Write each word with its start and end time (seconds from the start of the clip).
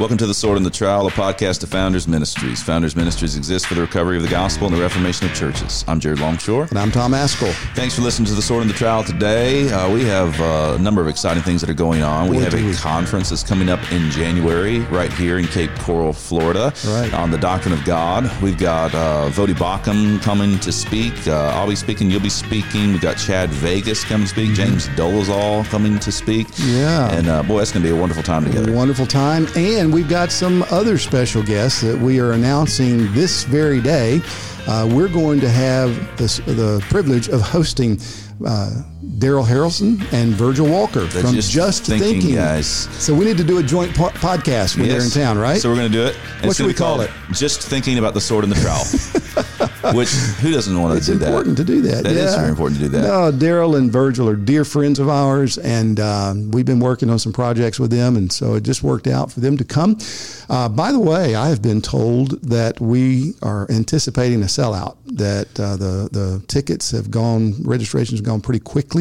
Welcome 0.00 0.16
to 0.18 0.26
The 0.26 0.32
Sword 0.34 0.56
and 0.56 0.64
the 0.64 0.70
Trowel, 0.70 1.06
a 1.06 1.10
podcast 1.10 1.62
of 1.62 1.68
Founders 1.68 2.08
Ministries. 2.08 2.62
Founders 2.62 2.96
Ministries 2.96 3.36
exists 3.36 3.68
for 3.68 3.74
the 3.74 3.82
recovery 3.82 4.16
of 4.16 4.22
the 4.22 4.28
gospel 4.28 4.66
and 4.66 4.74
the 4.74 4.80
reformation 4.80 5.28
of 5.28 5.34
churches. 5.34 5.84
I'm 5.86 6.00
Jared 6.00 6.18
Longshore. 6.18 6.64
And 6.70 6.78
I'm 6.78 6.90
Tom 6.90 7.12
Ascol. 7.12 7.52
Thanks 7.74 7.94
for 7.94 8.00
listening 8.00 8.26
to 8.28 8.34
The 8.34 8.40
Sword 8.42 8.62
and 8.62 8.70
the 8.70 8.74
Trowel 8.74 9.04
today. 9.04 9.70
Uh, 9.70 9.92
we 9.92 10.02
have 10.04 10.40
uh, 10.40 10.76
a 10.78 10.82
number 10.82 11.02
of 11.02 11.08
exciting 11.08 11.42
things 11.42 11.60
that 11.60 11.68
are 11.68 11.74
going 11.74 12.02
on. 12.02 12.28
We 12.30 12.38
have 12.38 12.54
a 12.54 12.74
conference 12.80 13.28
that's 13.28 13.42
coming 13.42 13.68
up 13.68 13.80
in 13.92 14.10
January 14.10 14.78
right 14.90 15.12
here 15.12 15.38
in 15.38 15.44
Cape 15.46 15.70
Coral, 15.80 16.14
Florida 16.14 16.72
Right. 16.86 17.12
on 17.12 17.30
the 17.30 17.38
doctrine 17.38 17.74
of 17.74 17.84
God. 17.84 18.30
We've 18.42 18.58
got 18.58 18.94
uh, 18.94 19.28
Voddie 19.30 19.54
Baucham 19.54 20.20
coming 20.22 20.58
to 20.60 20.72
speak. 20.72 21.12
Uh, 21.28 21.50
I'll 21.54 21.68
be 21.68 21.76
speaking. 21.76 22.10
You'll 22.10 22.20
be 22.20 22.30
speaking. 22.30 22.92
We've 22.92 23.00
got 23.02 23.18
Chad 23.18 23.50
Vegas 23.50 24.04
coming 24.04 24.26
to 24.26 24.30
speak. 24.32 24.54
James 24.54 24.88
Dolezal 24.88 25.66
coming 25.66 25.98
to 26.00 26.10
speak. 26.10 26.48
Mm-hmm. 26.48 26.76
Yeah. 26.78 27.12
And 27.12 27.28
uh, 27.28 27.42
boy, 27.42 27.58
that's 27.58 27.72
going 27.72 27.84
to 27.84 27.88
be 27.92 27.94
a 27.96 28.00
wonderful 28.00 28.22
time 28.24 28.44
together. 28.44 28.72
Wonderful 28.72 29.06
time. 29.06 29.46
And 29.54 29.81
we've 29.90 30.08
got 30.08 30.30
some 30.30 30.62
other 30.70 30.98
special 30.98 31.42
guests 31.42 31.80
that 31.80 31.98
we 31.98 32.20
are 32.20 32.32
announcing 32.32 33.10
this 33.14 33.44
very 33.44 33.80
day. 33.80 34.20
Uh, 34.68 34.86
we're 34.92 35.08
going 35.08 35.40
to 35.40 35.48
have 35.48 35.88
this, 36.18 36.36
the 36.38 36.84
privilege 36.90 37.28
of 37.28 37.40
hosting 37.40 37.98
uh, 38.46 38.82
Darrell 39.18 39.44
Harrison 39.44 40.00
and 40.12 40.32
Virgil 40.32 40.68
Walker 40.68 41.06
from 41.08 41.34
Just, 41.34 41.86
Thinking. 41.86 42.34
guys. 42.34 42.66
So 43.02 43.14
we 43.14 43.24
need 43.24 43.36
to 43.36 43.44
do 43.44 43.58
a 43.58 43.62
joint 43.62 43.94
po- 43.94 44.10
podcast 44.10 44.76
when 44.76 44.88
they're 44.88 45.02
in 45.02 45.10
town, 45.10 45.38
right? 45.38 45.60
So 45.60 45.68
we're 45.70 45.76
going 45.76 45.90
to 45.90 45.96
do 45.98 46.04
it. 46.04 46.16
And 46.38 46.46
What 46.46 46.56
should 46.56 46.66
we 46.66 46.74
call 46.74 47.00
it? 47.00 47.10
Just 47.32 47.62
thinking 47.62 47.98
about 47.98 48.14
the 48.14 48.20
sword 48.20 48.44
and 48.44 48.52
the 48.52 48.60
trowel. 48.60 48.84
Which 49.94 50.10
who 50.10 50.52
doesn't 50.52 50.80
want 50.80 50.92
to 50.92 50.98
it's 50.98 51.06
do 51.06 51.14
that? 51.14 51.26
important 51.26 51.56
to 51.56 51.64
do 51.64 51.80
that. 51.82 52.04
That 52.04 52.14
yeah. 52.14 52.24
is 52.24 52.34
very 52.36 52.48
important 52.50 52.78
to 52.80 52.84
do 52.86 52.90
that. 52.90 53.02
No, 53.02 53.32
Darrell 53.32 53.74
and 53.74 53.90
Virgil 53.90 54.28
are 54.28 54.36
dear 54.36 54.64
friends 54.64 54.98
of 55.00 55.08
ours, 55.08 55.58
and 55.58 55.98
um, 55.98 56.50
we've 56.52 56.64
been 56.66 56.78
working 56.78 57.10
on 57.10 57.18
some 57.18 57.32
projects 57.32 57.80
with 57.80 57.90
them, 57.90 58.16
and 58.16 58.30
so 58.30 58.54
it 58.54 58.62
just 58.62 58.82
worked 58.84 59.08
out 59.08 59.32
for 59.32 59.40
them 59.40 59.56
to 59.56 59.64
come. 59.64 59.98
Uh, 60.48 60.68
by 60.68 60.92
the 60.92 61.00
way, 61.00 61.34
I 61.34 61.48
have 61.48 61.62
been 61.62 61.80
told 61.80 62.40
that 62.42 62.80
we 62.80 63.34
are 63.42 63.66
anticipating 63.70 64.42
a 64.42 64.46
sellout. 64.46 64.96
That 65.06 65.58
uh, 65.58 65.76
the 65.76 66.08
the 66.12 66.44
tickets 66.46 66.90
have 66.92 67.10
gone, 67.10 67.54
registrations 67.64 68.20
have 68.20 68.26
gone 68.26 68.40
pretty 68.40 68.60
quickly, 68.60 68.91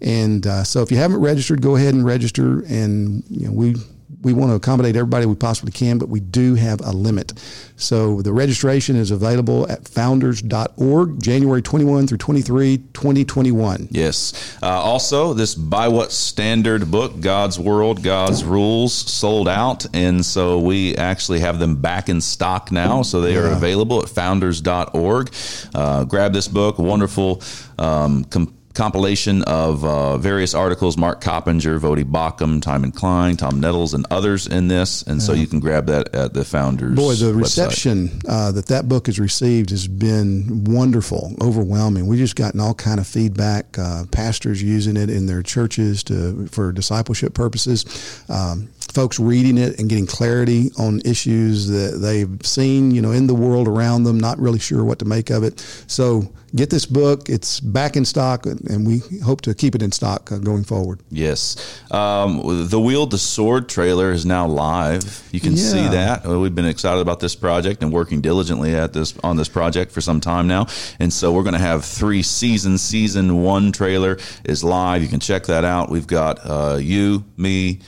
and 0.00 0.46
uh, 0.46 0.64
so 0.64 0.82
if 0.82 0.90
you 0.90 0.96
haven't 0.96 1.20
registered, 1.20 1.60
go 1.62 1.76
ahead 1.76 1.94
and 1.94 2.04
register. 2.04 2.60
And 2.68 3.24
you 3.30 3.46
know 3.46 3.52
we 3.52 3.74
we 4.22 4.32
want 4.32 4.50
to 4.50 4.54
accommodate 4.54 4.96
everybody 4.96 5.26
we 5.26 5.34
possibly 5.34 5.70
can, 5.70 5.98
but 5.98 6.08
we 6.08 6.18
do 6.18 6.54
have 6.54 6.80
a 6.80 6.90
limit. 6.92 7.34
So 7.76 8.22
the 8.22 8.32
registration 8.32 8.96
is 8.96 9.10
available 9.10 9.70
at 9.70 9.86
founders.org, 9.86 11.22
January 11.22 11.60
21 11.60 12.06
through 12.06 12.16
23, 12.18 12.78
2021. 12.94 13.88
Yes. 13.90 14.56
Uh, 14.62 14.66
also, 14.68 15.34
this 15.34 15.54
by 15.54 15.88
what 15.88 16.10
standard 16.10 16.90
book, 16.90 17.20
God's 17.20 17.58
World, 17.58 18.02
God's 18.02 18.44
Rules, 18.44 18.94
sold 18.94 19.46
out, 19.48 19.84
and 19.94 20.24
so 20.24 20.58
we 20.58 20.96
actually 20.96 21.40
have 21.40 21.58
them 21.58 21.76
back 21.76 22.08
in 22.08 22.20
stock 22.22 22.72
now. 22.72 23.02
So 23.02 23.20
they 23.20 23.36
are 23.36 23.48
Yeah. 23.48 23.56
available 23.56 24.02
at 24.02 24.08
founders.org. 24.08 25.34
Uh, 25.74 26.04
grab 26.04 26.32
this 26.32 26.48
book, 26.48 26.78
wonderful. 26.78 27.42
Um, 27.78 28.24
com- 28.24 28.54
Compilation 28.74 29.42
of 29.44 29.84
uh, 29.84 30.18
various 30.18 30.52
articles, 30.52 30.96
Mark 30.96 31.20
Coppenger, 31.20 31.78
Voddie 31.78 32.04
Baucham, 32.04 32.60
Timon 32.60 32.90
Cline, 32.90 33.36
Tom 33.36 33.60
Nettles, 33.60 33.94
and 33.94 34.04
others 34.10 34.48
in 34.48 34.66
this, 34.66 35.02
and 35.02 35.22
so 35.22 35.32
you 35.32 35.46
can 35.46 35.60
grab 35.60 35.86
that 35.86 36.12
at 36.14 36.34
the 36.34 36.44
Founders. 36.44 36.96
Boy, 36.96 37.14
the 37.14 37.26
website. 37.26 37.38
reception 37.38 38.20
uh, 38.28 38.50
that 38.52 38.66
that 38.66 38.88
book 38.88 39.06
has 39.06 39.20
received 39.20 39.70
has 39.70 39.86
been 39.86 40.64
wonderful, 40.64 41.34
overwhelming. 41.40 42.08
We've 42.08 42.18
just 42.18 42.34
gotten 42.36 42.58
all 42.58 42.74
kind 42.74 42.98
of 42.98 43.06
feedback. 43.06 43.78
Uh, 43.78 44.06
pastors 44.10 44.62
using 44.62 44.96
it 44.96 45.08
in 45.08 45.26
their 45.26 45.42
churches 45.42 46.02
to 46.04 46.46
for 46.48 46.72
discipleship 46.72 47.32
purposes. 47.32 48.24
Um, 48.28 48.70
folks 48.94 49.18
reading 49.18 49.58
it 49.58 49.78
and 49.78 49.88
getting 49.88 50.06
clarity 50.06 50.70
on 50.78 51.00
issues 51.04 51.68
that 51.68 51.98
they've 52.00 52.38
seen, 52.46 52.92
you 52.92 53.02
know, 53.02 53.10
in 53.10 53.26
the 53.26 53.34
world 53.34 53.66
around 53.68 54.04
them, 54.04 54.18
not 54.18 54.38
really 54.38 54.60
sure 54.60 54.84
what 54.84 55.00
to 55.00 55.04
make 55.04 55.30
of 55.30 55.42
it. 55.42 55.60
So 55.86 56.32
get 56.54 56.70
this 56.70 56.86
book; 56.86 57.28
it's 57.28 57.60
back 57.60 57.96
in 57.96 58.04
stock, 58.04 58.46
and 58.46 58.86
we 58.86 59.00
hope 59.24 59.40
to 59.42 59.54
keep 59.54 59.74
it 59.74 59.82
in 59.82 59.90
stock 59.92 60.30
uh, 60.30 60.38
going 60.38 60.64
forward. 60.64 61.00
Yes. 61.10 61.82
Um, 61.90 62.68
the 62.68 62.80
Wield 62.80 63.10
the 63.10 63.18
Sword 63.18 63.68
trailer 63.68 64.12
is 64.12 64.24
now 64.24 64.46
live. 64.46 65.28
You 65.32 65.40
can 65.40 65.56
see 65.56 65.82
that. 65.88 66.24
We've 66.26 66.54
been 66.54 66.64
excited 66.64 67.00
about 67.00 67.20
this 67.20 67.34
project 67.34 67.82
and 67.82 67.92
working 67.92 68.20
diligently 68.20 68.74
at 68.74 68.92
this 68.92 69.14
on 69.22 69.36
this 69.36 69.48
project 69.48 69.90
for 69.92 70.00
some 70.00 70.20
time 70.20 70.46
now. 70.46 70.66
And 71.00 71.12
so 71.12 71.32
we're 71.32 71.42
going 71.42 71.54
to 71.54 71.58
have 71.58 71.84
three 71.84 72.22
seasons. 72.22 72.82
Season 72.82 73.42
one 73.42 73.72
trailer 73.72 74.18
is 74.44 74.62
live. 74.62 75.02
You 75.02 75.08
can 75.08 75.20
check 75.20 75.44
that 75.44 75.64
out. 75.64 75.90
We've 75.90 76.06
got 76.06 76.38
uh, 76.44 76.78
you, 76.80 77.24
me, 77.36 77.80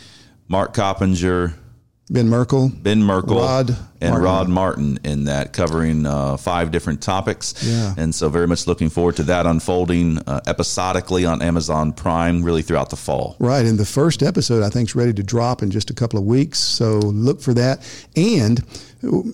Mark 0.49 0.75
Coppenger, 0.75 1.55
Ben 2.09 2.29
Merkle, 2.29 2.69
Ben 2.69 3.03
Merkle, 3.03 3.41
Rod 3.41 3.71
and 4.01 4.11
Martin. 4.11 4.23
Rod 4.23 4.49
Martin 4.49 4.99
in 5.03 5.25
that, 5.25 5.53
covering 5.53 6.07
uh, 6.07 6.37
five 6.37 6.71
different 6.71 7.03
topics. 7.03 7.65
Yeah. 7.65 7.95
And 7.97 8.15
so, 8.15 8.29
very 8.29 8.47
much 8.47 8.69
looking 8.69 8.89
forward 8.89 9.17
to 9.17 9.25
that 9.25 9.45
unfolding 9.45 10.19
uh, 10.19 10.41
episodically 10.47 11.25
on 11.27 11.43
Amazon 11.43 11.93
Prime, 11.93 12.45
really 12.45 12.63
throughout 12.63 12.91
the 12.91 12.97
fall. 12.97 13.35
Right, 13.41 13.67
and 13.67 13.77
the 13.77 13.85
first 13.85 14.23
episode 14.23 14.63
I 14.63 14.71
think 14.71 14.91
is 14.91 14.95
ready 14.95 15.13
to 15.15 15.23
drop 15.25 15.63
in 15.63 15.73
just 15.73 15.91
a 15.91 15.95
couple 15.95 16.17
of 16.17 16.25
weeks. 16.25 16.61
So 16.61 16.99
look 16.99 17.41
for 17.41 17.55
that. 17.55 17.85
And 18.15 18.65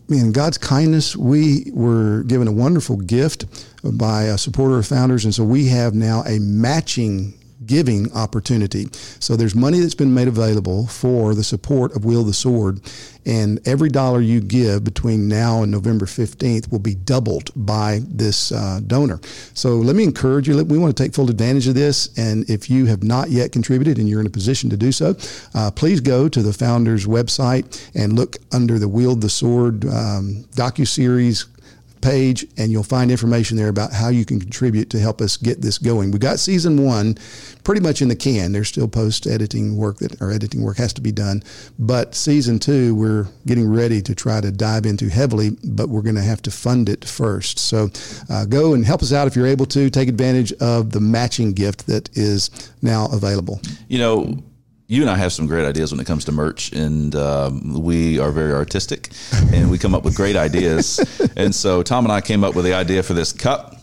in 0.09 0.33
God's 0.33 0.57
kindness, 0.57 1.15
we 1.15 1.71
were 1.75 2.23
given 2.23 2.49
a 2.49 2.53
wonderful 2.53 2.97
gift 2.97 3.45
by 3.85 4.25
a 4.25 4.39
supporter 4.39 4.79
of 4.79 4.87
founders, 4.87 5.27
and 5.27 5.35
so 5.35 5.45
we 5.45 5.67
have 5.67 5.95
now 5.95 6.23
a 6.23 6.39
matching 6.39 7.35
giving 7.67 8.13
opportunity. 8.13 8.89
So 9.21 9.37
there's 9.37 9.55
money 9.55 9.81
that's 9.81 9.95
been 9.95 10.15
made 10.15 10.29
available 10.29 10.87
for 10.87 11.35
the 11.35 11.45
support 11.45 11.95
of 11.97 12.05
Wield 12.05 12.27
the 12.27 12.33
Sword, 12.33 12.81
and 13.25 13.61
every 13.67 13.89
dollar 13.89 14.21
you 14.21 14.41
give 14.41 14.85
between 14.85 15.29
now 15.29 15.63
and 15.63 15.71
November 15.71 16.07
15th 16.07 16.71
will 16.71 16.79
be 16.79 16.95
doubled 16.95 17.51
by 17.55 18.01
this 18.09 18.53
uh, 18.53 18.81
donor. 18.87 19.21
So 19.55 19.77
let 19.77 19.97
me 19.97 20.05
encourage 20.05 20.49
you. 20.49 20.63
We 20.65 20.79
want 20.79 20.97
to 20.97 21.03
take 21.03 21.15
full 21.15 21.31
advantage 21.31 21.69
of 21.69 21.75
this, 21.75 22.17
and 22.19 22.49
if 22.51 22.69
you 22.69 22.87
have 22.87 23.03
not 23.03 23.31
yet 23.31 23.53
contributed 23.53 23.99
and 23.99 24.09
you're 24.09 24.21
in 24.21 24.27
a 24.27 24.31
position 24.31 24.71
to 24.71 24.77
do 24.77 24.93
so, 24.93 25.15
uh, 25.55 25.71
please 25.71 26.01
go 26.01 26.29
to 26.29 26.43
the 26.43 26.53
founder's 26.53 27.07
website 27.07 27.91
and 27.95 28.15
look 28.15 28.37
under 28.53 28.79
the 28.79 28.89
Wield 28.89 29.21
the 29.21 29.31
Sword 29.31 29.85
um, 29.85 30.45
docu-series 30.57 31.47
page 32.03 32.47
and 32.57 32.71
you'll 32.71 32.83
find 32.83 33.11
information 33.11 33.57
there 33.57 33.69
about 33.69 33.93
how 33.93 34.09
you 34.09 34.25
can 34.25 34.41
contribute 34.41 34.91
to 34.91 34.99
help 34.99 35.21
us 35.21 35.37
get 35.37 35.63
this 35.63 35.79
going. 35.79 36.11
We've 36.11 36.21
got 36.21 36.39
season 36.39 36.85
one 36.85 37.17
pretty 37.65 37.81
much 37.81 38.03
in 38.03 38.09
the 38.09 38.17
can. 38.17 38.53
There's 38.53 38.69
still 38.69 38.89
post 38.89 39.27
editing 39.27 39.77
work 39.77 39.99
that 39.99 40.21
or 40.21 40.31
editing 40.31 40.63
work 40.63 40.77
has 40.79 40.93
to 40.95 41.01
be 41.01 41.13
done, 41.13 41.43
but 41.79 42.15
season 42.15 42.59
two 42.59 42.95
we're 42.95 43.27
getting 43.47 43.69
ready 43.69 44.03
to 44.03 44.15
try 44.15 44.41
to 44.41 44.51
dive 44.51 44.85
into 44.85 45.09
heavily, 45.09 45.51
but 45.65 45.89
we're 45.89 46.03
going 46.03 46.17
to 46.17 46.23
have 46.23 46.43
to 46.43 46.51
fund 46.51 46.89
it 46.89 47.05
first. 47.05 47.59
So 47.59 47.89
uh, 48.29 48.45
go 48.45 48.75
and 48.75 48.85
help 48.85 49.03
us 49.03 49.13
out 49.13 49.27
if 49.27 49.37
you're 49.37 49.47
able 49.47 49.67
to. 49.67 49.89
Take 49.89 50.09
advantage 50.09 50.53
of 50.55 50.91
the 50.91 51.01
matching 51.01 51.53
gift 51.53 51.87
that 51.87 52.11
is 52.17 52.51
now 52.83 53.09
available. 53.13 53.61
You 53.89 53.99
know, 53.99 54.43
you 54.93 55.01
and 55.01 55.11
I 55.11 55.17
have 55.17 55.33
some 55.33 55.47
great 55.47 55.65
ideas 55.65 55.91
when 55.91 56.01
it 56.01 56.07
comes 56.07 56.27
to 56.27 56.33
merch, 56.33 56.71
and 56.73 57.17
um, 57.17 57.83
we 57.83 58.19
are 58.19 58.31
very 58.31 58.53
artistic, 58.53 59.09
and 59.51 59.71
we 59.71 59.79
come 59.79 59.95
up 59.95 60.05
with 60.05 60.15
great 60.15 60.37
ideas. 60.37 61.01
and 61.37 61.55
so 61.55 61.83
Tom 61.83 62.05
and 62.05 62.13
I 62.13 62.21
came 62.21 62.45
up 62.45 62.55
with 62.55 62.67
the 62.67 62.75
idea 62.75 63.03
for 63.03 63.15
this 63.15 63.33
cup. 63.33 63.77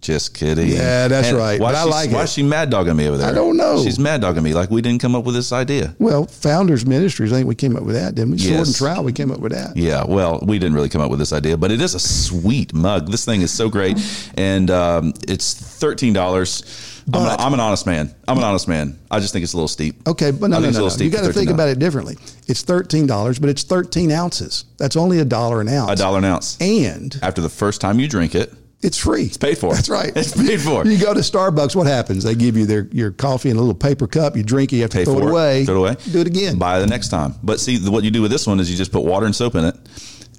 Just 0.00 0.34
kidding. 0.34 0.66
Yeah, 0.66 1.06
that's 1.06 1.28
and 1.28 1.36
right. 1.36 1.60
Why 1.60 1.70
but 1.70 1.76
I 1.76 1.84
like 1.84 2.08
why 2.08 2.14
it. 2.14 2.16
Why 2.16 2.22
is 2.24 2.32
she 2.32 2.42
mad 2.42 2.70
dogging 2.70 2.96
me 2.96 3.06
over 3.06 3.16
there? 3.16 3.30
I 3.30 3.32
don't 3.32 3.56
know. 3.56 3.80
She's 3.84 4.00
mad 4.00 4.20
dogging 4.20 4.42
me 4.42 4.52
like 4.52 4.68
we 4.68 4.82
didn't 4.82 5.00
come 5.00 5.14
up 5.14 5.24
with 5.24 5.36
this 5.36 5.52
idea. 5.52 5.94
Well, 6.00 6.26
Founders 6.26 6.84
Ministries, 6.84 7.32
I 7.32 7.36
think 7.36 7.46
we 7.46 7.54
came 7.54 7.76
up 7.76 7.84
with 7.84 7.94
that, 7.94 8.16
didn't 8.16 8.32
we? 8.32 8.38
Yes. 8.38 8.48
Sword 8.48 8.66
and 8.66 8.76
Trowel, 8.76 9.04
we 9.04 9.12
came 9.12 9.30
up 9.30 9.38
with 9.38 9.52
that. 9.52 9.76
Yeah, 9.76 10.04
well, 10.04 10.40
we 10.42 10.58
didn't 10.58 10.74
really 10.74 10.88
come 10.88 11.00
up 11.00 11.10
with 11.10 11.20
this 11.20 11.32
idea, 11.32 11.56
but 11.56 11.70
it 11.70 11.80
is 11.80 11.94
a 11.94 12.00
sweet 12.00 12.74
mug. 12.74 13.12
This 13.12 13.24
thing 13.24 13.42
is 13.42 13.52
so 13.52 13.70
great. 13.70 13.96
And 14.36 14.68
um, 14.72 15.14
it's 15.28 15.54
$13. 15.54 16.91
But, 17.06 17.40
I'm, 17.40 17.52
an 17.52 17.60
honest 17.60 17.86
man. 17.86 18.14
I'm 18.28 18.38
an 18.38 18.44
honest 18.44 18.68
man. 18.68 18.98
I 19.10 19.18
just 19.20 19.32
think 19.32 19.42
it's 19.42 19.52
a 19.52 19.56
little 19.56 19.68
steep. 19.68 20.06
Okay, 20.08 20.30
but 20.30 20.50
no, 20.50 20.60
no, 20.60 20.70
no, 20.70 20.88
no. 20.88 20.94
You 20.96 21.10
got 21.10 21.24
to 21.24 21.32
think 21.32 21.50
about 21.50 21.68
it 21.68 21.78
differently. 21.78 22.16
It's 22.46 22.62
thirteen 22.62 23.06
dollars, 23.06 23.38
but 23.38 23.50
it's 23.50 23.62
thirteen 23.62 24.10
ounces. 24.12 24.64
That's 24.78 24.96
only 24.96 25.18
a 25.18 25.24
dollar 25.24 25.60
an 25.60 25.68
ounce. 25.68 25.90
A 25.92 25.96
dollar 25.96 26.18
an 26.18 26.24
ounce. 26.24 26.60
And 26.60 27.18
after 27.22 27.40
the 27.40 27.48
first 27.48 27.80
time 27.80 27.98
you 27.98 28.08
drink 28.08 28.34
it, 28.34 28.52
it's 28.82 28.98
free. 28.98 29.24
It's 29.24 29.36
paid 29.36 29.58
for. 29.58 29.74
That's 29.74 29.88
right. 29.88 30.12
It's 30.16 30.36
paid 30.36 30.60
for. 30.60 30.84
You 30.86 30.98
go 30.98 31.14
to 31.14 31.20
Starbucks. 31.20 31.76
What 31.76 31.86
happens? 31.86 32.24
They 32.24 32.34
give 32.34 32.56
you 32.56 32.66
their 32.66 32.88
your 32.92 33.12
coffee 33.12 33.50
in 33.50 33.56
a 33.56 33.60
little 33.60 33.74
paper 33.74 34.06
cup. 34.06 34.36
You 34.36 34.42
drink 34.42 34.72
it. 34.72 34.76
You 34.76 34.82
have 34.82 34.90
to 34.90 34.98
Pay 34.98 35.04
throw 35.04 35.18
it 35.18 35.24
away. 35.24 35.64
Throw 35.64 35.76
it 35.76 35.78
away. 35.78 35.96
Do 36.10 36.20
it 36.20 36.26
again. 36.26 36.58
Buy 36.58 36.78
it 36.78 36.80
the 36.80 36.88
next 36.88 37.08
time. 37.08 37.34
But 37.42 37.60
see, 37.60 37.78
what 37.88 38.02
you 38.04 38.10
do 38.10 38.22
with 38.22 38.30
this 38.30 38.46
one 38.46 38.58
is 38.60 38.70
you 38.70 38.76
just 38.76 38.92
put 38.92 39.04
water 39.04 39.26
and 39.26 39.34
soap 39.34 39.54
in 39.54 39.64
it 39.64 39.76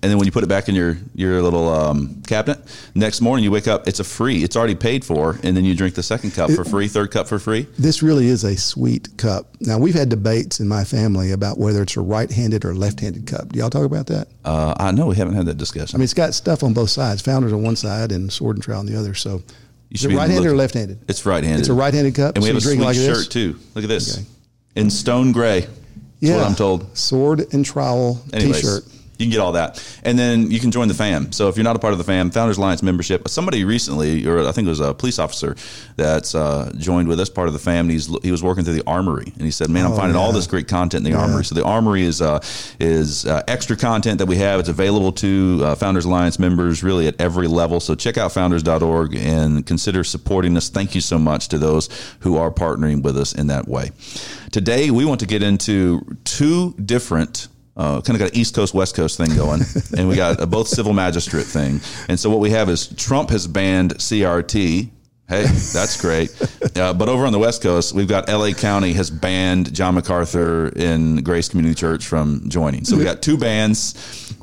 and 0.04 0.12
then 0.12 0.18
when 0.18 0.26
you 0.26 0.34
put 0.34 0.44
it 0.44 0.48
back 0.48 0.68
in 0.68 0.76
your 0.76 0.98
your 1.16 1.42
little 1.42 1.70
um, 1.70 2.22
cabinet, 2.28 2.60
next 2.94 3.22
morning 3.22 3.46
you 3.46 3.52
wake 3.52 3.70
up, 3.70 3.88
it's 3.88 4.02
a 4.02 4.04
free. 4.04 4.44
It's 4.44 4.58
already 4.58 4.76
paid 4.76 5.06
for, 5.06 5.40
and 5.44 5.56
then 5.56 5.64
you 5.64 5.76
drink 5.76 5.96
the 5.96 6.04
second 6.04 6.32
cup 6.32 6.52
for 6.52 6.66
free, 6.66 6.90
third 6.90 7.10
cup 7.12 7.28
for 7.30 7.40
free. 7.40 7.68
This 7.80 8.04
really 8.04 8.28
is 8.28 8.44
a 8.44 8.58
sweet 8.58 9.18
cup. 9.18 9.56
Now 9.62 9.80
we've 9.80 9.94
had 9.96 10.10
debates 10.10 10.60
in 10.60 10.68
my 10.68 10.84
family 10.84 11.32
about 11.32 11.58
whether 11.58 11.82
it's 11.82 11.96
a 11.96 12.02
right-handed 12.02 12.66
or 12.66 12.76
left-handed 12.76 13.26
cup. 13.28 13.54
Do 13.54 13.60
y'all 13.60 13.70
talk 13.70 13.86
about 13.86 14.08
that? 14.08 14.28
Uh, 14.44 14.74
I 14.78 14.92
know 14.92 15.08
we 15.08 15.16
haven't 15.16 15.36
had 15.36 15.46
that 15.46 15.58
discussion. 15.58 15.96
I 15.96 15.98
mean, 16.00 16.04
it's 16.04 16.14
got 16.14 16.34
stuff 16.34 16.64
on 16.64 16.74
both 16.74 16.90
sides. 16.90 17.22
Founders 17.22 17.54
on 17.54 17.64
one 17.64 17.78
side 17.78 18.12
and 18.12 18.32
Sword 18.32 18.58
and 18.58 18.64
Trowel 18.64 18.82
on 18.82 18.86
the 18.86 19.00
other. 19.00 19.14
So, 19.14 19.42
is 19.90 20.04
it 20.04 20.14
right-handed 20.14 20.52
or 20.52 20.56
left-handed? 20.56 21.00
it's 21.08 21.26
right-handed. 21.26 21.60
It's 21.62 21.70
a 21.70 21.74
right-handed 21.74 22.14
cup. 22.16 22.36
and 22.36 22.44
we 22.44 22.50
so 22.50 22.54
have 22.56 22.62
a 22.62 22.66
drink 22.66 22.80
sweet 22.82 22.86
like 22.88 22.96
shirt 22.98 23.18
this? 23.18 23.28
too. 23.30 23.58
Look 23.74 23.86
at 23.86 23.90
this, 23.90 24.18
Okay. 24.18 24.28
in 24.76 24.90
stone 24.90 25.32
gray. 25.32 25.66
Yeah, 26.20 26.38
what 26.38 26.46
I'm 26.48 26.56
told. 26.56 26.98
Sword 26.98 27.54
and 27.54 27.64
trowel 27.66 28.22
Anyways, 28.34 28.62
T-shirt. 28.62 28.84
You 29.18 29.26
can 29.28 29.32
get 29.32 29.40
all 29.40 29.52
that, 29.52 29.82
and 30.04 30.18
then 30.18 30.50
you 30.50 30.60
can 30.60 30.72
join 30.72 30.88
the 30.88 30.94
fam. 30.96 31.32
So 31.32 31.48
if 31.48 31.56
you're 31.56 31.64
not 31.64 31.76
a 31.76 31.80
part 31.80 31.94
of 31.94 32.00
the 32.00 32.04
fam, 32.04 32.32
Founders 32.32 32.58
Alliance 32.58 32.82
membership. 32.82 33.28
Somebody 33.30 33.64
recently, 33.64 34.26
or 34.26 34.48
I 34.48 34.52
think 34.52 34.66
it 34.66 34.70
was 34.70 34.80
a 34.80 34.94
police 34.94 35.20
officer 35.20 35.56
that's 35.96 36.34
uh, 36.34 36.72
joined 36.78 37.08
with 37.08 37.20
us, 37.20 37.30
part 37.30 37.48
of 37.48 37.54
the 37.54 37.60
fam. 37.60 37.86
And 37.86 37.92
he's 37.92 38.08
he 38.24 38.32
was 38.32 38.42
working 38.42 38.64
through 38.64 38.74
the 38.74 38.84
Armory, 38.88 39.32
and 39.36 39.44
he 39.44 39.52
said, 39.52 39.70
"Man, 39.70 39.86
I'm 39.86 39.92
Oh, 39.92 39.98
finding 39.98 40.16
all 40.16 40.32
this 40.32 40.48
great 40.48 40.68
content 40.68 41.06
in 41.06 41.12
the 41.14 41.18
Armory." 41.18 41.46
So 41.46 41.54
the 41.56 41.64
Armory 41.64 42.02
is 42.04 42.22
uh, 42.22 42.40
is 42.80 43.26
uh, 43.26 43.44
extra 43.48 43.76
content 43.78 44.18
that 44.18 44.26
we 44.28 44.38
have. 44.38 44.60
It's 44.60 44.70
available 44.70 45.12
to 45.14 45.62
uh, 45.64 45.76
Founders 45.76 46.06
Alliance 46.06 46.40
members, 46.40 46.84
really 46.84 47.08
at 47.08 47.20
every 47.22 47.48
level. 47.48 47.80
So 47.80 47.94
check 47.96 48.18
out 48.18 48.32
founders.org 48.32 49.16
and 49.16 49.66
consider 49.66 50.04
supporting 50.04 50.58
us. 50.58 50.70
Thank 50.70 50.96
you 50.96 51.02
so 51.02 51.20
much 51.20 51.50
to 51.50 51.58
those 51.60 51.88
who 52.22 52.38
are 52.38 52.50
partnering 52.52 53.04
with 53.04 53.18
us 53.18 53.34
in 53.34 53.48
that 53.48 53.68
way. 53.68 53.92
Today, 54.52 54.92
we 54.92 55.06
want 55.06 55.20
to 55.20 55.26
get 55.28 55.44
into 55.44 56.02
two 56.26 56.74
different 56.74 57.48
uh, 57.76 58.02
kind 58.02 58.16
of 58.16 58.20
got 58.20 58.32
an 58.32 58.38
East 58.38 58.56
Coast 58.56 58.74
West 58.74 58.96
Coast 58.96 59.18
thing 59.18 59.36
going, 59.36 59.62
and 59.98 60.08
we 60.08 60.16
got 60.16 60.40
a 60.40 60.46
both 60.46 60.68
civil 60.68 60.94
magistrate 60.94 61.46
thing. 61.46 61.82
And 62.08 62.20
so 62.20 62.30
what 62.30 62.40
we 62.40 62.52
have 62.52 62.70
is 62.70 62.88
Trump 62.88 63.30
has 63.32 63.48
banned 63.48 63.96
CRT. 63.96 64.90
Hey, 65.30 65.44
that's 65.44 66.00
great. 66.00 66.32
Uh, 66.76 66.92
but 66.92 67.08
over 67.08 67.28
on 67.28 67.32
the 67.32 67.38
West 67.40 67.62
Coast, 67.62 67.94
we've 67.94 68.08
got 68.08 68.28
LA 68.28 68.52
County 68.52 68.94
has 68.94 69.12
banned 69.12 69.72
John 69.76 69.94
MacArthur 69.94 70.70
in 70.70 71.18
Grace 71.18 71.48
Community 71.48 71.76
Church 71.76 72.08
from 72.08 72.50
joining. 72.50 72.84
So 72.84 72.98
we 72.98 73.04
got 73.12 73.22
two 73.22 73.38
bans. 73.38 73.94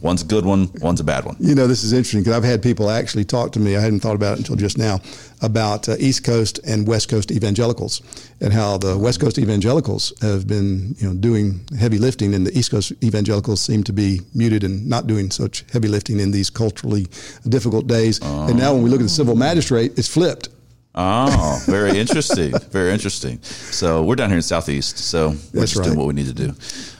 One's 0.00 0.22
a 0.22 0.26
good 0.26 0.46
one. 0.46 0.70
One's 0.80 1.00
a 1.00 1.04
bad 1.04 1.24
one. 1.24 1.36
You 1.40 1.54
know, 1.54 1.66
this 1.66 1.84
is 1.84 1.92
interesting 1.92 2.20
because 2.20 2.34
I've 2.34 2.44
had 2.44 2.62
people 2.62 2.88
actually 2.88 3.24
talk 3.24 3.52
to 3.52 3.60
me. 3.60 3.76
I 3.76 3.80
hadn't 3.80 4.00
thought 4.00 4.16
about 4.16 4.34
it 4.34 4.38
until 4.38 4.56
just 4.56 4.78
now 4.78 5.00
about 5.42 5.88
uh, 5.88 5.96
East 5.98 6.24
Coast 6.24 6.58
and 6.66 6.86
West 6.86 7.10
Coast 7.10 7.30
evangelicals 7.30 8.00
and 8.40 8.52
how 8.52 8.78
the 8.78 8.96
West 8.96 9.20
Coast 9.20 9.38
evangelicals 9.38 10.12
have 10.22 10.46
been, 10.46 10.94
you 10.98 11.08
know, 11.08 11.14
doing 11.14 11.60
heavy 11.78 11.98
lifting, 11.98 12.34
and 12.34 12.46
the 12.46 12.58
East 12.58 12.70
Coast 12.70 12.92
evangelicals 13.04 13.60
seem 13.60 13.84
to 13.84 13.92
be 13.92 14.20
muted 14.34 14.64
and 14.64 14.86
not 14.86 15.06
doing 15.06 15.30
such 15.30 15.64
heavy 15.72 15.88
lifting 15.88 16.18
in 16.18 16.30
these 16.30 16.48
culturally 16.48 17.06
difficult 17.48 17.86
days. 17.86 18.20
And 18.22 18.56
now, 18.58 18.72
when 18.72 18.82
we 18.82 18.90
look 18.90 19.00
at 19.00 19.04
the 19.04 19.08
civil 19.10 19.36
magistrate, 19.36 19.98
it's 19.98 20.08
flipped. 20.08 20.48
Oh, 20.94 21.62
very 21.66 21.98
interesting. 21.98 22.52
very 22.70 22.92
interesting. 22.92 23.40
So 23.42 24.02
we're 24.02 24.16
down 24.16 24.30
here 24.30 24.38
in 24.38 24.42
Southeast, 24.42 24.98
so 24.98 25.28
we're 25.28 25.34
That's 25.60 25.72
just 25.72 25.74
doing 25.84 25.90
right. 25.90 25.98
what 25.98 26.06
we 26.08 26.14
need 26.14 26.26
to 26.26 26.34
do. 26.34 26.54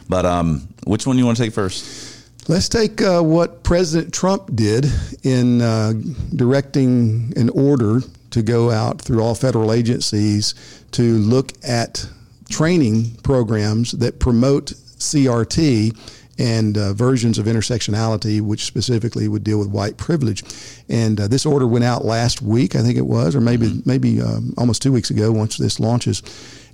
But 0.08 0.26
um, 0.26 0.68
which 0.84 1.06
one 1.06 1.16
do 1.16 1.20
you 1.20 1.26
want 1.26 1.38
to 1.38 1.42
take 1.44 1.52
first? 1.52 2.09
Let's 2.50 2.68
take 2.68 3.00
uh, 3.00 3.22
what 3.22 3.62
President 3.62 4.12
Trump 4.12 4.56
did 4.56 4.84
in 5.22 5.62
uh, 5.62 5.92
directing 6.34 7.32
an 7.36 7.48
order 7.50 8.00
to 8.30 8.42
go 8.42 8.72
out 8.72 9.00
through 9.00 9.22
all 9.22 9.36
federal 9.36 9.72
agencies 9.72 10.56
to 10.90 11.18
look 11.18 11.52
at 11.62 12.08
training 12.48 13.14
programs 13.22 13.92
that 13.92 14.18
promote 14.18 14.72
CRT 14.98 15.96
and 16.40 16.76
uh, 16.76 16.92
versions 16.92 17.38
of 17.38 17.46
intersectionality, 17.46 18.40
which 18.40 18.64
specifically 18.64 19.28
would 19.28 19.44
deal 19.44 19.60
with 19.60 19.68
white 19.68 19.96
privilege. 19.96 20.42
And 20.88 21.20
uh, 21.20 21.28
this 21.28 21.46
order 21.46 21.68
went 21.68 21.84
out 21.84 22.04
last 22.04 22.42
week, 22.42 22.74
I 22.74 22.82
think 22.82 22.98
it 22.98 23.06
was, 23.06 23.36
or 23.36 23.40
maybe 23.40 23.80
maybe 23.86 24.20
um, 24.20 24.54
almost 24.58 24.82
two 24.82 24.90
weeks 24.90 25.10
ago. 25.10 25.30
Once 25.30 25.56
this 25.56 25.78
launches, 25.78 26.20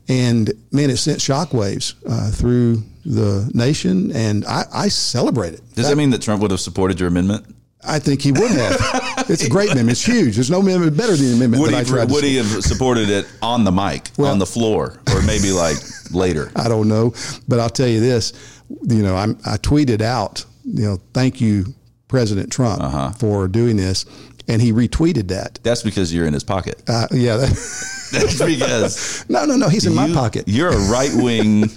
and 0.09 0.53
man, 0.73 0.91
it 0.91 0.97
sent 0.99 1.19
shockwaves 1.19 1.95
uh, 2.09 2.31
through 2.31 2.83
the 3.05 3.51
nation, 3.55 4.11
and 4.13 4.45
I, 4.47 4.65
I 4.73 4.89
celebrate 4.89 5.55
it. 5.55 5.61
Does 5.75 5.89
that 5.89 5.97
mean 5.97 6.11
that 6.11 6.23
Trump 6.23 6.43
would 6.43 6.51
have 6.51 6.61
supported 6.61 6.99
your 7.01 7.09
amendment? 7.09 7.55
I 7.89 8.01
think 8.01 8.21
he 8.21 8.33
would 8.33 8.51
have. 8.51 8.77
it's 9.31 9.45
a 9.45 9.49
great 9.49 9.71
amendment. 9.71 9.93
It's 9.99 10.05
huge. 10.05 10.35
There's 10.35 10.51
no 10.51 10.59
amendment 10.61 10.97
better 10.97 11.15
than 11.15 11.27
the 11.27 11.35
amendment 11.37 11.63
Would 11.63 11.73
that 11.73 11.77
I 11.77 11.85
he, 11.85 11.91
tried 11.91 12.09
to 12.09 12.15
would 12.15 12.25
he 12.25 12.37
have 12.37 12.47
supported 12.65 13.09
it 13.11 13.27
on 13.43 13.63
the 13.65 13.71
mic, 13.71 14.11
on 14.19 14.39
the 14.41 14.47
floor, 14.47 15.01
or 15.15 15.23
maybe 15.23 15.53
like 15.53 15.77
later? 16.11 16.51
I 16.57 16.69
don't 16.69 16.89
know, 16.89 17.15
but 17.47 17.61
I'll 17.61 17.71
tell 17.71 17.87
you 17.87 18.01
this. 18.01 18.33
You 18.89 19.03
know, 19.05 19.15
I'm, 19.15 19.39
I 19.47 19.57
tweeted 19.59 20.01
out, 20.01 20.45
you 20.65 20.85
know, 20.85 20.99
thank 21.15 21.41
you, 21.41 21.67
President 22.09 22.51
Trump, 22.51 22.83
Uh-huh. 22.83 23.11
for 23.13 23.47
doing 23.47 23.77
this, 23.77 24.05
and 24.49 24.63
he 24.63 24.73
retweeted 24.73 25.29
that. 25.29 25.59
That's 25.63 25.83
because 25.83 26.13
you're 26.15 26.27
in 26.27 26.33
his 26.33 26.45
pocket. 26.45 26.83
Uh, 26.89 27.07
yeah. 27.11 27.37
That, 27.37 27.49
That's 28.13 28.43
because 28.43 29.25
no, 29.29 29.45
no, 29.45 29.57
no. 29.57 29.69
He's 29.69 29.87
in 29.87 29.95
my 29.95 30.13
pocket. 30.13 30.45
You're 30.49 30.71
a 30.71 30.79
right 30.89 31.11
wing 31.13 31.69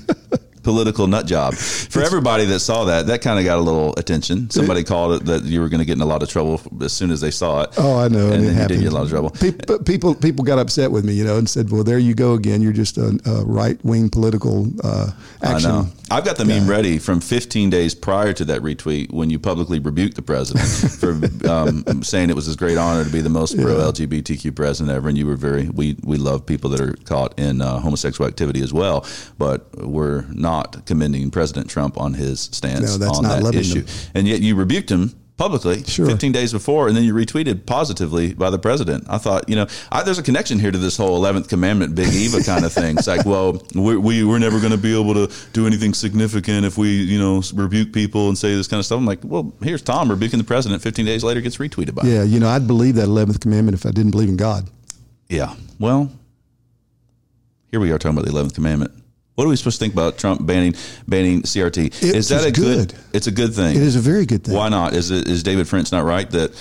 political 0.61 1.07
nut 1.07 1.25
job. 1.25 1.55
For 1.55 2.03
everybody 2.03 2.45
that 2.45 2.59
saw 2.59 2.85
that, 2.85 3.07
that 3.07 3.21
kind 3.21 3.39
of 3.39 3.45
got 3.45 3.57
a 3.57 3.61
little 3.61 3.95
attention. 3.97 4.49
Somebody 4.51 4.83
called 4.83 5.21
it 5.21 5.25
that 5.25 5.43
you 5.43 5.61
were 5.61 5.69
going 5.69 5.79
to 5.79 5.85
get 5.85 5.93
in 5.93 6.01
a 6.01 6.05
lot 6.05 6.21
of 6.21 6.29
trouble 6.29 6.61
as 6.81 6.93
soon 6.93 7.09
as 7.09 7.21
they 7.21 7.31
saw 7.31 7.63
it. 7.63 7.73
Oh, 7.77 7.97
I 7.97 8.07
know, 8.07 8.27
and, 8.31 8.45
and, 8.45 8.57
it 8.57 8.61
you 8.61 8.67
did 8.67 8.79
get 8.81 8.91
a 8.91 8.95
lot 8.95 9.03
of 9.03 9.09
trouble. 9.09 9.31
People, 9.31 9.79
people, 9.79 10.15
people 10.15 10.45
got 10.45 10.59
upset 10.59 10.91
with 10.91 11.03
me, 11.03 11.13
you 11.13 11.23
know, 11.23 11.37
and 11.37 11.49
said, 11.49 11.71
"Well, 11.71 11.83
there 11.83 11.97
you 11.97 12.13
go 12.13 12.33
again. 12.33 12.61
You're 12.61 12.73
just 12.73 12.97
a, 12.97 13.19
a 13.25 13.43
right 13.45 13.83
wing 13.83 14.09
political 14.09 14.67
uh, 14.83 15.11
I 15.41 15.53
action." 15.53 15.91
I've 16.11 16.25
got 16.25 16.37
the 16.37 16.45
meme 16.45 16.67
ready 16.67 16.97
from 16.97 17.21
15 17.21 17.69
days 17.69 17.93
prior 17.93 18.33
to 18.33 18.45
that 18.45 18.61
retweet 18.61 19.11
when 19.11 19.29
you 19.29 19.37
publicly 19.39 19.79
rebuked 19.79 20.15
the 20.15 20.21
president 20.21 20.67
for 20.99 21.49
um, 21.49 22.03
saying 22.03 22.29
it 22.29 22.35
was 22.35 22.45
his 22.45 22.55
great 22.55 22.77
honor 22.77 23.03
to 23.03 23.09
be 23.11 23.21
the 23.21 23.29
most 23.29 23.55
pro 23.57 23.75
LGBTQ 23.75 24.55
president 24.55 24.95
ever, 24.95 25.09
and 25.09 25.17
you 25.17 25.27
were 25.27 25.35
very. 25.35 25.69
We 25.69 25.97
we 26.03 26.17
love 26.17 26.45
people 26.45 26.69
that 26.71 26.81
are 26.81 26.93
caught 27.05 27.37
in 27.37 27.61
uh, 27.61 27.79
homosexual 27.79 28.27
activity 28.27 28.61
as 28.61 28.73
well, 28.73 29.05
but 29.37 29.69
we're 29.85 30.25
not 30.29 30.85
commending 30.85 31.29
President 31.31 31.69
Trump 31.69 31.97
on 31.99 32.13
his 32.15 32.41
stance 32.41 32.97
No, 32.97 33.07
on 33.09 33.23
that 33.23 33.55
issue, 33.55 33.81
them. 33.81 34.11
and 34.15 34.27
yet 34.27 34.41
you 34.41 34.55
rebuked 34.55 34.89
him. 34.89 35.13
Publicly, 35.39 35.83
Sure. 35.85 36.05
15 36.05 36.33
days 36.33 36.51
before, 36.51 36.89
and 36.89 36.97
then 36.97 37.05
you 37.05 37.13
retweeted 37.13 37.65
positively 37.65 38.33
by 38.33 38.49
the 38.49 38.59
president. 38.59 39.05
I 39.07 39.17
thought, 39.17 39.47
you 39.47 39.55
know, 39.55 39.67
I, 39.89 40.03
there's 40.03 40.19
a 40.19 40.21
connection 40.23 40.59
here 40.59 40.69
to 40.69 40.77
this 40.77 40.97
whole 40.97 41.17
11th 41.17 41.47
commandment, 41.47 41.95
Big 41.95 42.13
Eva 42.13 42.43
kind 42.45 42.65
of 42.65 42.73
thing. 42.73 42.97
It's 42.97 43.07
like, 43.07 43.25
well, 43.25 43.63
we, 43.73 43.95
we, 43.95 44.23
we're 44.25 44.37
never 44.37 44.59
going 44.59 44.73
to 44.73 44.77
be 44.77 44.93
able 44.93 45.13
to 45.13 45.33
do 45.53 45.65
anything 45.65 45.93
significant 45.93 46.65
if 46.65 46.77
we, 46.77 46.89
you 46.89 47.17
know, 47.17 47.41
rebuke 47.53 47.93
people 47.93 48.27
and 48.27 48.37
say 48.37 48.53
this 48.53 48.67
kind 48.67 48.79
of 48.79 48.85
stuff. 48.85 48.97
I'm 48.97 49.05
like, 49.05 49.19
well, 49.23 49.53
here's 49.63 49.81
Tom 49.81 50.09
rebuking 50.11 50.39
the 50.39 50.43
president. 50.45 50.81
15 50.81 51.05
days 51.05 51.23
later, 51.23 51.39
gets 51.39 51.55
retweeted 51.55 51.95
by 51.95 52.01
him. 52.03 52.13
Yeah, 52.13 52.23
you 52.23 52.41
know, 52.41 52.49
I'd 52.49 52.67
believe 52.67 52.95
that 52.95 53.05
eleventh 53.05 53.39
commandment 53.39 53.75
if 53.75 53.85
I 53.85 53.91
didn't 53.91 54.11
believe 54.11 54.27
in 54.27 54.35
God. 54.35 54.69
Yeah. 55.29 55.55
Well, 55.79 56.11
here 57.71 57.79
we 57.79 57.91
are 57.93 57.97
talking 57.97 58.17
about 58.17 58.29
the 58.29 58.37
11th 58.37 58.55
commandment. 58.55 58.91
What 59.39 59.45
are 59.45 59.49
we 59.51 59.55
supposed 59.55 59.79
to 59.79 59.85
think 59.85 59.93
about 59.93 60.17
Trump 60.17 60.45
banning 60.45 60.75
banning 61.07 61.43
CRT? 61.43 61.85
It 61.85 62.03
is 62.03 62.27
that 62.27 62.45
a 62.45 62.51
good? 62.51 62.89
good. 62.89 62.99
It's 63.13 63.27
a 63.27 63.31
good 63.31 63.53
thing. 63.53 63.73
It 63.73 63.81
is 63.81 63.95
a 63.95 64.01
very 64.01 64.25
good 64.25 64.43
thing. 64.43 64.53
Why 64.53 64.67
not? 64.67 64.93
Is 64.93 65.11
it 65.11 65.29
is 65.29 65.43
David 65.43 65.65
French 65.65 65.93
not 65.93 66.03
right 66.03 66.29
that 66.31 66.53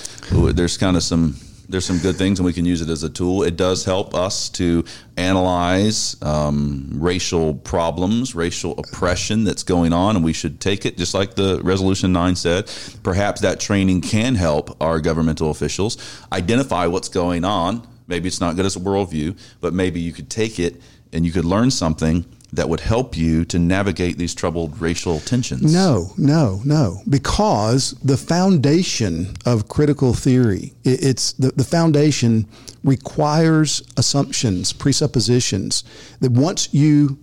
there's 0.55 0.77
kind 0.77 0.97
of 0.97 1.03
some 1.03 1.35
there's 1.69 1.85
some 1.85 1.99
good 1.99 2.15
things 2.15 2.39
and 2.39 2.47
we 2.47 2.53
can 2.53 2.65
use 2.65 2.81
it 2.81 2.89
as 2.89 3.03
a 3.03 3.11
tool. 3.11 3.43
It 3.43 3.57
does 3.57 3.85
help 3.85 4.15
us 4.15 4.49
to 4.51 4.85
analyze 5.17 6.15
um, 6.23 6.89
racial 6.93 7.55
problems, 7.55 8.37
racial 8.37 8.79
oppression 8.79 9.43
that's 9.43 9.65
going 9.65 9.93
on, 9.93 10.15
and 10.15 10.25
we 10.25 10.33
should 10.33 10.61
take 10.61 10.87
it 10.87 10.97
just 10.97 11.15
like 11.15 11.35
the 11.35 11.61
resolution 11.65 12.13
nine 12.13 12.37
said. 12.37 12.71
Perhaps 13.03 13.41
that 13.41 13.59
training 13.59 14.03
can 14.03 14.37
help 14.37 14.81
our 14.81 15.01
governmental 15.01 15.51
officials 15.51 15.99
identify 16.33 16.87
what's 16.87 17.09
going 17.09 17.45
on. 17.45 17.85
Maybe 18.07 18.29
it's 18.29 18.41
not 18.41 18.55
good 18.55 18.67
as 18.67 18.77
a 18.77 18.81
worldview, 18.81 19.37
but 19.61 19.75
maybe 19.75 19.99
you 19.99 20.13
could 20.13 20.31
take 20.31 20.61
it 20.61 20.81
and 21.13 21.27
you 21.27 21.33
could 21.33 21.45
learn 21.45 21.73
something 21.73 22.25
that 22.53 22.69
would 22.69 22.81
help 22.81 23.17
you 23.17 23.45
to 23.45 23.59
navigate 23.59 24.17
these 24.19 24.35
troubled 24.35 24.81
racial 24.81 25.21
tensions. 25.21 25.73
No, 25.73 26.13
no, 26.17 26.63
no. 26.65 27.03
Because 27.09 27.93
the 28.03 28.17
foundation 28.17 29.37
of 29.45 29.69
critical 29.69 30.15
theory, 30.15 30.73
it's 30.85 31.33
the, 31.33 31.51
the 31.53 31.65
foundation 31.65 32.47
requires 32.85 33.83
assumptions, 33.97 34.73
presuppositions 34.73 35.85
that 36.21 36.33
once 36.33 36.73
you 36.73 37.19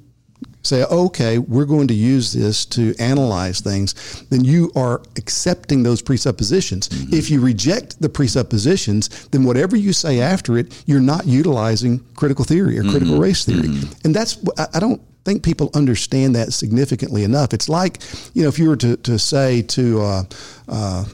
say, 0.61 0.83
okay, 0.85 1.37
we're 1.37 1.65
going 1.65 1.87
to 1.87 1.93
use 1.93 2.33
this 2.33 2.65
to 2.65 2.95
analyze 2.99 3.61
things, 3.61 3.93
then 4.29 4.43
you 4.43 4.71
are 4.75 5.01
accepting 5.15 5.83
those 5.83 6.01
presuppositions. 6.01 6.89
Mm-hmm. 6.89 7.13
If 7.13 7.29
you 7.29 7.39
reject 7.39 8.01
the 8.01 8.09
presuppositions, 8.09 9.27
then 9.27 9.43
whatever 9.43 9.75
you 9.75 9.93
say 9.93 10.19
after 10.19 10.57
it, 10.57 10.83
you're 10.87 10.99
not 10.99 11.27
utilizing 11.27 11.99
critical 12.15 12.45
theory 12.45 12.79
or 12.79 12.83
critical 12.83 13.13
mm-hmm. 13.13 13.21
race 13.21 13.45
theory. 13.45 13.69
Mm-hmm. 13.69 14.05
And 14.05 14.15
that's, 14.15 14.37
I 14.73 14.79
don't 14.79 15.01
think 15.25 15.43
people 15.43 15.71
understand 15.73 16.35
that 16.35 16.53
significantly 16.53 17.23
enough. 17.23 17.53
It's 17.53 17.67
like, 17.67 18.01
you 18.33 18.43
know, 18.43 18.47
if 18.47 18.59
you 18.59 18.69
were 18.69 18.77
to, 18.77 18.95
to 18.97 19.19
say 19.19 19.63
to, 19.63 20.01
uh, 20.01 20.23
uh, 20.69 21.05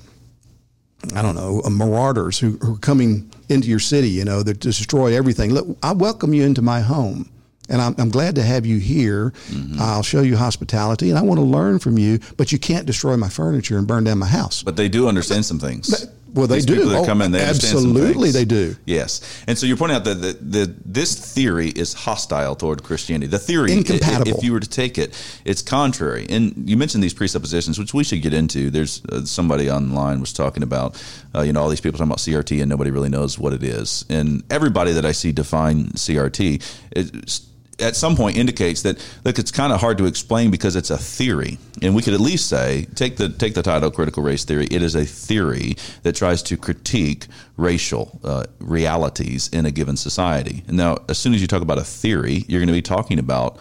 I 1.16 1.22
don't 1.22 1.34
know, 1.34 1.62
uh, 1.66 1.70
marauders 1.70 2.38
who, 2.38 2.58
who 2.58 2.76
are 2.76 2.80
coming 2.80 3.32
into 3.50 3.70
your 3.70 3.80
city, 3.80 4.10
you 4.10 4.26
know, 4.26 4.44
that 4.44 4.60
destroy 4.60 5.16
everything. 5.16 5.54
Look, 5.54 5.78
I 5.82 5.94
welcome 5.94 6.34
you 6.34 6.44
into 6.44 6.62
my 6.62 6.82
home. 6.82 7.32
And 7.70 7.82
I'm, 7.82 7.96
I'm 7.98 8.10
glad 8.10 8.36
to 8.36 8.44
have 8.44 8.66
you 8.66 8.80
here. 8.80 9.32
I'll 9.80 10.04
show 10.04 10.22
you 10.22 10.36
hospitality, 10.36 11.10
and 11.10 11.18
I 11.18 11.22
want 11.22 11.40
to 11.40 11.46
learn 11.46 11.80
from 11.80 11.98
you. 11.98 12.20
But 12.36 12.52
you 12.52 12.60
can't 12.60 12.86
destroy 12.86 13.16
my 13.16 13.30
furniture 13.30 13.78
and 13.78 13.88
burn 13.88 14.04
down 14.04 14.18
my 14.18 14.28
house. 14.28 14.62
But 14.62 14.76
they 14.76 14.90
do 14.90 15.08
understand 15.08 15.46
some 15.46 15.58
things. 15.58 16.06
Well, 16.34 16.48
they 16.48 16.56
These 16.56 16.66
do. 16.66 16.76
People 16.76 16.90
that 16.92 17.00
Oh, 17.00 17.06
come 17.06 17.22
in, 17.22 17.32
they 17.32 17.42
absolutely 17.42 18.32
they 18.32 18.46
do. 18.46 18.76
Yes, 18.86 19.44
and 19.48 19.58
so 19.58 19.66
you're 19.66 19.78
pointing 19.78 19.98
out 19.98 20.04
that 20.06 20.16
the, 20.16 20.34
the, 20.34 20.76
this 20.86 21.14
theory 21.34 21.70
is 21.70 21.94
hostile 21.94 22.56
toward 22.56 22.84
Christianity. 22.84 23.28
The 23.28 23.40
theory, 23.40 23.74
Incompatible. 23.74 24.38
if 24.38 24.44
you 24.44 24.54
were 24.54 24.60
to 24.60 24.70
take 24.70 24.98
it, 24.98 25.14
it's 25.46 25.62
contrary. 25.62 26.26
And 26.30 26.70
you 26.70 26.78
mentioned 26.78 27.04
these 27.04 27.14
presuppositions, 27.14 27.78
which 27.78 27.94
we 27.94 28.04
should 28.04 28.22
get 28.22 28.34
into. 28.34 28.70
There's 28.70 29.04
uh, 29.06 29.26
somebody 29.26 29.70
online 29.70 30.20
was 30.20 30.32
talking 30.34 30.64
about, 30.64 31.02
uh, 31.36 31.42
you 31.42 31.54
know, 31.54 31.62
all 31.62 31.70
these 31.70 31.82
people 31.82 31.98
talking 31.98 32.10
about 32.12 32.20
CRT, 32.20 32.62
and 32.62 32.70
nobody 32.70 32.92
really 32.92 33.10
knows 33.10 33.38
what 33.38 33.54
it 33.54 33.64
is. 33.64 34.06
And 34.10 34.44
everybody 34.50 34.94
that 34.94 35.06
I 35.06 35.12
see 35.12 35.32
define 35.32 35.88
CRT, 35.90 36.64
it's, 36.92 37.42
at 37.82 37.96
some 37.96 38.16
point 38.16 38.38
indicates 38.38 38.84
that 38.84 38.98
look, 39.24 39.40
it's 39.40 39.52
kind 39.52 39.74
of 39.74 39.80
hard 39.80 39.98
to 39.98 40.06
explain 40.06 40.52
because 40.52 40.76
it's 40.76 40.90
a 40.90 40.98
theory, 40.98 41.58
and 41.82 41.96
we 41.96 42.02
could 42.02 42.14
at 42.14 42.20
least 42.20 42.48
say 42.48 42.88
take 42.96 43.18
the 43.18 43.30
take 43.30 43.54
the 43.54 43.64
title 43.64 43.92
critical 43.92 44.24
race 44.24 44.44
theory. 44.44 44.68
It 44.70 44.82
is 44.82 44.96
a 44.96 45.06
theory 45.06 45.76
that 46.04 46.16
tries 46.16 46.44
to 46.44 46.58
critique 46.58 47.28
racial 47.58 48.20
uh, 48.24 48.46
realities 48.60 49.50
in 49.50 49.66
a 49.66 49.72
given 49.72 49.98
society. 49.98 50.64
And 50.68 50.78
now, 50.78 51.00
as 51.10 51.18
soon 51.18 51.34
as 51.34 51.42
you 51.42 51.48
talk 51.48 51.62
about 51.62 51.78
a 51.78 51.84
theory, 51.84 52.46
you're 52.48 52.60
going 52.60 52.68
to 52.68 52.74
be 52.74 52.82
talking 52.82 53.20
about 53.20 53.58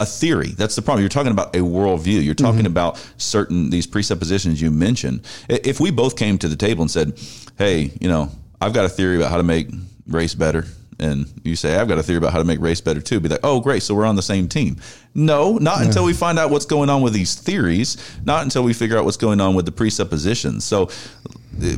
a 0.00 0.06
theory. 0.06 0.48
That's 0.48 0.74
the 0.74 0.82
problem. 0.82 1.02
You're 1.02 1.08
talking 1.08 1.32
about 1.32 1.54
a 1.54 1.60
worldview. 1.60 2.24
You're 2.24 2.34
talking 2.34 2.60
mm-hmm. 2.60 2.66
about 2.66 3.04
certain 3.16 3.70
these 3.70 3.86
presuppositions 3.86 4.60
you 4.60 4.70
mentioned. 4.70 5.22
If 5.48 5.80
we 5.80 5.90
both 5.90 6.16
came 6.16 6.38
to 6.38 6.48
the 6.48 6.56
table 6.56 6.82
and 6.82 6.90
said, 6.90 7.18
"Hey, 7.56 7.92
you 8.00 8.08
know, 8.08 8.30
I've 8.60 8.74
got 8.74 8.84
a 8.84 8.88
theory 8.88 9.16
about 9.16 9.30
how 9.30 9.36
to 9.36 9.42
make 9.42 9.68
race 10.06 10.34
better," 10.34 10.66
and 10.98 11.26
you 11.44 11.56
say, 11.56 11.76
I've 11.76 11.88
got 11.88 11.98
a 11.98 12.02
theory 12.02 12.18
about 12.18 12.32
how 12.32 12.38
to 12.38 12.44
make 12.44 12.60
race 12.60 12.80
better 12.80 13.00
too, 13.00 13.20
be 13.20 13.28
like, 13.28 13.40
oh, 13.42 13.60
great, 13.60 13.82
so 13.82 13.94
we're 13.94 14.04
on 14.04 14.16
the 14.16 14.22
same 14.22 14.48
team. 14.48 14.76
No, 15.14 15.58
not 15.58 15.80
yeah. 15.80 15.86
until 15.86 16.04
we 16.04 16.12
find 16.12 16.38
out 16.38 16.50
what's 16.50 16.66
going 16.66 16.90
on 16.90 17.02
with 17.02 17.12
these 17.12 17.34
theories, 17.34 17.96
not 18.24 18.42
until 18.42 18.62
we 18.62 18.72
figure 18.72 18.96
out 18.96 19.04
what's 19.04 19.16
going 19.16 19.40
on 19.40 19.54
with 19.54 19.66
the 19.66 19.72
presuppositions. 19.72 20.64
So, 20.64 20.86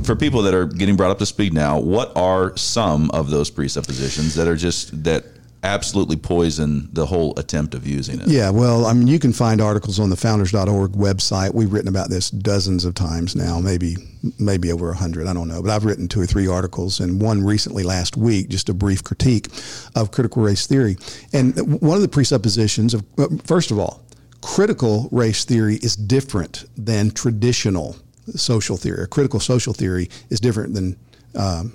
for 0.04 0.14
people 0.14 0.42
that 0.42 0.54
are 0.54 0.66
getting 0.66 0.96
brought 0.96 1.10
up 1.10 1.18
to 1.18 1.26
speed 1.26 1.52
now, 1.52 1.80
what 1.80 2.16
are 2.16 2.56
some 2.56 3.10
of 3.10 3.30
those 3.30 3.50
presuppositions 3.50 4.34
that 4.36 4.46
are 4.46 4.56
just 4.56 5.02
that 5.04 5.24
absolutely 5.64 6.16
poison 6.16 6.88
the 6.92 7.06
whole 7.06 7.36
attempt 7.38 7.74
of 7.74 7.86
using 7.86 8.20
it. 8.20 8.28
Yeah, 8.28 8.50
well, 8.50 8.84
I 8.86 8.92
mean, 8.92 9.08
you 9.08 9.18
can 9.18 9.32
find 9.32 9.60
articles 9.60 9.98
on 9.98 10.10
the 10.10 10.16
founders.org 10.16 10.92
website. 10.92 11.54
We've 11.54 11.72
written 11.72 11.88
about 11.88 12.10
this 12.10 12.30
dozens 12.30 12.84
of 12.84 12.94
times 12.94 13.34
now, 13.34 13.58
maybe 13.58 13.96
maybe 14.38 14.70
over 14.70 14.90
a 14.90 14.96
hundred. 14.96 15.26
I 15.26 15.32
don't 15.32 15.48
know, 15.48 15.62
but 15.62 15.70
I've 15.70 15.84
written 15.84 16.06
two 16.06 16.20
or 16.20 16.26
three 16.26 16.46
articles, 16.46 17.00
and 17.00 17.20
one 17.20 17.42
recently 17.42 17.82
last 17.82 18.16
week, 18.16 18.48
just 18.48 18.68
a 18.68 18.74
brief 18.74 19.02
critique 19.02 19.48
of 19.96 20.12
critical 20.12 20.42
race 20.42 20.66
theory. 20.66 20.96
And 21.32 21.80
one 21.80 21.96
of 21.96 22.02
the 22.02 22.08
presuppositions 22.08 22.94
of, 22.94 23.04
first 23.44 23.70
of 23.70 23.78
all, 23.78 24.04
critical 24.42 25.08
race 25.10 25.44
theory 25.44 25.76
is 25.76 25.96
different 25.96 26.66
than 26.76 27.10
traditional 27.10 27.96
social 28.36 28.76
theory. 28.76 29.06
Critical 29.08 29.40
social 29.40 29.72
theory 29.72 30.10
is 30.28 30.40
different 30.40 30.74
than 30.74 30.96
um, 31.34 31.72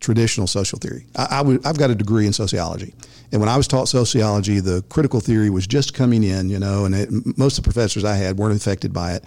traditional 0.00 0.46
social 0.46 0.78
theory. 0.78 1.06
I, 1.16 1.26
I 1.30 1.38
w- 1.38 1.60
I've 1.64 1.78
got 1.78 1.90
a 1.90 1.94
degree 1.94 2.26
in 2.26 2.32
sociology. 2.32 2.94
And 3.32 3.40
when 3.40 3.48
I 3.48 3.56
was 3.56 3.66
taught 3.66 3.88
sociology, 3.88 4.60
the 4.60 4.84
critical 4.90 5.18
theory 5.18 5.50
was 5.50 5.66
just 5.66 5.92
coming 5.92 6.22
in, 6.22 6.50
you 6.50 6.58
know, 6.60 6.84
and 6.84 6.94
it, 6.94 7.08
most 7.36 7.58
of 7.58 7.64
the 7.64 7.72
professors 7.72 8.04
I 8.04 8.14
had 8.14 8.38
weren't 8.38 8.54
affected 8.54 8.92
by 8.92 9.14
it. 9.14 9.24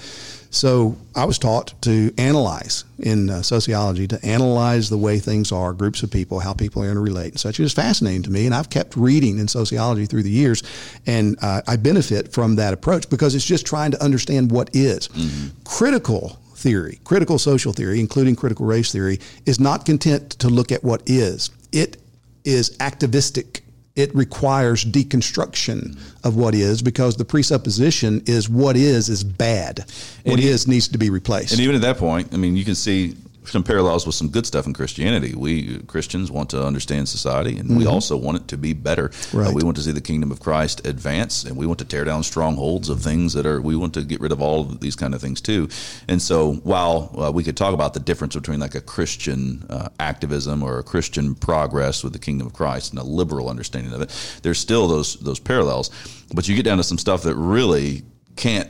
So 0.49 0.95
I 1.13 1.25
was 1.25 1.37
taught 1.37 1.73
to 1.81 2.13
analyze 2.17 2.85
in 2.99 3.29
uh, 3.29 3.41
sociology, 3.41 4.07
to 4.07 4.25
analyze 4.25 4.89
the 4.89 4.97
way 4.97 5.19
things 5.19 5.51
are, 5.51 5.73
groups 5.73 6.03
of 6.03 6.11
people, 6.11 6.39
how 6.39 6.53
people 6.53 6.83
are 6.83 6.93
interrelate 6.93 7.31
and 7.31 7.39
such. 7.39 7.59
It 7.59 7.63
was 7.63 7.73
fascinating 7.73 8.23
to 8.23 8.31
me. 8.31 8.45
And 8.45 8.55
I've 8.55 8.69
kept 8.69 8.95
reading 8.95 9.39
in 9.39 9.47
sociology 9.49 10.05
through 10.05 10.23
the 10.23 10.31
years. 10.31 10.63
And 11.05 11.35
uh, 11.41 11.63
I 11.67 11.75
benefit 11.75 12.31
from 12.31 12.55
that 12.55 12.73
approach 12.73 13.09
because 13.09 13.35
it's 13.35 13.45
just 13.45 13.65
trying 13.65 13.91
to 13.91 14.01
understand 14.01 14.51
what 14.51 14.69
is. 14.73 15.09
Mm-hmm. 15.09 15.47
Critical 15.65 16.39
theory, 16.57 16.99
critical 17.03 17.37
social 17.37 17.71
theory, 17.71 17.99
including 17.99 18.35
critical 18.35 18.65
race 18.65 18.91
theory, 18.91 19.19
is 19.45 19.59
not 19.59 19.85
content 19.85 20.31
to 20.31 20.49
look 20.49 20.71
at 20.71 20.83
what 20.83 21.03
is. 21.05 21.51
It 21.71 21.97
is 22.43 22.75
activistic. 22.79 23.63
It 23.95 24.13
requires 24.15 24.83
deconstruction 24.83 25.99
of 26.23 26.35
what 26.35 26.55
is 26.55 26.81
because 26.81 27.15
the 27.15 27.25
presupposition 27.25 28.21
is 28.25 28.49
what 28.49 28.75
is 28.75 29.09
is 29.09 29.23
bad. 29.23 29.85
What 30.23 30.39
and 30.39 30.43
is 30.43 30.67
needs 30.67 30.87
to 30.89 30.97
be 30.97 31.09
replaced. 31.09 31.51
And 31.51 31.61
even 31.61 31.75
at 31.75 31.81
that 31.81 31.97
point, 31.97 32.33
I 32.33 32.37
mean, 32.37 32.55
you 32.55 32.65
can 32.65 32.75
see 32.75 33.15
some 33.47 33.63
parallels 33.63 34.05
with 34.05 34.15
some 34.15 34.29
good 34.29 34.45
stuff 34.45 34.65
in 34.65 34.73
Christianity. 34.73 35.33
We 35.35 35.79
Christians 35.83 36.31
want 36.31 36.49
to 36.51 36.63
understand 36.63 37.09
society, 37.09 37.57
and 37.57 37.69
mm-hmm. 37.69 37.79
we 37.79 37.85
also 37.85 38.17
want 38.17 38.37
it 38.37 38.47
to 38.49 38.57
be 38.57 38.73
better. 38.73 39.11
Uh, 39.33 39.37
right. 39.37 39.47
Uh, 39.49 39.51
we 39.53 39.63
want 39.63 39.77
to 39.77 39.83
see 39.83 39.91
the 39.91 40.01
kingdom 40.01 40.31
of 40.31 40.39
Christ 40.39 40.85
advance, 40.85 41.43
and 41.43 41.57
we 41.57 41.65
want 41.65 41.79
to 41.79 41.85
tear 41.85 42.03
down 42.03 42.23
strongholds 42.23 42.89
of 42.89 43.01
things 43.01 43.33
that 43.33 43.45
are. 43.45 43.61
We 43.61 43.75
want 43.75 43.93
to 43.95 44.03
get 44.03 44.21
rid 44.21 44.31
of 44.31 44.41
all 44.41 44.61
of 44.61 44.79
these 44.79 44.95
kind 44.95 45.13
of 45.13 45.21
things 45.21 45.41
too. 45.41 45.69
And 46.07 46.21
so, 46.21 46.53
while 46.63 47.13
uh, 47.17 47.31
we 47.31 47.43
could 47.43 47.57
talk 47.57 47.73
about 47.73 47.93
the 47.93 47.99
difference 47.99 48.35
between 48.35 48.59
like 48.59 48.75
a 48.75 48.81
Christian 48.81 49.65
uh, 49.69 49.89
activism 49.99 50.63
or 50.63 50.79
a 50.79 50.83
Christian 50.83 51.35
progress 51.35 52.03
with 52.03 52.13
the 52.13 52.19
kingdom 52.19 52.47
of 52.47 52.53
Christ 52.53 52.91
and 52.91 52.99
a 52.99 53.03
liberal 53.03 53.49
understanding 53.49 53.93
of 53.93 54.01
it, 54.01 54.39
there's 54.43 54.59
still 54.59 54.87
those 54.87 55.15
those 55.17 55.39
parallels. 55.39 55.89
But 56.33 56.47
you 56.47 56.55
get 56.55 56.63
down 56.63 56.77
to 56.77 56.83
some 56.83 56.97
stuff 56.97 57.23
that 57.23 57.35
really 57.35 58.03
can't 58.35 58.69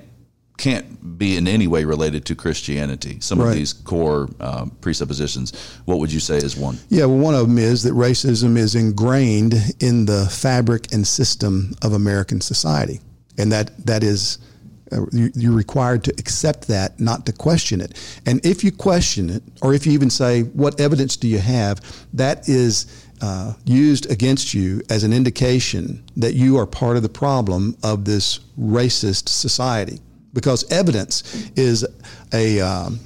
can't 0.58 1.18
be 1.18 1.38
in 1.38 1.48
any 1.48 1.68
way 1.68 1.86
related 1.86 2.26
to 2.26 2.36
Christianity. 2.36 3.20
Some 3.22 3.40
right. 3.40 3.50
of 3.50 3.54
these 3.54 3.74
core 3.74 4.28
um, 4.40 4.72
presuppositions. 4.82 5.54
What 5.86 6.00
would 6.00 6.12
you 6.12 6.20
say 6.20 6.38
is 6.38 6.56
one? 6.56 6.78
Yeah, 6.90 7.06
well, 7.06 7.18
one 7.18 7.36
of 7.36 7.48
them 7.48 7.58
is 7.58 7.84
that 7.84 7.94
racism 7.94 8.58
is 8.58 8.76
ingrained 8.76 9.54
in 9.80 10.06
the 10.06 10.26
fabric 10.26 10.92
and 10.92 11.08
system 11.08 11.74
of 11.84 11.94
American 11.94 12.42
society, 12.42 13.00
and 13.38 13.52
that 13.52 13.86
that 13.86 14.04
is. 14.04 14.40
Uh, 14.90 15.02
you're 15.12 15.52
required 15.52 16.02
to 16.02 16.12
accept 16.12 16.70
that, 16.70 16.98
not 16.98 17.26
to 17.26 17.34
question 17.34 17.82
it. 17.82 17.92
And 18.26 18.40
if 18.46 18.64
you 18.64 18.72
question 18.72 19.30
it, 19.30 19.44
or 19.62 19.74
if 19.74 19.86
you 19.86 19.92
even 19.92 20.10
say, 20.10 20.44
What 20.44 20.80
evidence 20.80 21.18
do 21.18 21.28
you 21.28 21.40
have? 21.40 21.82
that 22.14 22.48
is 22.48 22.86
uh, 23.22 23.52
used 23.66 24.10
against 24.10 24.54
you 24.54 24.82
as 24.90 25.04
an 25.04 25.12
indication 25.12 26.06
that 26.16 26.36
you 26.36 26.58
are 26.58 26.66
part 26.66 26.96
of 26.96 27.04
the 27.04 27.10
problem 27.10 27.76
of 27.84 28.06
this 28.06 28.40
racist 28.58 29.28
society 29.28 30.00
because 30.38 30.72
evidence 30.72 31.50
is 31.56 31.84
a 32.32 32.62
um, 32.62 33.00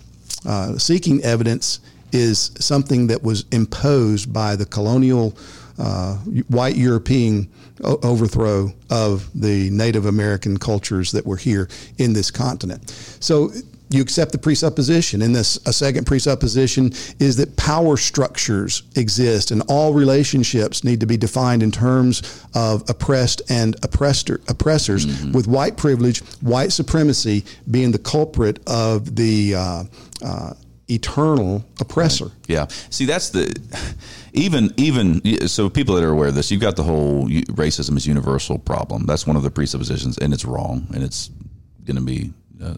uh, 0.46 0.78
seeking 0.78 1.24
evidence 1.24 1.80
is 2.12 2.52
something 2.60 3.08
that 3.08 3.24
was 3.24 3.46
imposed 3.54 4.34
by 4.34 4.54
the 4.58 4.66
colonial 4.66 5.34
uh, 5.80 6.18
white 6.50 6.76
European 6.76 7.50
overthrow 7.82 8.70
of 8.90 9.30
the 9.34 9.70
Native 9.70 10.08
American 10.08 10.58
cultures 10.58 11.14
that 11.14 11.26
were 11.26 11.38
here 11.38 11.70
in 12.00 12.12
this 12.12 12.32
continent. 12.32 12.90
So 13.22 13.50
you 13.94 14.02
accept 14.02 14.32
the 14.32 14.38
presupposition. 14.38 15.22
And 15.22 15.36
this 15.36 15.58
a 15.66 15.74
second 15.74 16.06
presupposition 16.06 16.92
is 17.20 17.38
that 17.38 17.56
power 17.58 17.98
structures 17.98 18.84
exist 18.96 19.52
and 19.52 19.62
all 19.68 19.94
relationships 19.94 20.84
need 20.84 21.00
to 21.00 21.06
be 21.06 21.18
defined 21.18 21.64
in 21.64 21.72
terms 21.72 22.46
of 22.56 22.90
oppressed 22.90 23.42
and 23.50 23.76
oppressor, 23.84 24.42
oppressors, 24.48 25.06
mm-hmm. 25.06 25.32
with 25.32 25.48
white 25.48 25.78
privilege, 25.78 26.20
white 26.42 26.72
supremacy 26.72 27.44
being 27.70 27.92
the 27.92 28.00
culprit 28.00 28.60
of 28.68 29.16
the 29.16 29.56
uh, 29.56 29.84
uh, 30.24 30.54
eternal 30.90 31.64
oppressor. 31.80 32.26
Right. 32.26 32.34
Yeah. 32.48 32.68
See, 32.90 33.06
that's 33.06 33.30
the 33.30 33.56
even 34.34 34.74
even 34.78 35.48
so 35.48 35.70
people 35.70 35.96
that 35.96 36.04
are 36.04 36.12
aware 36.12 36.30
of 36.30 36.36
this, 36.36 36.52
you've 36.52 36.62
got 36.62 36.76
the 36.76 36.84
whole 36.84 37.28
racism 37.28 37.98
is 37.98 38.06
universal 38.06 38.58
problem. 38.58 39.06
That's 39.06 39.26
one 39.26 39.36
of 39.36 39.44
the 39.44 39.52
presuppositions, 39.52 40.18
and 40.18 40.34
it's 40.34 40.46
wrong, 40.46 40.88
and 40.94 41.04
it's 41.04 41.30
going 41.86 41.98
to 41.98 42.04
be 42.04 42.34
uh, 42.62 42.76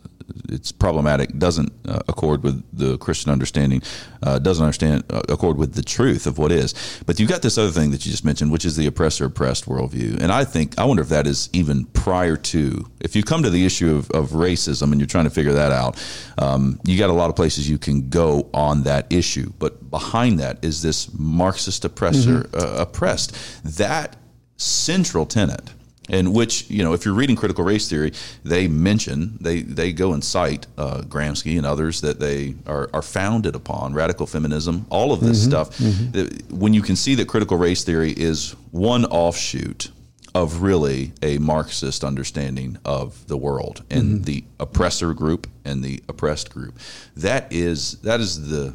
it's 0.50 0.72
problematic, 0.72 1.38
doesn't 1.38 1.72
uh, 1.88 2.00
accord 2.08 2.44
with 2.44 2.64
the 2.74 2.98
Christian 2.98 3.32
understanding, 3.32 3.82
uh, 4.22 4.40
doesn't 4.40 4.64
understand 4.64 5.04
uh, 5.10 5.22
accord 5.30 5.58
with 5.58 5.74
the 5.74 5.84
truth 5.84 6.26
of 6.28 6.38
what 6.38 6.52
is. 6.52 6.74
But 7.06 7.20
you've 7.20 7.30
got 7.30 7.42
this 7.42 7.58
other 7.58 7.72
thing 7.72 7.92
that 7.92 8.06
you 8.06 8.12
just 8.12 8.26
mentioned, 8.26 8.52
which 8.52 8.66
is 8.66 8.76
the 8.76 8.88
oppressor 8.88 9.26
oppressed 9.26 9.66
worldview. 9.66 10.22
And 10.22 10.32
I 10.32 10.46
think 10.46 10.78
I 10.78 10.86
wonder 10.86 11.02
if 11.02 11.10
that 11.10 11.28
is 11.28 11.50
even 11.54 11.86
prior 11.86 12.38
to 12.38 12.86
if 13.00 13.16
you 13.16 13.24
come 13.24 13.44
to 13.44 13.50
the 13.50 13.66
issue 13.66 13.96
of, 13.96 14.10
of 14.12 14.30
racism 14.30 14.92
and 14.92 15.00
you're 15.00 15.08
trying 15.08 15.26
to 15.26 15.30
figure 15.30 15.54
that 15.54 15.72
out. 15.72 16.02
Um, 16.38 16.80
you 16.86 16.98
got 16.98 17.10
a 17.10 17.14
lot 17.14 17.30
of 17.30 17.36
places 17.36 17.70
you 17.70 17.78
can 17.78 18.10
go 18.10 18.50
on 18.54 18.84
that 18.84 19.12
issue, 19.12 19.52
but 19.60 19.90
behind 19.90 20.40
that 20.40 20.64
is 20.64 20.82
this 20.82 21.14
Marxist 21.18 21.86
oppressor 21.86 22.42
mm-hmm. 22.42 22.54
Uh, 22.54 22.82
oppressed 22.82 23.36
that 23.64 24.16
central 24.58 25.26
tenet 25.26 25.72
in 26.10 26.34
which 26.34 26.70
you 26.70 26.84
know 26.84 26.94
if 26.94 27.06
you're 27.06 27.14
reading 27.14 27.36
critical 27.36 27.64
race 27.64 27.90
theory 27.90 28.12
they 28.44 28.68
mention 28.68 29.38
they 29.40 29.62
they 29.62 29.94
go 29.94 30.14
and 30.14 30.24
cite 30.24 30.68
uh, 30.78 31.02
Gramsci 31.02 31.58
and 31.58 31.66
others 31.66 32.02
that 32.02 32.20
they 32.20 32.56
are, 32.68 32.90
are 32.94 33.02
founded 33.02 33.56
upon 33.56 33.94
radical 33.94 34.26
feminism 34.26 34.86
all 34.90 35.14
of 35.14 35.22
this 35.22 35.40
mm-hmm, 35.40 35.50
stuff 35.50 35.78
mm-hmm. 35.78 36.58
when 36.58 36.74
you 36.74 36.82
can 36.82 36.96
see 36.96 37.16
that 37.16 37.28
critical 37.28 37.58
race 37.58 37.84
theory 37.84 38.12
is 38.12 38.56
one 38.72 39.06
offshoot 39.06 39.92
of 40.36 40.64
really 40.64 41.14
a 41.22 41.38
Marxist 41.38 42.04
understanding 42.04 42.78
of 42.86 43.28
the 43.28 43.38
world 43.38 43.84
and 43.90 44.04
mm-hmm. 44.04 44.24
the 44.24 44.44
oppressor 44.60 45.14
group 45.14 45.48
and 45.64 45.84
the 45.84 46.04
oppressed 46.10 46.52
group 46.52 46.80
that 47.16 47.52
is 47.54 48.00
that 48.02 48.20
is 48.20 48.50
the 48.50 48.74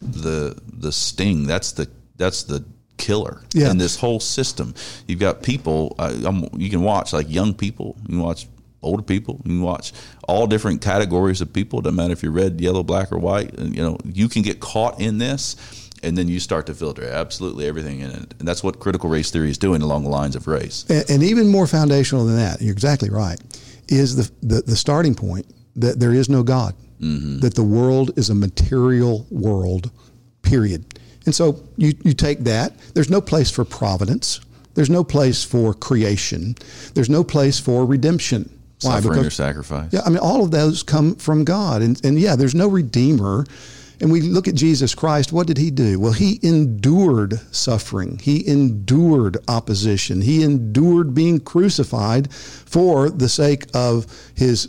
the 0.00 0.60
the 0.66 0.90
sting 0.90 1.46
that's 1.46 1.72
the 1.72 1.88
that's 2.16 2.42
the 2.42 2.64
killer 3.00 3.42
yeah. 3.54 3.70
in 3.70 3.78
this 3.78 3.96
whole 3.96 4.20
system. 4.20 4.74
You've 5.08 5.18
got 5.18 5.42
people 5.42 5.96
uh, 5.98 6.12
you 6.56 6.70
can 6.70 6.82
watch 6.82 7.12
like 7.12 7.28
young 7.28 7.54
people, 7.54 7.96
you 8.02 8.14
can 8.16 8.20
watch 8.20 8.46
older 8.82 9.02
people, 9.02 9.40
you 9.44 9.50
can 9.50 9.62
watch 9.62 9.92
all 10.28 10.46
different 10.46 10.80
categories 10.82 11.40
of 11.40 11.52
people. 11.52 11.80
Doesn't 11.80 11.96
matter 11.96 12.12
if 12.12 12.22
you're 12.22 12.32
red, 12.32 12.60
yellow, 12.60 12.82
black, 12.82 13.12
or 13.12 13.18
white. 13.18 13.58
And, 13.58 13.74
you 13.74 13.82
know, 13.82 13.98
you 14.04 14.28
can 14.28 14.42
get 14.42 14.60
caught 14.60 15.00
in 15.00 15.18
this. 15.18 15.56
And 16.02 16.16
then 16.16 16.28
you 16.28 16.40
start 16.40 16.64
to 16.66 16.74
filter 16.74 17.06
absolutely 17.06 17.66
everything 17.66 18.00
in 18.00 18.10
it. 18.10 18.34
And 18.38 18.48
that's 18.48 18.64
what 18.64 18.80
critical 18.80 19.10
race 19.10 19.30
theory 19.30 19.50
is 19.50 19.58
doing 19.58 19.82
along 19.82 20.04
the 20.04 20.08
lines 20.08 20.34
of 20.34 20.46
race. 20.46 20.86
And, 20.88 21.04
and 21.10 21.22
even 21.22 21.48
more 21.48 21.66
foundational 21.66 22.24
than 22.24 22.36
that, 22.36 22.62
you're 22.62 22.72
exactly 22.72 23.10
right, 23.10 23.38
is 23.88 24.16
the, 24.16 24.30
the, 24.40 24.62
the 24.62 24.76
starting 24.76 25.14
point 25.14 25.46
that 25.76 26.00
there 26.00 26.14
is 26.14 26.30
no 26.30 26.42
God, 26.42 26.74
mm-hmm. 26.98 27.40
that 27.40 27.54
the 27.54 27.62
world 27.62 28.12
is 28.16 28.30
a 28.30 28.34
material 28.34 29.26
world, 29.30 29.90
period 30.40 30.89
and 31.26 31.34
so 31.34 31.60
you, 31.76 31.92
you 32.02 32.12
take 32.12 32.40
that. 32.40 32.72
There's 32.94 33.10
no 33.10 33.20
place 33.20 33.50
for 33.50 33.64
providence. 33.64 34.40
There's 34.74 34.90
no 34.90 35.04
place 35.04 35.44
for 35.44 35.74
creation. 35.74 36.54
There's 36.94 37.10
no 37.10 37.24
place 37.24 37.58
for 37.58 37.84
redemption. 37.84 38.48
Why? 38.82 38.96
Suffering 38.96 39.18
because, 39.18 39.26
or 39.26 39.30
sacrifice. 39.30 39.92
Yeah, 39.92 40.00
I 40.06 40.08
mean, 40.08 40.18
all 40.18 40.42
of 40.42 40.50
those 40.50 40.82
come 40.82 41.16
from 41.16 41.44
God. 41.44 41.82
And, 41.82 42.02
and 42.04 42.18
yeah, 42.18 42.36
there's 42.36 42.54
no 42.54 42.68
redeemer. 42.68 43.44
And 44.00 44.10
we 44.10 44.22
look 44.22 44.48
at 44.48 44.54
Jesus 44.54 44.94
Christ, 44.94 45.30
what 45.32 45.46
did 45.46 45.58
he 45.58 45.70
do? 45.70 46.00
Well, 46.00 46.12
he 46.12 46.40
endured 46.42 47.38
suffering. 47.54 48.18
He 48.22 48.46
endured 48.48 49.36
opposition. 49.48 50.22
He 50.22 50.42
endured 50.42 51.14
being 51.14 51.40
crucified 51.40 52.32
for 52.32 53.10
the 53.10 53.28
sake 53.28 53.66
of 53.74 54.06
his 54.34 54.68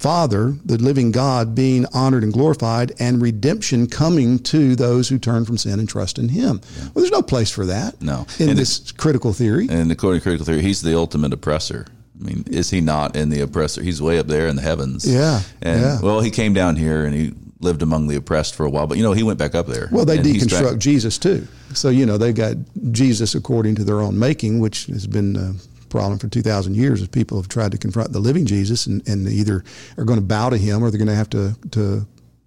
Father, 0.00 0.56
the 0.64 0.78
living 0.78 1.10
God, 1.10 1.54
being 1.54 1.84
honored 1.92 2.24
and 2.24 2.32
glorified, 2.32 2.92
and 2.98 3.20
redemption 3.20 3.86
coming 3.86 4.38
to 4.38 4.74
those 4.74 5.10
who 5.10 5.18
turn 5.18 5.44
from 5.44 5.58
sin 5.58 5.78
and 5.78 5.86
trust 5.86 6.18
in 6.18 6.30
Him. 6.30 6.62
Yeah. 6.74 6.84
Well, 6.84 6.92
there's 7.02 7.10
no 7.10 7.20
place 7.20 7.50
for 7.50 7.66
that. 7.66 8.00
No, 8.00 8.26
in 8.38 8.48
and 8.48 8.58
this 8.58 8.92
critical 8.92 9.34
theory. 9.34 9.68
And 9.70 9.92
according 9.92 10.20
to 10.20 10.22
critical 10.22 10.46
theory, 10.46 10.62
He's 10.62 10.80
the 10.80 10.96
ultimate 10.96 11.34
oppressor. 11.34 11.86
I 12.18 12.24
mean, 12.24 12.44
is 12.46 12.70
He 12.70 12.80
not 12.80 13.14
in 13.14 13.28
the 13.28 13.42
oppressor? 13.42 13.82
He's 13.82 14.00
way 14.00 14.18
up 14.18 14.26
there 14.26 14.48
in 14.48 14.56
the 14.56 14.62
heavens. 14.62 15.06
Yeah. 15.06 15.42
And 15.60 15.82
yeah. 15.82 16.00
well, 16.00 16.22
He 16.22 16.30
came 16.30 16.54
down 16.54 16.76
here 16.76 17.04
and 17.04 17.14
He 17.14 17.34
lived 17.60 17.82
among 17.82 18.06
the 18.08 18.16
oppressed 18.16 18.54
for 18.54 18.64
a 18.64 18.70
while, 18.70 18.86
but 18.86 18.96
you 18.96 19.04
know 19.04 19.12
he 19.12 19.22
went 19.22 19.38
back 19.38 19.54
up 19.54 19.66
there. 19.66 19.88
Well, 19.92 20.06
they 20.06 20.16
deconstruct 20.16 20.78
Jesus 20.78 21.18
too, 21.18 21.46
so 21.74 21.90
you 21.90 22.06
know 22.06 22.16
they 22.16 22.32
got 22.32 22.56
Jesus 22.90 23.34
according 23.34 23.74
to 23.74 23.84
their 23.84 24.00
own 24.00 24.18
making, 24.18 24.60
which 24.60 24.86
has 24.86 25.06
been 25.06 25.36
uh, 25.36 25.52
problem 25.90 26.18
for 26.18 26.28
2,000 26.28 26.74
years 26.74 27.02
is 27.02 27.08
people 27.08 27.36
have 27.36 27.48
tried 27.48 27.72
to 27.72 27.78
confront 27.78 28.12
the 28.12 28.20
living 28.20 28.46
Jesus 28.46 28.86
and, 28.86 29.06
and 29.08 29.28
either 29.28 29.64
are 29.98 30.04
going 30.04 30.18
to 30.18 30.24
bow 30.24 30.48
to 30.50 30.56
him 30.56 30.82
or 30.82 30.90
they're 30.90 30.98
going 30.98 31.08
to 31.08 31.14
have 31.14 31.30
to, 31.30 31.54
to 31.72 32.06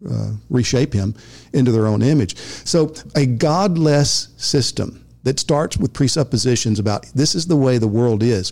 uh, 0.09 0.31
reshape 0.49 0.93
him 0.93 1.15
into 1.53 1.71
their 1.71 1.87
own 1.87 2.01
image. 2.01 2.35
So 2.37 2.93
a 3.15 3.25
godless 3.25 4.29
system 4.37 5.05
that 5.23 5.39
starts 5.39 5.77
with 5.77 5.93
presuppositions 5.93 6.79
about 6.79 7.05
this 7.15 7.35
is 7.35 7.47
the 7.47 7.55
way 7.55 7.77
the 7.77 7.87
world 7.87 8.23
is. 8.23 8.51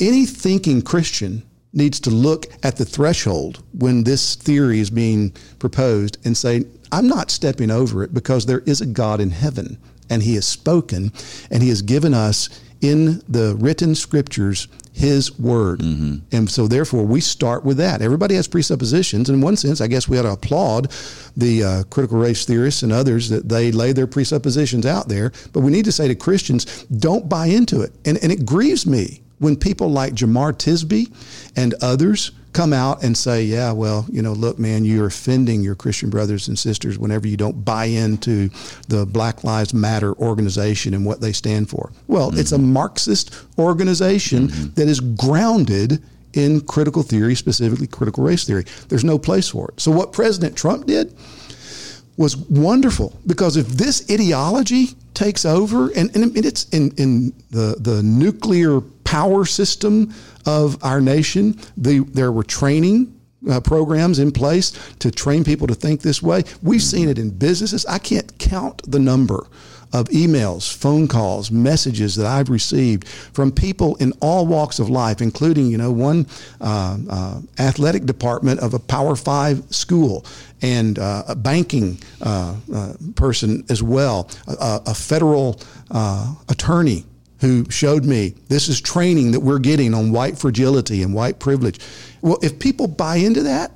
Any 0.00 0.26
thinking 0.26 0.82
Christian 0.82 1.42
needs 1.72 2.00
to 2.00 2.10
look 2.10 2.46
at 2.62 2.76
the 2.76 2.84
threshold 2.84 3.62
when 3.72 4.04
this 4.04 4.34
theory 4.34 4.80
is 4.80 4.90
being 4.90 5.30
proposed 5.58 6.18
and 6.24 6.36
say, 6.36 6.64
I'm 6.90 7.08
not 7.08 7.30
stepping 7.30 7.70
over 7.70 8.02
it 8.02 8.12
because 8.12 8.44
there 8.44 8.60
is 8.60 8.80
a 8.80 8.86
God 8.86 9.20
in 9.20 9.30
heaven 9.30 9.78
and 10.10 10.22
he 10.22 10.34
has 10.34 10.46
spoken 10.46 11.10
and 11.50 11.62
he 11.62 11.70
has 11.70 11.80
given 11.80 12.12
us 12.12 12.50
in 12.82 13.22
the 13.28 13.56
written 13.58 13.94
scriptures 13.94 14.68
his 14.92 15.38
word. 15.38 15.80
Mm-hmm. 15.80 16.16
And 16.32 16.50
so, 16.50 16.66
therefore, 16.66 17.04
we 17.04 17.20
start 17.20 17.64
with 17.64 17.78
that. 17.78 18.02
Everybody 18.02 18.34
has 18.34 18.46
presuppositions. 18.46 19.30
In 19.30 19.40
one 19.40 19.56
sense, 19.56 19.80
I 19.80 19.86
guess 19.86 20.06
we 20.06 20.18
ought 20.18 20.22
to 20.22 20.32
applaud 20.32 20.92
the 21.36 21.64
uh, 21.64 21.82
critical 21.84 22.18
race 22.18 22.44
theorists 22.44 22.82
and 22.82 22.92
others 22.92 23.30
that 23.30 23.48
they 23.48 23.72
lay 23.72 23.92
their 23.92 24.06
presuppositions 24.06 24.84
out 24.84 25.08
there. 25.08 25.32
But 25.52 25.60
we 25.60 25.70
need 25.70 25.86
to 25.86 25.92
say 25.92 26.08
to 26.08 26.14
Christians, 26.14 26.84
don't 26.84 27.28
buy 27.28 27.46
into 27.46 27.80
it. 27.80 27.92
And, 28.04 28.18
and 28.22 28.30
it 28.30 28.44
grieves 28.44 28.86
me 28.86 29.22
when 29.38 29.56
people 29.56 29.90
like 29.90 30.12
Jemar 30.14 30.52
Tisby 30.52 31.10
and 31.56 31.74
others 31.80 32.32
come 32.52 32.72
out 32.72 33.02
and 33.02 33.16
say, 33.16 33.42
yeah, 33.42 33.72
well, 33.72 34.06
you 34.10 34.22
know, 34.22 34.32
look, 34.32 34.58
man, 34.58 34.84
you're 34.84 35.06
offending 35.06 35.62
your 35.62 35.74
Christian 35.74 36.10
brothers 36.10 36.48
and 36.48 36.58
sisters 36.58 36.98
whenever 36.98 37.26
you 37.26 37.36
don't 37.36 37.64
buy 37.64 37.86
into 37.86 38.50
the 38.88 39.06
Black 39.06 39.44
Lives 39.44 39.72
Matter 39.72 40.12
organization 40.14 40.94
and 40.94 41.06
what 41.06 41.20
they 41.20 41.32
stand 41.32 41.70
for. 41.70 41.92
Well, 42.08 42.30
mm-hmm. 42.30 42.40
it's 42.40 42.52
a 42.52 42.58
Marxist 42.58 43.34
organization 43.58 44.48
mm-hmm. 44.48 44.74
that 44.74 44.88
is 44.88 45.00
grounded 45.00 46.02
in 46.34 46.60
critical 46.62 47.02
theory, 47.02 47.34
specifically 47.34 47.86
critical 47.86 48.24
race 48.24 48.44
theory. 48.44 48.64
There's 48.88 49.04
no 49.04 49.18
place 49.18 49.48
for 49.48 49.68
it. 49.68 49.80
So, 49.80 49.90
what 49.90 50.12
President 50.12 50.56
Trump 50.56 50.86
did 50.86 51.14
was 52.16 52.36
wonderful 52.36 53.18
because 53.26 53.56
if 53.56 53.66
this 53.68 54.08
ideology 54.10 54.88
takes 55.14 55.44
over, 55.44 55.90
and, 55.92 56.14
and 56.16 56.36
it's 56.36 56.68
in, 56.70 56.90
in 56.96 57.32
the, 57.50 57.76
the 57.78 58.02
nuclear 58.02 58.80
power 59.12 59.44
system 59.44 60.14
of 60.46 60.82
our 60.82 61.00
nation. 61.00 61.58
The, 61.76 62.00
there 62.00 62.32
were 62.32 62.44
training 62.44 63.20
uh, 63.50 63.60
programs 63.60 64.18
in 64.18 64.32
place 64.32 64.72
to 65.00 65.10
train 65.10 65.44
people 65.44 65.66
to 65.66 65.74
think 65.74 66.00
this 66.00 66.22
way. 66.22 66.44
We've 66.62 66.82
seen 66.82 67.08
it 67.08 67.18
in 67.18 67.30
businesses. 67.30 67.84
I 67.86 67.98
can't 67.98 68.38
count 68.38 68.90
the 68.90 68.98
number 68.98 69.46
of 69.92 70.08
emails, 70.08 70.74
phone 70.74 71.06
calls, 71.08 71.50
messages 71.50 72.16
that 72.16 72.26
I've 72.26 72.48
received 72.48 73.06
from 73.08 73.52
people 73.52 73.96
in 73.96 74.12
all 74.20 74.46
walks 74.46 74.78
of 74.78 74.88
life, 74.88 75.20
including, 75.20 75.66
you 75.66 75.78
know, 75.78 75.92
one 75.92 76.26
uh, 76.60 76.98
uh, 77.08 77.40
athletic 77.58 78.06
department 78.06 78.60
of 78.60 78.74
a 78.74 78.78
Power 78.78 79.16
Five 79.16 79.62
school 79.74 80.24
and 80.62 80.98
uh, 80.98 81.24
a 81.28 81.34
banking 81.34 81.98
uh, 82.22 82.56
uh, 82.72 82.92
person 83.16 83.64
as 83.68 83.82
well, 83.82 84.30
a, 84.46 84.80
a 84.86 84.94
federal 84.94 85.60
uh, 85.90 86.34
attorney 86.48 87.04
who 87.40 87.68
showed 87.70 88.04
me 88.04 88.34
this 88.48 88.68
is 88.68 88.80
training 88.80 89.32
that 89.32 89.40
we're 89.40 89.58
getting 89.58 89.94
on 89.94 90.12
white 90.12 90.38
fragility 90.38 91.02
and 91.02 91.12
white 91.12 91.40
privilege. 91.40 91.80
Well, 92.22 92.38
if 92.40 92.58
people 92.60 92.86
buy 92.86 93.16
into 93.16 93.42
that, 93.42 93.72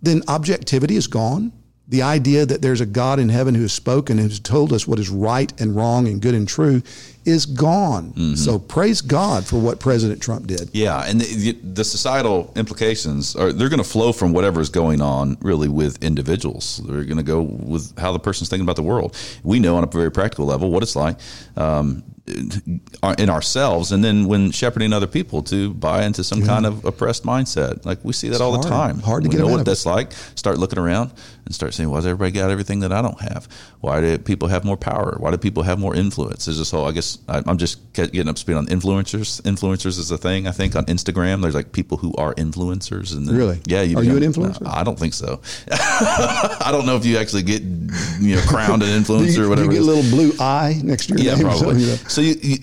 then 0.00 0.22
objectivity 0.28 0.96
is 0.96 1.06
gone. 1.06 1.52
The 1.92 2.00
idea 2.00 2.46
that 2.46 2.62
there's 2.62 2.80
a 2.80 2.86
God 2.86 3.18
in 3.18 3.28
heaven 3.28 3.54
who 3.54 3.60
has 3.60 3.72
spoken 3.74 4.18
and 4.18 4.30
has 4.30 4.40
told 4.40 4.72
us 4.72 4.88
what 4.88 4.98
is 4.98 5.10
right 5.10 5.52
and 5.60 5.76
wrong 5.76 6.08
and 6.08 6.22
good 6.22 6.34
and 6.34 6.48
true 6.48 6.82
is 7.24 7.46
gone. 7.46 8.12
Mm-hmm. 8.12 8.34
So 8.34 8.58
praise 8.58 9.00
God 9.00 9.46
for 9.46 9.58
what 9.58 9.80
President 9.80 10.20
Trump 10.20 10.46
did. 10.46 10.70
Yeah, 10.72 11.04
and 11.06 11.20
the, 11.20 11.52
the 11.52 11.84
societal 11.84 12.52
implications 12.56 13.36
are 13.36 13.52
they're 13.52 13.68
going 13.68 13.82
to 13.82 13.88
flow 13.88 14.12
from 14.12 14.32
whatever 14.32 14.60
is 14.60 14.68
going 14.68 15.00
on 15.00 15.36
really 15.40 15.68
with 15.68 16.02
individuals. 16.02 16.80
They're 16.86 17.04
going 17.04 17.18
to 17.18 17.22
go 17.22 17.42
with 17.42 17.98
how 17.98 18.12
the 18.12 18.18
person's 18.18 18.48
thinking 18.48 18.64
about 18.64 18.76
the 18.76 18.82
world. 18.82 19.16
We 19.42 19.60
know 19.60 19.76
on 19.76 19.84
a 19.84 19.86
very 19.86 20.10
practical 20.10 20.46
level 20.46 20.70
what 20.70 20.82
it's 20.82 20.96
like. 20.96 21.18
Um, 21.56 22.02
in 22.26 23.28
ourselves 23.28 23.90
and 23.90 24.04
then 24.04 24.28
when 24.28 24.52
shepherding 24.52 24.92
other 24.92 25.08
people 25.08 25.42
to 25.42 25.74
buy 25.74 26.04
into 26.04 26.22
some 26.22 26.40
yeah. 26.40 26.46
kind 26.46 26.66
of 26.66 26.84
oppressed 26.84 27.24
mindset 27.24 27.84
like 27.84 27.98
we 28.04 28.12
see 28.12 28.28
that 28.28 28.34
it's 28.34 28.40
all 28.40 28.52
hard. 28.52 28.64
the 28.64 28.68
time 28.68 29.00
hard 29.00 29.24
to 29.24 29.28
we 29.28 29.34
get 29.34 29.42
know 29.42 29.48
what 29.48 29.64
that's 29.64 29.84
like 29.84 30.12
start 30.36 30.56
looking 30.56 30.78
around 30.78 31.12
and 31.44 31.54
start 31.54 31.74
saying 31.74 31.90
why 31.90 31.98
does 31.98 32.06
everybody 32.06 32.30
got 32.30 32.48
everything 32.48 32.78
that 32.78 32.92
i 32.92 33.02
don't 33.02 33.20
have 33.20 33.48
why 33.80 34.00
do 34.00 34.16
people 34.18 34.46
have 34.46 34.64
more 34.64 34.76
power 34.76 35.16
why 35.18 35.32
do 35.32 35.36
people 35.36 35.64
have 35.64 35.80
more 35.80 35.96
influence 35.96 36.44
there's 36.44 36.58
this 36.58 36.70
whole 36.70 36.86
i 36.86 36.92
guess 36.92 37.11
I, 37.28 37.42
am 37.46 37.58
just 37.58 37.92
getting 37.92 38.28
up 38.28 38.36
to 38.36 38.40
speed 38.40 38.54
on 38.54 38.66
influencers. 38.66 39.40
Influencers 39.42 39.98
is 39.98 40.10
a 40.10 40.18
thing 40.18 40.46
i 40.46 40.50
think 40.50 40.76
on 40.76 40.84
instagram. 40.86 41.42
There's 41.42 41.54
like 41.54 41.72
people 41.72 41.98
who 41.98 42.14
are 42.14 42.34
influencers 42.34 43.14
and 43.14 43.26
then, 43.26 43.36
really? 43.36 43.60
Yeah 43.66 43.82
you 43.82 43.96
are 43.98 44.02
you 44.02 44.16
an 44.16 44.22
influencer? 44.22 44.66
I 44.66 44.84
don't 44.84 44.98
think 44.98 45.14
so. 45.14 45.40
I 45.70 46.68
don't 46.70 46.86
know 46.86 46.96
if 46.96 47.04
you 47.04 47.18
actually 47.18 47.42
get 47.42 47.62
you 47.62 48.36
know 48.36 48.42
crowned 48.46 48.82
an 48.82 48.88
influencer 49.02 49.36
you, 49.36 49.44
or 49.44 49.48
whatever 49.48 49.72
you 49.72 49.78
get 49.78 49.82
a 49.82 49.84
little 49.84 50.10
blue 50.10 50.32
eye 50.40 50.80
next 50.82 51.06
to 51.06 51.14
your 51.14 51.22
yeah 51.22 51.34
name 51.36 51.44
probably. 51.44 51.80
so, 51.80 51.96
so 52.08 52.20
you, 52.20 52.34
you 52.40 52.58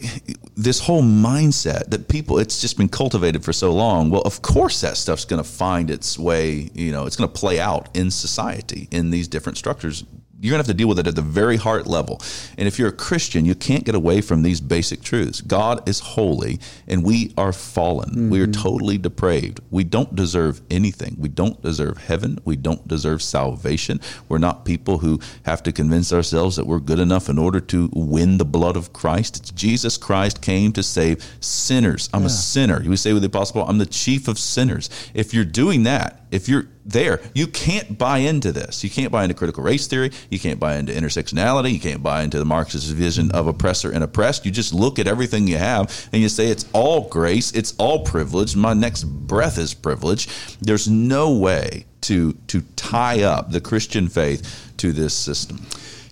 this 0.56 0.80
whole 0.80 1.04
mindset 1.04 1.90
that 1.90 2.08
people 2.08 2.38
it's 2.38 2.60
just 2.62 2.78
been 2.78 2.90
cultivated 2.90 3.44
for 3.44 3.54
so 3.54 3.72
long 3.72 4.10
well 4.10 4.22
of 4.24 4.42
course 4.42 4.82
that 4.82 4.98
stuff's 4.98 5.26
going 5.26 5.42
to 5.42 5.50
find 5.50 5.90
its 5.90 6.20
way 6.20 6.70
you 6.74 6.92
know 6.92 7.06
it's 7.06 7.16
going 7.16 7.30
to 7.30 7.40
play 7.40 7.60
out 7.60 7.90
in 7.96 8.12
society 8.12 8.88
in 8.92 9.10
these 9.10 9.28
different 9.28 9.58
structures 9.58 10.04
you're 10.42 10.52
going 10.52 10.64
to 10.64 10.68
have 10.68 10.74
to 10.76 10.78
deal 10.78 10.88
with 10.88 11.00
it 11.00 11.08
at 11.08 11.16
the 11.16 11.22
very 11.22 11.58
heart 11.58 11.86
level. 11.86 12.22
And 12.58 12.68
if 12.68 12.80
you're 12.80 12.90
a 12.90 12.94
Christian, 12.94 13.46
you 13.46 13.56
can't 13.56 13.84
get 13.84 13.96
away 13.96 14.22
from 14.22 14.42
these 14.42 14.62
basic 14.62 15.02
truths. 15.02 15.42
God 15.42 15.88
is 15.88 16.00
holy 16.00 16.60
and 16.88 17.04
we 17.04 17.34
are 17.38 17.52
fallen. 17.52 18.10
Mm-hmm. 18.10 18.30
We 18.30 18.42
are 18.42 18.48
mm-hmm. 18.48 18.62
totally 18.62 18.98
depraved. 18.98 19.60
We 19.70 19.84
don't 19.84 20.16
deserve 20.16 20.62
anything. 20.70 21.16
We 21.20 21.28
don't 21.28 21.62
deserve 21.62 21.98
heaven. 21.98 22.40
We 22.46 22.56
don't 22.56 22.88
deserve 22.88 23.22
salvation. 23.22 24.00
We're 24.30 24.38
not 24.38 24.64
people 24.64 25.00
who 25.00 25.20
have 25.44 25.62
to 25.64 25.72
convince 25.74 26.14
ourselves 26.14 26.56
that 26.56 26.66
we're 26.66 26.80
good 26.80 27.00
enough 27.00 27.28
in 27.28 27.38
order 27.38 27.60
to 27.60 27.90
win 27.94 28.38
the 28.38 28.46
blood 28.46 28.78
of 28.78 28.94
Christ. 28.94 29.38
It's 29.38 29.52
Jesus 29.52 29.98
Christ 29.98 30.42
came 30.42 30.72
to 30.74 30.84
save 30.84 31.38
sinners. 31.42 32.10
I'm 32.14 32.22
yeah. 32.22 32.28
a 32.28 32.30
sinner. 32.30 32.82
We 32.86 32.96
say 32.96 33.12
with 33.12 33.24
the 33.24 33.28
apostle, 33.28 33.66
I'm 33.66 33.78
the 33.78 33.86
chief 33.86 34.28
of 34.28 34.40
sinners. 34.40 34.90
If 35.14 35.34
you're 35.34 35.46
doing 35.46 35.84
that, 35.84 36.28
if 36.32 36.48
you're 36.48 36.68
there, 36.86 37.22
you 37.34 37.48
can't 37.48 37.98
buy 37.98 38.20
into 38.20 38.52
this. 38.52 38.84
You 38.84 38.90
can't 38.90 39.12
buy 39.12 39.24
into 39.24 39.34
critical 39.34 39.64
race 39.64 39.88
theory. 39.88 40.12
You 40.30 40.40
can't 40.40 40.60
buy 40.60 40.76
into 40.76 40.94
intersectionality. 40.94 41.74
You 41.74 41.80
can't 41.80 42.04
buy 42.04 42.24
into 42.24 42.40
the 42.40 42.46
Marxist 42.46 42.92
vision 42.92 43.32
of 43.32 43.48
oppressor 43.48 43.92
and 43.92 44.04
oppressed. 44.04 44.46
You 44.46 44.52
just 44.52 44.74
look 44.74 45.00
at 45.00 45.08
everything 45.08 45.48
you 45.48 45.58
have 45.58 46.10
and 46.14 46.22
you 46.22 46.30
say 46.30 46.48
it's 46.48 46.66
all 46.74 47.08
grace, 47.10 47.52
it's 47.52 47.76
all 47.78 48.04
privilege. 48.04 48.56
My 48.56 48.74
next 48.74 49.04
breath 49.04 49.58
is 49.58 49.74
privilege. 49.74 50.28
There's 50.60 50.88
no 50.88 51.32
way 51.32 51.86
to 52.02 52.34
to 52.48 52.62
tie 52.76 53.24
up 53.24 53.52
the 53.52 53.62
Christian 53.62 54.08
faith 54.08 54.74
to 54.78 54.92
this 54.92 55.14
system. 55.14 55.66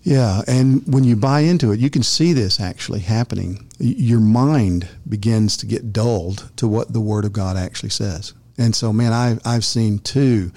Yeah, 0.03 0.41
and 0.47 0.83
when 0.87 1.03
you 1.03 1.17
buy 1.17 1.41
into 1.41 1.73
it, 1.73 1.79
you 1.79 1.89
can 1.89 2.01
see 2.01 2.31
this 2.31 2.61
actually 2.61 3.01
happening. 3.01 3.67
Your 3.77 4.21
mind 4.21 4.87
begins 5.07 5.57
to 5.57 5.65
get 5.65 5.91
dulled 5.91 6.49
to 6.55 6.65
what 6.65 6.93
the 6.93 7.01
Word 7.01 7.25
of 7.25 7.33
God 7.33 7.57
actually 7.57 7.89
says. 7.89 8.33
And 8.57 8.75
so, 8.75 8.91
man, 8.91 9.13
I, 9.13 9.37
I've 9.45 9.65
seen 9.65 9.99
two 9.99 10.51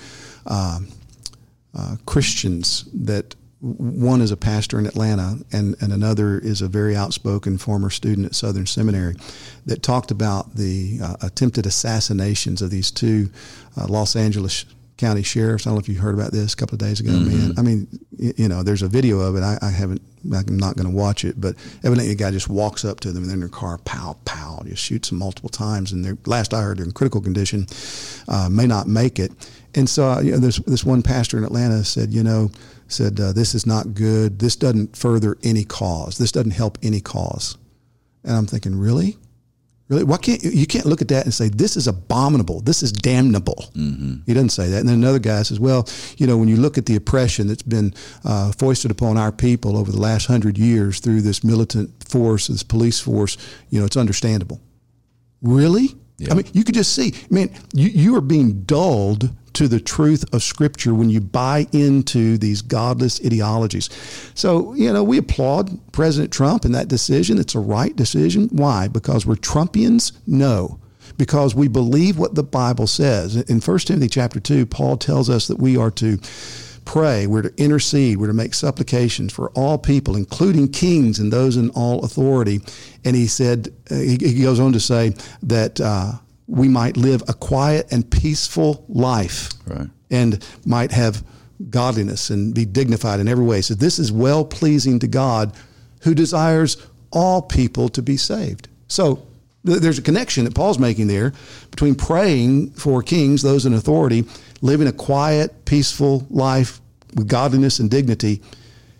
uh, 0.46 0.80
uh, 1.74 1.96
Christians 2.06 2.88
that 2.94 3.34
one 3.60 4.22
is 4.22 4.30
a 4.30 4.38
pastor 4.38 4.78
in 4.78 4.86
Atlanta, 4.86 5.38
and, 5.52 5.76
and 5.82 5.92
another 5.92 6.38
is 6.38 6.62
a 6.62 6.68
very 6.68 6.96
outspoken 6.96 7.58
former 7.58 7.90
student 7.90 8.26
at 8.26 8.34
Southern 8.34 8.64
Seminary 8.64 9.16
that 9.66 9.82
talked 9.82 10.10
about 10.10 10.54
the 10.54 10.98
uh, 11.02 11.16
attempted 11.20 11.66
assassinations 11.66 12.62
of 12.62 12.70
these 12.70 12.90
two 12.90 13.28
uh, 13.76 13.86
Los 13.86 14.16
Angeles 14.16 14.64
county 15.00 15.22
sheriffs. 15.22 15.66
I 15.66 15.70
don't 15.70 15.76
know 15.76 15.80
if 15.80 15.88
you 15.88 15.98
heard 15.98 16.14
about 16.14 16.30
this 16.30 16.52
a 16.52 16.56
couple 16.56 16.74
of 16.74 16.80
days 16.80 17.00
ago, 17.00 17.10
mm-hmm. 17.10 17.48
man. 17.48 17.58
I 17.58 17.62
mean, 17.62 17.88
you 18.18 18.48
know, 18.48 18.62
there's 18.62 18.82
a 18.82 18.88
video 18.88 19.20
of 19.20 19.34
it. 19.34 19.42
I, 19.42 19.58
I 19.62 19.70
haven't, 19.70 20.02
I'm 20.24 20.58
not 20.58 20.76
going 20.76 20.88
to 20.88 20.94
watch 20.94 21.24
it, 21.24 21.40
but 21.40 21.56
evidently 21.82 22.10
a 22.10 22.14
guy 22.14 22.30
just 22.30 22.48
walks 22.48 22.84
up 22.84 23.00
to 23.00 23.12
them 23.12 23.24
and 23.24 23.32
in 23.32 23.40
their 23.40 23.48
car, 23.48 23.78
pow, 23.78 24.18
pow, 24.26 24.62
just 24.66 24.84
shoots 24.84 25.08
them 25.08 25.18
multiple 25.18 25.48
times. 25.48 25.92
And 25.92 26.04
they're, 26.04 26.18
last 26.26 26.52
I 26.52 26.60
heard, 26.60 26.78
they're 26.78 26.84
in 26.84 26.92
critical 26.92 27.22
condition, 27.22 27.66
uh, 28.28 28.48
may 28.50 28.66
not 28.66 28.86
make 28.86 29.18
it. 29.18 29.32
And 29.74 29.88
so, 29.88 30.10
uh, 30.10 30.20
you 30.20 30.32
know, 30.32 30.38
this 30.38 30.58
this 30.66 30.84
one 30.84 31.02
pastor 31.02 31.38
in 31.38 31.44
Atlanta 31.44 31.84
said, 31.84 32.12
you 32.12 32.22
know, 32.22 32.50
said 32.88 33.18
uh, 33.20 33.32
this 33.32 33.54
is 33.54 33.66
not 33.66 33.94
good. 33.94 34.38
This 34.38 34.56
doesn't 34.56 34.96
further 34.96 35.38
any 35.42 35.64
cause. 35.64 36.18
This 36.18 36.32
doesn't 36.32 36.50
help 36.50 36.76
any 36.82 37.00
cause. 37.00 37.56
And 38.24 38.36
I'm 38.36 38.46
thinking, 38.46 38.78
really? 38.78 39.16
Really? 39.90 40.04
Why 40.04 40.18
can't 40.18 40.40
you 40.42 40.66
can't 40.68 40.86
look 40.86 41.02
at 41.02 41.08
that 41.08 41.24
and 41.24 41.34
say 41.34 41.48
this 41.48 41.76
is 41.76 41.88
abominable, 41.88 42.60
this 42.60 42.80
is 42.80 42.92
damnable? 42.92 43.70
Mm-hmm. 43.74 44.22
He 44.24 44.32
doesn't 44.32 44.50
say 44.50 44.68
that. 44.68 44.78
And 44.78 44.88
then 44.88 44.94
another 44.94 45.18
guy 45.18 45.42
says, 45.42 45.58
well, 45.58 45.88
you 46.16 46.28
know, 46.28 46.38
when 46.38 46.48
you 46.48 46.56
look 46.56 46.78
at 46.78 46.86
the 46.86 46.94
oppression 46.94 47.48
that's 47.48 47.64
been 47.64 47.92
uh, 48.24 48.52
foisted 48.52 48.92
upon 48.92 49.18
our 49.18 49.32
people 49.32 49.76
over 49.76 49.90
the 49.90 50.00
last 50.00 50.26
hundred 50.26 50.56
years 50.56 51.00
through 51.00 51.22
this 51.22 51.42
militant 51.42 51.90
force, 52.08 52.46
this 52.46 52.62
police 52.62 53.00
force, 53.00 53.36
you 53.70 53.80
know, 53.80 53.86
it's 53.86 53.96
understandable. 53.96 54.60
Really? 55.42 55.96
Yeah. 56.18 56.32
I 56.32 56.34
mean, 56.36 56.46
you 56.52 56.62
could 56.62 56.76
just 56.76 56.94
see, 56.94 57.14
man, 57.28 57.50
you, 57.72 57.88
you 57.88 58.14
are 58.14 58.20
being 58.20 58.62
dulled 58.62 59.30
to 59.54 59.68
the 59.68 59.80
truth 59.80 60.24
of 60.32 60.42
Scripture 60.42 60.94
when 60.94 61.10
you 61.10 61.20
buy 61.20 61.66
into 61.72 62.38
these 62.38 62.62
godless 62.62 63.20
ideologies. 63.24 63.88
So, 64.34 64.74
you 64.74 64.92
know, 64.92 65.02
we 65.02 65.18
applaud 65.18 65.78
President 65.92 66.32
Trump 66.32 66.64
in 66.64 66.72
that 66.72 66.88
decision. 66.88 67.38
It's 67.38 67.54
a 67.54 67.60
right 67.60 67.94
decision. 67.94 68.48
Why? 68.52 68.88
Because 68.88 69.26
we're 69.26 69.34
Trumpians? 69.36 70.12
No. 70.26 70.78
Because 71.16 71.54
we 71.54 71.68
believe 71.68 72.18
what 72.18 72.34
the 72.34 72.42
Bible 72.42 72.86
says. 72.86 73.36
In 73.36 73.60
1 73.60 73.78
Timothy 73.80 74.08
chapter 74.08 74.40
2, 74.40 74.66
Paul 74.66 74.96
tells 74.96 75.28
us 75.28 75.48
that 75.48 75.58
we 75.58 75.76
are 75.76 75.90
to 75.92 76.18
pray, 76.84 77.26
we're 77.26 77.42
to 77.42 77.54
intercede, 77.56 78.16
we're 78.16 78.26
to 78.26 78.32
make 78.32 78.54
supplications 78.54 79.32
for 79.32 79.50
all 79.50 79.78
people, 79.78 80.16
including 80.16 80.68
kings 80.68 81.18
and 81.18 81.32
those 81.32 81.56
in 81.56 81.70
all 81.70 82.04
authority. 82.04 82.60
And 83.04 83.14
he 83.14 83.26
said, 83.26 83.72
he, 83.88 84.42
goes 84.42 84.58
on 84.58 84.72
to 84.72 84.80
say 84.80 85.14
that 85.42 85.80
uh, 85.80 86.12
we 86.50 86.68
might 86.68 86.96
live 86.96 87.22
a 87.28 87.32
quiet 87.32 87.86
and 87.92 88.10
peaceful 88.10 88.84
life 88.88 89.50
right. 89.66 89.88
and 90.10 90.44
might 90.66 90.90
have 90.90 91.24
godliness 91.68 92.28
and 92.28 92.54
be 92.54 92.64
dignified 92.64 93.20
in 93.20 93.28
every 93.28 93.44
way. 93.44 93.60
So 93.60 93.74
this 93.74 93.98
is 93.98 94.10
well 94.10 94.44
pleasing 94.44 94.98
to 94.98 95.06
God 95.06 95.54
who 96.02 96.14
desires 96.14 96.76
all 97.12 97.40
people 97.40 97.88
to 97.90 98.02
be 98.02 98.16
saved. 98.16 98.68
So 98.88 99.26
th- 99.64 99.78
there's 99.78 99.98
a 99.98 100.02
connection 100.02 100.44
that 100.44 100.54
Paul's 100.54 100.78
making 100.78 101.06
there 101.06 101.32
between 101.70 101.94
praying 101.94 102.70
for 102.72 103.02
kings, 103.02 103.42
those 103.42 103.64
in 103.64 103.72
authority, 103.72 104.24
living 104.60 104.88
a 104.88 104.92
quiet, 104.92 105.64
peaceful 105.66 106.26
life 106.30 106.80
with 107.14 107.28
godliness 107.28 107.78
and 107.78 107.90
dignity, 107.90 108.42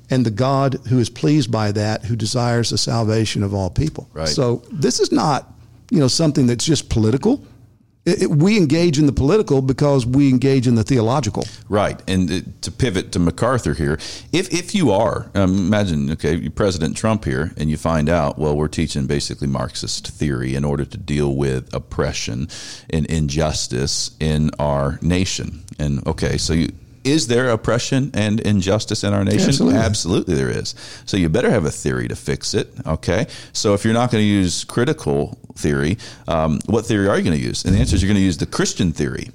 and 0.08 0.24
the 0.26 0.30
God 0.30 0.74
who 0.88 0.98
is 0.98 1.10
pleased 1.10 1.50
by 1.50 1.72
that, 1.72 2.04
who 2.04 2.14
desires 2.14 2.70
the 2.70 2.78
salvation 2.78 3.42
of 3.42 3.54
all 3.54 3.70
people. 3.70 4.08
Right. 4.12 4.28
So 4.28 4.62
this 4.70 5.00
is 5.00 5.10
not 5.10 5.52
you 5.90 5.98
know 5.98 6.09
something 6.09 6.46
that's 6.46 6.64
just 6.64 6.88
political. 6.88 7.44
It, 8.07 8.22
it, 8.22 8.31
we 8.31 8.57
engage 8.57 8.98
in 8.98 9.05
the 9.05 9.12
political 9.12 9.61
because 9.61 10.07
we 10.07 10.31
engage 10.31 10.66
in 10.66 10.74
the 10.74 10.83
theological. 10.83 11.44
Right, 11.68 12.00
and 12.09 12.31
uh, 12.31 12.40
to 12.62 12.72
pivot 12.72 13.12
to 13.12 13.18
MacArthur 13.18 13.74
here, 13.74 13.98
if 14.33 14.53
if 14.55 14.74
you 14.74 14.90
are, 14.90 15.31
um, 15.35 15.55
imagine, 15.66 16.11
okay, 16.12 16.48
President 16.48 16.96
Trump 16.96 17.24
here, 17.24 17.53
and 17.59 17.68
you 17.68 17.76
find 17.76 18.09
out, 18.09 18.38
well, 18.38 18.57
we're 18.57 18.68
teaching 18.68 19.07
basically 19.07 19.48
Marxist 19.48 20.09
theory 20.09 20.55
in 20.55 20.64
order 20.64 20.85
to 20.87 20.96
deal 20.96 21.37
with 21.37 21.72
oppression 21.74 22.48
and 22.88 23.05
injustice 23.07 24.12
in 24.18 24.50
our 24.59 24.98
nation, 25.03 25.62
and 25.79 26.07
okay, 26.07 26.38
so 26.38 26.55
you 26.55 26.72
is 27.04 27.26
there 27.28 27.50
oppression 27.50 28.10
and 28.14 28.40
injustice 28.40 29.04
in 29.04 29.12
our 29.12 29.24
nation? 29.24 29.48
Absolutely. 29.48 29.78
Absolutely, 29.78 30.34
there 30.34 30.50
is. 30.50 30.74
So 31.06 31.16
you 31.16 31.28
better 31.28 31.50
have 31.50 31.64
a 31.64 31.70
theory 31.70 32.08
to 32.08 32.16
fix 32.16 32.54
it. 32.54 32.72
Okay. 32.86 33.26
So 33.52 33.74
if 33.74 33.84
you're 33.84 33.94
not 33.94 34.10
going 34.10 34.22
to 34.22 34.28
use 34.28 34.64
critical 34.64 35.38
theory, 35.54 35.98
um, 36.28 36.58
what 36.66 36.86
theory 36.86 37.08
are 37.08 37.16
you 37.16 37.24
going 37.24 37.36
to 37.36 37.42
use? 37.42 37.64
And 37.64 37.74
the 37.74 37.78
answer 37.78 37.96
is 37.96 38.02
you're 38.02 38.08
going 38.08 38.20
to 38.20 38.24
use 38.24 38.38
the 38.38 38.46
Christian 38.46 38.92
theory. 38.92 39.30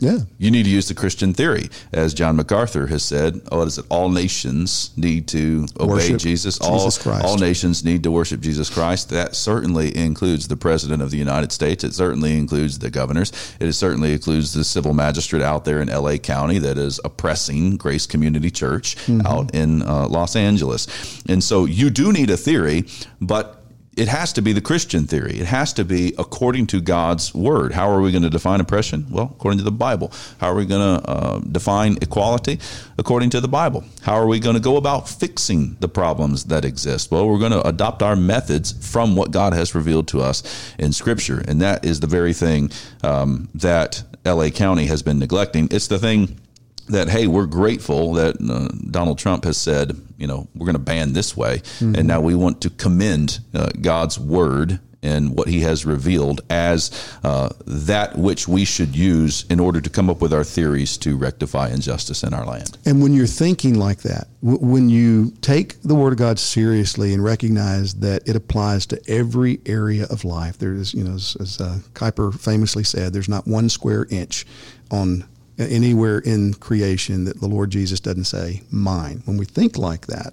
Yeah. 0.00 0.18
You 0.38 0.50
need 0.52 0.62
to 0.64 0.70
use 0.70 0.86
the 0.86 0.94
Christian 0.94 1.34
theory. 1.34 1.70
As 1.92 2.14
John 2.14 2.36
MacArthur 2.36 2.86
has 2.86 3.02
said, 3.02 3.40
oh, 3.50 3.62
it 3.62 3.66
is 3.66 3.76
that 3.76 3.86
all 3.88 4.08
nations 4.08 4.92
need 4.96 5.26
to 5.28 5.66
obey 5.80 5.92
worship 5.92 6.18
Jesus. 6.18 6.58
Jesus 6.58 6.98
all, 6.98 7.02
Christ. 7.02 7.24
all 7.24 7.36
nations 7.36 7.84
need 7.84 8.04
to 8.04 8.10
worship 8.12 8.40
Jesus 8.40 8.70
Christ. 8.70 9.10
That 9.10 9.34
certainly 9.34 9.96
includes 9.96 10.46
the 10.46 10.56
President 10.56 11.02
of 11.02 11.10
the 11.10 11.16
United 11.16 11.50
States. 11.50 11.82
It 11.82 11.94
certainly 11.94 12.36
includes 12.38 12.78
the 12.78 12.90
governors. 12.90 13.32
It 13.58 13.72
certainly 13.72 14.12
includes 14.12 14.52
the 14.52 14.62
civil 14.62 14.94
magistrate 14.94 15.42
out 15.42 15.64
there 15.64 15.80
in 15.80 15.88
LA 15.88 16.16
County 16.16 16.58
that 16.58 16.78
is 16.78 17.00
oppressing 17.04 17.76
Grace 17.76 18.06
Community 18.06 18.52
Church 18.52 18.96
mm-hmm. 19.06 19.26
out 19.26 19.52
in 19.52 19.82
uh, 19.82 20.06
Los 20.06 20.36
Angeles. 20.36 20.86
And 21.28 21.42
so 21.42 21.64
you 21.64 21.90
do 21.90 22.12
need 22.12 22.30
a 22.30 22.36
theory, 22.36 22.84
but 23.20 23.57
it 23.98 24.06
has 24.06 24.32
to 24.34 24.42
be 24.42 24.52
the 24.52 24.60
Christian 24.60 25.06
theory. 25.06 25.40
It 25.40 25.46
has 25.46 25.72
to 25.72 25.84
be 25.84 26.14
according 26.18 26.68
to 26.68 26.80
God's 26.80 27.34
word. 27.34 27.72
How 27.72 27.90
are 27.90 28.00
we 28.00 28.12
going 28.12 28.22
to 28.22 28.30
define 28.30 28.60
oppression? 28.60 29.06
Well, 29.10 29.32
according 29.34 29.58
to 29.58 29.64
the 29.64 29.72
Bible. 29.72 30.12
How 30.40 30.52
are 30.52 30.54
we 30.54 30.66
going 30.66 31.00
to 31.00 31.10
uh, 31.10 31.38
define 31.40 31.98
equality? 32.00 32.60
According 32.96 33.30
to 33.30 33.40
the 33.40 33.48
Bible. 33.48 33.84
How 34.02 34.14
are 34.14 34.28
we 34.28 34.38
going 34.38 34.54
to 34.54 34.62
go 34.62 34.76
about 34.76 35.08
fixing 35.08 35.76
the 35.80 35.88
problems 35.88 36.44
that 36.44 36.64
exist? 36.64 37.10
Well, 37.10 37.28
we're 37.28 37.40
going 37.40 37.52
to 37.52 37.66
adopt 37.66 38.02
our 38.02 38.14
methods 38.14 38.72
from 38.88 39.16
what 39.16 39.32
God 39.32 39.52
has 39.52 39.74
revealed 39.74 40.06
to 40.08 40.20
us 40.20 40.44
in 40.78 40.92
Scripture. 40.92 41.42
And 41.48 41.60
that 41.60 41.84
is 41.84 41.98
the 41.98 42.06
very 42.06 42.32
thing 42.32 42.70
um, 43.02 43.48
that 43.56 44.04
LA 44.24 44.50
County 44.50 44.86
has 44.86 45.02
been 45.02 45.18
neglecting. 45.18 45.68
It's 45.72 45.88
the 45.88 45.98
thing 45.98 46.38
that 46.88 47.08
hey, 47.08 47.26
we're 47.26 47.46
grateful 47.46 48.14
that 48.14 48.36
uh, 48.40 48.68
Donald 48.90 49.18
Trump 49.18 49.44
has 49.44 49.56
said, 49.56 49.96
you 50.16 50.26
know, 50.26 50.48
we're 50.54 50.66
going 50.66 50.74
to 50.74 50.78
ban 50.80 51.12
this 51.12 51.36
way, 51.36 51.58
mm-hmm. 51.58 51.94
and 51.94 52.08
now 52.08 52.20
we 52.20 52.34
want 52.34 52.60
to 52.62 52.70
commend 52.70 53.40
uh, 53.54 53.68
God's 53.80 54.18
word 54.18 54.80
and 55.02 55.36
what 55.36 55.48
He 55.48 55.60
has 55.60 55.86
revealed 55.86 56.40
as 56.50 56.90
uh, 57.22 57.50
that 57.66 58.18
which 58.18 58.48
we 58.48 58.64
should 58.64 58.96
use 58.96 59.44
in 59.48 59.60
order 59.60 59.80
to 59.80 59.90
come 59.90 60.10
up 60.10 60.20
with 60.20 60.32
our 60.32 60.44
theories 60.44 60.96
to 60.98 61.16
rectify 61.16 61.68
injustice 61.68 62.22
in 62.22 62.34
our 62.34 62.44
land. 62.44 62.76
And 62.84 63.02
when 63.02 63.14
you're 63.14 63.26
thinking 63.26 63.74
like 63.74 64.02
that, 64.02 64.28
w- 64.42 64.58
when 64.58 64.88
you 64.88 65.32
take 65.40 65.80
the 65.82 65.94
Word 65.94 66.12
of 66.12 66.18
God 66.18 66.38
seriously 66.38 67.14
and 67.14 67.22
recognize 67.22 67.94
that 67.94 68.28
it 68.28 68.34
applies 68.34 68.86
to 68.86 69.00
every 69.08 69.60
area 69.66 70.06
of 70.10 70.24
life, 70.24 70.58
there 70.58 70.74
is, 70.74 70.94
you 70.94 71.04
know, 71.04 71.14
as, 71.14 71.36
as 71.40 71.60
uh, 71.60 71.78
Kuyper 71.94 72.38
famously 72.38 72.84
said, 72.84 73.12
there's 73.12 73.28
not 73.28 73.46
one 73.46 73.68
square 73.68 74.06
inch 74.10 74.46
on 74.90 75.24
anywhere 75.58 76.18
in 76.18 76.54
creation 76.54 77.24
that 77.24 77.40
the 77.40 77.48
Lord 77.48 77.70
Jesus 77.70 78.00
doesn't 78.00 78.24
say 78.24 78.62
mine. 78.70 79.22
When 79.24 79.36
we 79.36 79.44
think 79.44 79.76
like 79.76 80.06
that, 80.06 80.32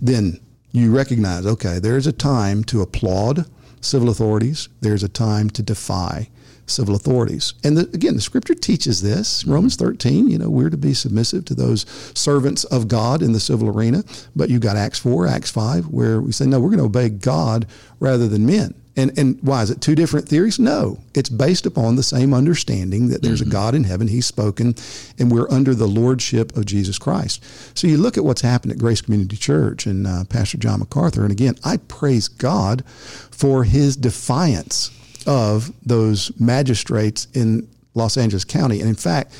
then 0.00 0.40
you 0.72 0.94
recognize, 0.94 1.46
okay, 1.46 1.78
there's 1.78 2.06
a 2.06 2.12
time 2.12 2.64
to 2.64 2.80
applaud 2.80 3.46
civil 3.80 4.08
authorities. 4.08 4.68
There's 4.80 5.02
a 5.02 5.08
time 5.08 5.50
to 5.50 5.62
defy 5.62 6.28
civil 6.66 6.94
authorities. 6.94 7.54
And 7.64 7.76
the, 7.76 7.82
again, 7.94 8.14
the 8.14 8.20
scripture 8.20 8.54
teaches 8.54 9.02
this. 9.02 9.44
Romans 9.44 9.76
13, 9.76 10.30
you 10.30 10.38
know, 10.38 10.48
we're 10.48 10.70
to 10.70 10.76
be 10.76 10.94
submissive 10.94 11.44
to 11.46 11.54
those 11.54 11.84
servants 12.14 12.64
of 12.64 12.88
God 12.88 13.22
in 13.22 13.32
the 13.32 13.40
civil 13.40 13.68
arena. 13.68 14.04
But 14.34 14.48
you 14.48 14.58
got 14.58 14.76
Acts 14.76 14.98
4, 15.00 15.26
Acts 15.26 15.50
5, 15.50 15.88
where 15.88 16.20
we 16.20 16.32
say, 16.32 16.46
no, 16.46 16.60
we're 16.60 16.68
going 16.68 16.78
to 16.78 16.84
obey 16.84 17.10
God 17.10 17.66
rather 18.00 18.28
than 18.28 18.46
men. 18.46 18.74
And, 18.94 19.16
and 19.18 19.38
why 19.42 19.62
is 19.62 19.70
it 19.70 19.80
two 19.80 19.94
different 19.94 20.28
theories? 20.28 20.58
No, 20.58 20.98
it's 21.14 21.30
based 21.30 21.64
upon 21.64 21.96
the 21.96 22.02
same 22.02 22.34
understanding 22.34 23.08
that 23.08 23.22
there's 23.22 23.40
mm-hmm. 23.40 23.50
a 23.50 23.52
God 23.52 23.74
in 23.74 23.84
heaven, 23.84 24.08
He's 24.08 24.26
spoken, 24.26 24.74
and 25.18 25.32
we're 25.32 25.50
under 25.50 25.74
the 25.74 25.86
lordship 25.86 26.54
of 26.56 26.66
Jesus 26.66 26.98
Christ. 26.98 27.42
So 27.76 27.86
you 27.86 27.96
look 27.96 28.18
at 28.18 28.24
what's 28.24 28.42
happened 28.42 28.72
at 28.72 28.78
Grace 28.78 29.00
Community 29.00 29.36
Church 29.36 29.86
and 29.86 30.06
uh, 30.06 30.24
Pastor 30.24 30.58
John 30.58 30.80
MacArthur, 30.80 31.22
and 31.22 31.32
again, 31.32 31.56
I 31.64 31.78
praise 31.78 32.28
God 32.28 32.84
for 32.86 33.64
His 33.64 33.96
defiance 33.96 34.90
of 35.26 35.72
those 35.86 36.38
magistrates 36.38 37.28
in 37.32 37.68
Los 37.94 38.16
Angeles 38.16 38.44
County. 38.44 38.80
And 38.80 38.88
in 38.88 38.94
fact, 38.94 39.32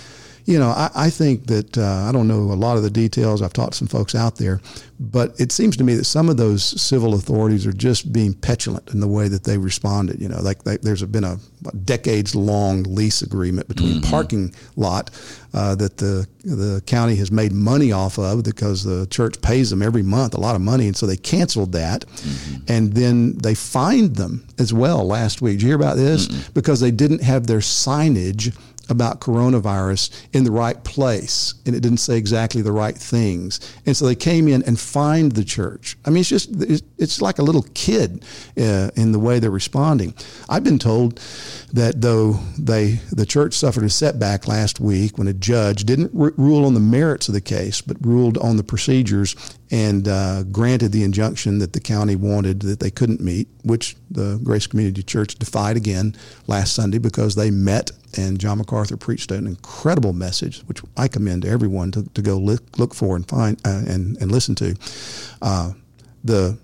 you 0.44 0.58
know, 0.58 0.70
I, 0.70 0.90
I 0.94 1.10
think 1.10 1.46
that 1.46 1.78
uh, 1.78 2.06
I 2.08 2.12
don't 2.12 2.26
know 2.26 2.52
a 2.52 2.54
lot 2.54 2.76
of 2.76 2.82
the 2.82 2.90
details. 2.90 3.42
I've 3.42 3.52
talked 3.52 3.72
to 3.72 3.78
some 3.78 3.88
folks 3.88 4.14
out 4.14 4.36
there, 4.36 4.60
but 4.98 5.38
it 5.40 5.52
seems 5.52 5.76
to 5.76 5.84
me 5.84 5.94
that 5.94 6.04
some 6.04 6.28
of 6.28 6.36
those 6.36 6.80
civil 6.80 7.14
authorities 7.14 7.66
are 7.66 7.72
just 7.72 8.12
being 8.12 8.34
petulant 8.34 8.90
in 8.92 9.00
the 9.00 9.08
way 9.08 9.28
that 9.28 9.44
they 9.44 9.58
responded. 9.58 10.20
You 10.20 10.28
know, 10.28 10.40
like, 10.40 10.64
like 10.66 10.80
there's 10.80 11.02
been 11.04 11.24
a, 11.24 11.38
a 11.66 11.76
decades 11.76 12.34
long 12.34 12.82
lease 12.84 13.22
agreement 13.22 13.68
between 13.68 14.00
mm-hmm. 14.00 14.10
parking 14.10 14.54
lot 14.76 15.10
uh, 15.54 15.74
that 15.76 15.98
the 15.98 16.26
the 16.44 16.82
county 16.86 17.14
has 17.16 17.30
made 17.30 17.52
money 17.52 17.92
off 17.92 18.18
of 18.18 18.42
because 18.42 18.82
the 18.82 19.06
church 19.06 19.40
pays 19.42 19.70
them 19.70 19.80
every 19.80 20.02
month 20.02 20.34
a 20.34 20.40
lot 20.40 20.56
of 20.56 20.60
money, 20.60 20.86
and 20.86 20.96
so 20.96 21.06
they 21.06 21.16
canceled 21.16 21.72
that, 21.72 22.04
mm-hmm. 22.06 22.64
and 22.68 22.94
then 22.94 23.38
they 23.38 23.54
fined 23.54 24.16
them 24.16 24.46
as 24.58 24.72
well 24.72 25.06
last 25.06 25.40
week. 25.40 25.58
Did 25.58 25.62
you 25.62 25.68
hear 25.68 25.76
about 25.76 25.96
this? 25.96 26.26
Mm-hmm. 26.26 26.52
Because 26.52 26.80
they 26.80 26.90
didn't 26.90 27.22
have 27.22 27.46
their 27.46 27.60
signage 27.60 28.56
about 28.92 29.20
coronavirus 29.20 30.10
in 30.32 30.44
the 30.44 30.52
right 30.52 30.82
place, 30.84 31.54
and 31.66 31.74
it 31.74 31.80
didn't 31.80 31.98
say 31.98 32.16
exactly 32.16 32.62
the 32.62 32.70
right 32.70 32.96
things. 32.96 33.58
And 33.86 33.96
so 33.96 34.06
they 34.06 34.14
came 34.14 34.46
in 34.46 34.62
and 34.62 34.78
fined 34.78 35.32
the 35.32 35.44
church. 35.44 35.96
I 36.04 36.10
mean, 36.10 36.20
it's 36.20 36.28
just 36.28 36.50
it's 36.98 37.20
like 37.20 37.38
a 37.38 37.42
little 37.42 37.66
kid 37.74 38.24
uh, 38.56 38.90
in 38.94 39.12
the 39.12 39.18
way 39.18 39.40
they're 39.40 39.50
responding. 39.50 40.14
I've 40.48 40.64
been 40.64 40.78
told 40.78 41.18
that 41.72 42.00
though 42.00 42.34
they 42.58 43.00
the 43.10 43.26
church 43.26 43.54
suffered 43.54 43.84
a 43.84 43.90
setback 43.90 44.46
last 44.46 44.78
week 44.78 45.18
when 45.18 45.26
a 45.26 45.32
judge 45.32 45.84
didn't 45.84 46.12
r- 46.18 46.34
rule 46.36 46.64
on 46.64 46.74
the 46.74 46.80
merits 46.80 47.28
of 47.28 47.34
the 47.34 47.40
case, 47.40 47.80
but 47.80 47.96
ruled 48.04 48.38
on 48.38 48.56
the 48.56 48.64
procedures 48.64 49.34
and 49.72 50.06
uh, 50.06 50.42
granted 50.44 50.92
the 50.92 51.02
injunction 51.02 51.58
that 51.58 51.72
the 51.72 51.80
county 51.80 52.14
wanted 52.14 52.60
that 52.60 52.78
they 52.78 52.90
couldn't 52.90 53.20
meet, 53.20 53.48
which 53.64 53.96
the 54.10 54.38
Grace 54.44 54.66
Community 54.66 55.02
Church 55.02 55.34
defied 55.36 55.76
again 55.76 56.14
last 56.46 56.74
Sunday 56.74 56.98
because 56.98 57.34
they 57.34 57.50
met 57.50 57.90
and 58.18 58.38
John 58.38 58.58
MacArthur 58.58 58.98
preached 58.98 59.30
an 59.30 59.46
incredible 59.46 60.12
message, 60.12 60.60
which 60.66 60.82
I 60.98 61.08
commend 61.08 61.42
to 61.42 61.48
everyone 61.48 61.90
to, 61.92 62.02
to 62.02 62.20
go 62.20 62.36
look, 62.36 62.78
look 62.78 62.94
for 62.94 63.16
and 63.16 63.26
find 63.26 63.58
uh, 63.66 63.82
and, 63.88 64.18
and 64.18 64.30
listen 64.30 64.54
to. 64.56 64.76
Uh, 65.40 65.72
the 66.22 66.58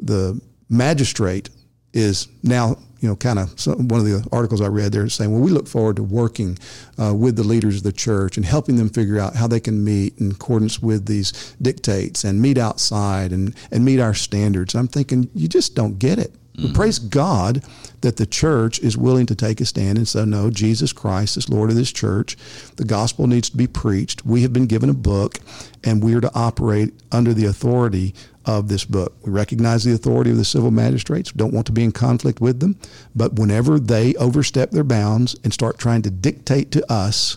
the 0.00 0.40
magistrate 0.68 1.48
is 1.92 2.28
now 2.42 2.76
you 3.00 3.08
know, 3.08 3.16
kind 3.16 3.38
of 3.38 3.66
one 3.66 4.00
of 4.00 4.04
the 4.04 4.26
articles 4.30 4.60
I 4.60 4.66
read 4.66 4.92
there 4.92 5.08
saying, 5.08 5.32
well, 5.32 5.40
we 5.40 5.50
look 5.50 5.66
forward 5.66 5.96
to 5.96 6.02
working 6.02 6.58
uh, 7.02 7.14
with 7.14 7.36
the 7.36 7.42
leaders 7.42 7.78
of 7.78 7.82
the 7.82 7.92
church 7.92 8.36
and 8.36 8.44
helping 8.44 8.76
them 8.76 8.90
figure 8.90 9.18
out 9.18 9.36
how 9.36 9.46
they 9.46 9.60
can 9.60 9.82
meet 9.82 10.18
in 10.18 10.30
accordance 10.32 10.80
with 10.80 11.06
these 11.06 11.56
dictates 11.62 12.24
and 12.24 12.42
meet 12.42 12.58
outside 12.58 13.32
and, 13.32 13.54
and 13.70 13.84
meet 13.86 14.00
our 14.00 14.12
standards. 14.12 14.74
I'm 14.74 14.88
thinking, 14.88 15.30
you 15.34 15.48
just 15.48 15.74
don't 15.74 15.98
get 15.98 16.18
it. 16.18 16.34
Mm-hmm. 16.56 16.74
Praise 16.74 16.98
God 16.98 17.64
that 18.02 18.16
the 18.18 18.26
church 18.26 18.80
is 18.80 18.98
willing 18.98 19.24
to 19.26 19.34
take 19.34 19.60
a 19.62 19.64
stand 19.64 19.96
and 19.96 20.06
say, 20.06 20.26
no, 20.26 20.50
Jesus 20.50 20.92
Christ 20.92 21.38
is 21.38 21.48
Lord 21.48 21.70
of 21.70 21.76
this 21.76 21.92
church. 21.92 22.36
The 22.76 22.84
gospel 22.84 23.26
needs 23.26 23.48
to 23.50 23.56
be 23.56 23.66
preached. 23.66 24.26
We 24.26 24.42
have 24.42 24.52
been 24.52 24.66
given 24.66 24.90
a 24.90 24.94
book, 24.94 25.38
and 25.84 26.02
we 26.02 26.14
are 26.14 26.20
to 26.20 26.30
operate 26.34 26.92
under 27.12 27.32
the 27.32 27.46
authority 27.46 28.14
of 28.46 28.68
this 28.68 28.84
book. 28.84 29.14
We 29.24 29.32
recognize 29.32 29.84
the 29.84 29.92
authority 29.92 30.30
of 30.30 30.36
the 30.36 30.44
civil 30.44 30.70
magistrates, 30.70 31.32
don't 31.32 31.52
want 31.52 31.66
to 31.66 31.72
be 31.72 31.84
in 31.84 31.92
conflict 31.92 32.40
with 32.40 32.60
them, 32.60 32.78
but 33.14 33.34
whenever 33.34 33.78
they 33.78 34.14
overstep 34.14 34.70
their 34.70 34.84
bounds 34.84 35.36
and 35.44 35.52
start 35.52 35.78
trying 35.78 36.02
to 36.02 36.10
dictate 36.10 36.70
to 36.72 36.92
us 36.92 37.36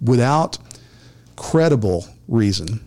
without 0.00 0.58
credible 1.36 2.06
reason, 2.28 2.84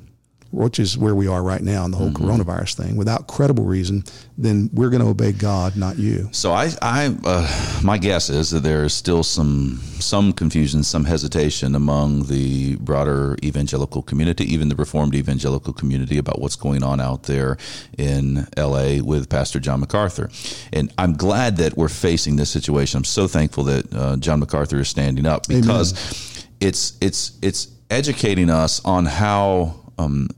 which 0.52 0.80
is 0.80 0.98
where 0.98 1.16
we 1.16 1.28
are 1.28 1.42
right 1.42 1.62
now 1.62 1.86
in 1.86 1.92
the 1.92 1.98
whole 1.98 2.10
mm-hmm. 2.10 2.30
coronavirus 2.30 2.76
thing, 2.76 2.96
without 2.96 3.28
credible 3.28 3.64
reason, 3.64 4.04
then 4.38 4.70
we're 4.74 4.90
going 4.90 5.02
to 5.02 5.08
obey 5.08 5.32
God, 5.32 5.76
not 5.78 5.98
you. 5.98 6.30
So 6.32 6.52
I, 6.52 6.70
I 6.82 7.16
uh, 7.24 7.82
my 7.84 7.98
guess 7.98 8.30
is 8.30 8.50
that 8.52 8.62
there 8.62 8.84
is 8.84 8.94
still 8.94 9.24
some 9.24 9.80
some 10.00 10.34
confusion, 10.34 10.84
some 10.84 11.06
hesitation 11.06 11.76
among 11.76 12.24
the 12.24 12.76
broader 12.78 13.38
evangelical 13.44 14.02
community, 14.02 14.44
even 14.52 14.68
the 14.70 14.76
Reformed 14.76 15.16
evangelical 15.16 15.74
community, 15.74 16.18
about 16.18 16.40
what's 16.40 16.56
going 16.56 16.84
on 16.84 17.00
out 17.00 17.24
there 17.24 17.58
in 17.98 18.48
L.A. 18.58 19.02
with 19.02 19.30
Pastor 19.30 19.60
John 19.60 19.80
MacArthur. 19.80 20.30
And 20.74 20.94
I'm 20.98 21.14
glad 21.14 21.58
that 21.58 21.78
we're 21.78 21.88
facing 21.88 22.36
this 22.36 22.50
situation. 22.50 22.98
I'm 22.98 23.06
so 23.06 23.28
thankful 23.28 23.64
that 23.66 23.94
uh, 23.94 24.18
John 24.18 24.40
MacArthur 24.40 24.80
is 24.80 24.90
standing 24.90 25.26
up 25.26 25.48
because 25.48 25.94
Amen. 25.94 26.50
it's 26.60 26.98
it's 27.00 27.38
it's 27.42 27.68
educating 27.90 28.50
us 28.50 28.84
on 28.86 29.06
how 29.06 29.76
um, 29.98 30.30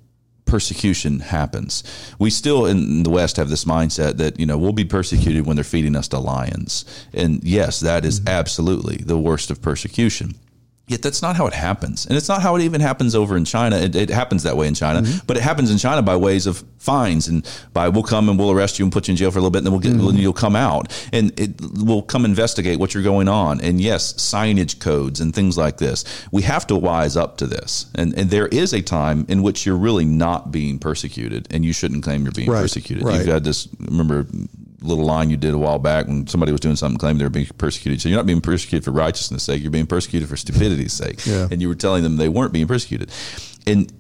persecution 0.53 1.19
happens. 1.19 1.83
We 2.19 2.29
still 2.29 2.67
in 2.67 3.01
the 3.01 3.09
West 3.09 3.37
have 3.37 3.49
this 3.49 3.65
mindset 3.65 4.17
that, 4.17 4.39
you 4.39 4.45
know, 4.45 4.55
we'll 4.55 4.71
be 4.71 4.85
persecuted 4.85 5.47
when 5.47 5.55
they're 5.55 5.63
feeding 5.63 5.95
us 5.95 6.07
to 6.09 6.19
lions. 6.19 6.85
And 7.11 7.43
yes, 7.43 7.79
that 7.79 8.05
is 8.05 8.19
mm-hmm. 8.19 8.29
absolutely 8.29 8.97
the 8.97 9.17
worst 9.17 9.49
of 9.49 9.63
persecution. 9.63 10.35
Yet 10.86 11.02
that's 11.02 11.22
not 11.22 11.38
how 11.38 11.48
it 11.48 11.54
happens. 11.54 12.06
And 12.06 12.17
it's 12.17 12.28
not 12.28 12.41
how 12.41 12.58
it 12.58 12.62
even 12.62 12.82
happens 12.82 13.15
over 13.15 13.38
in 13.38 13.46
China. 13.46 13.78
It, 13.78 13.96
it 13.96 14.10
happens 14.10 14.43
that 14.43 14.58
way 14.58 14.67
in 14.67 14.74
China, 14.74 15.02
mm-hmm. 15.02 15.26
but 15.26 15.38
it 15.38 15.43
happens 15.43 15.72
in 15.72 15.78
China 15.78 16.02
by 16.02 16.17
ways 16.17 16.46
of 16.46 16.62
fines 16.78 17.30
and 17.30 17.50
by 17.72 17.88
we'll 17.88 18.04
come 18.04 18.28
and 18.28 18.38
we'll 18.38 18.52
arrest 18.52 18.80
you 18.80 18.86
and 18.86 18.91
put 18.91 19.08
you 19.08 19.13
in 19.13 19.15
jail 19.15 19.32
for 19.32 19.39
a 19.39 19.41
little 19.41 19.50
bit 19.50 19.60
and 19.60 19.67
then 19.67 19.72
we'll 19.72 19.80
get, 19.80 19.93
mm-hmm. 19.93 20.17
you'll 20.17 20.34
come 20.34 20.58
out 20.58 20.91
and 21.13 21.39
it 21.39 21.52
will 21.62 22.02
come 22.02 22.26
investigate 22.26 22.80
what 22.80 22.93
you're 22.93 23.02
going 23.02 23.30
on. 23.30 23.62
And 23.62 23.80
yes, 23.80 24.12
signage 24.15 24.82
codes 24.82 25.22
and 25.22 25.34
things 25.34 25.58
like 25.58 25.78
this. 25.78 26.04
We 26.34 26.41
have 26.41 26.67
to 26.67 26.76
wise 26.76 27.15
up 27.15 27.38
to 27.38 27.48
this. 27.48 27.86
And, 27.96 28.13
and 28.17 28.30
there 28.30 28.48
is 28.48 28.74
a 28.74 28.82
time 28.82 29.26
in 29.30 29.41
which 29.41 29.65
you're 29.65 29.78
really 29.78 30.04
not 30.04 30.52
being 30.52 30.80
persecuted 30.80 31.48
and 31.50 31.63
you 31.63 31.72
shouldn't 31.72 32.04
claim 32.04 32.24
you're 32.24 32.34
being 32.34 32.52
right. 32.52 32.62
persecuted. 32.62 33.06
Right. 33.06 33.19
You've 33.19 33.28
got 33.28 33.43
this, 33.46 33.69
remember, 33.80 34.28
little 34.84 35.06
line 35.06 35.30
you 35.30 35.38
did 35.38 35.54
a 35.54 35.58
while 35.58 35.80
back 35.80 36.08
when 36.08 36.28
somebody 36.28 36.52
was 36.52 36.62
doing 36.62 36.76
something 36.76 36.98
claiming 36.98 37.17
they 37.17 37.26
were 37.26 37.30
being 37.30 37.48
persecuted. 37.58 38.02
So 38.02 38.10
you're 38.10 38.17
not 38.17 38.26
being 38.26 38.41
persecuted 38.41 38.84
for 38.84 38.91
righteousness' 38.91 39.43
sake; 39.43 39.62
you're 39.62 39.72
being 39.72 39.88
persecuted 39.88 40.30
for 40.30 40.38
stupidity's 40.38 40.93
sake. 40.93 41.26
Yeah. 41.26 41.48
And 41.50 41.62
you 41.62 41.67
were 41.67 41.76
telling 41.76 42.04
them 42.04 42.17
they 42.17 42.30
weren't 42.30 42.54
being 42.54 42.67
persecuted. 42.67 43.12
And 43.65 43.91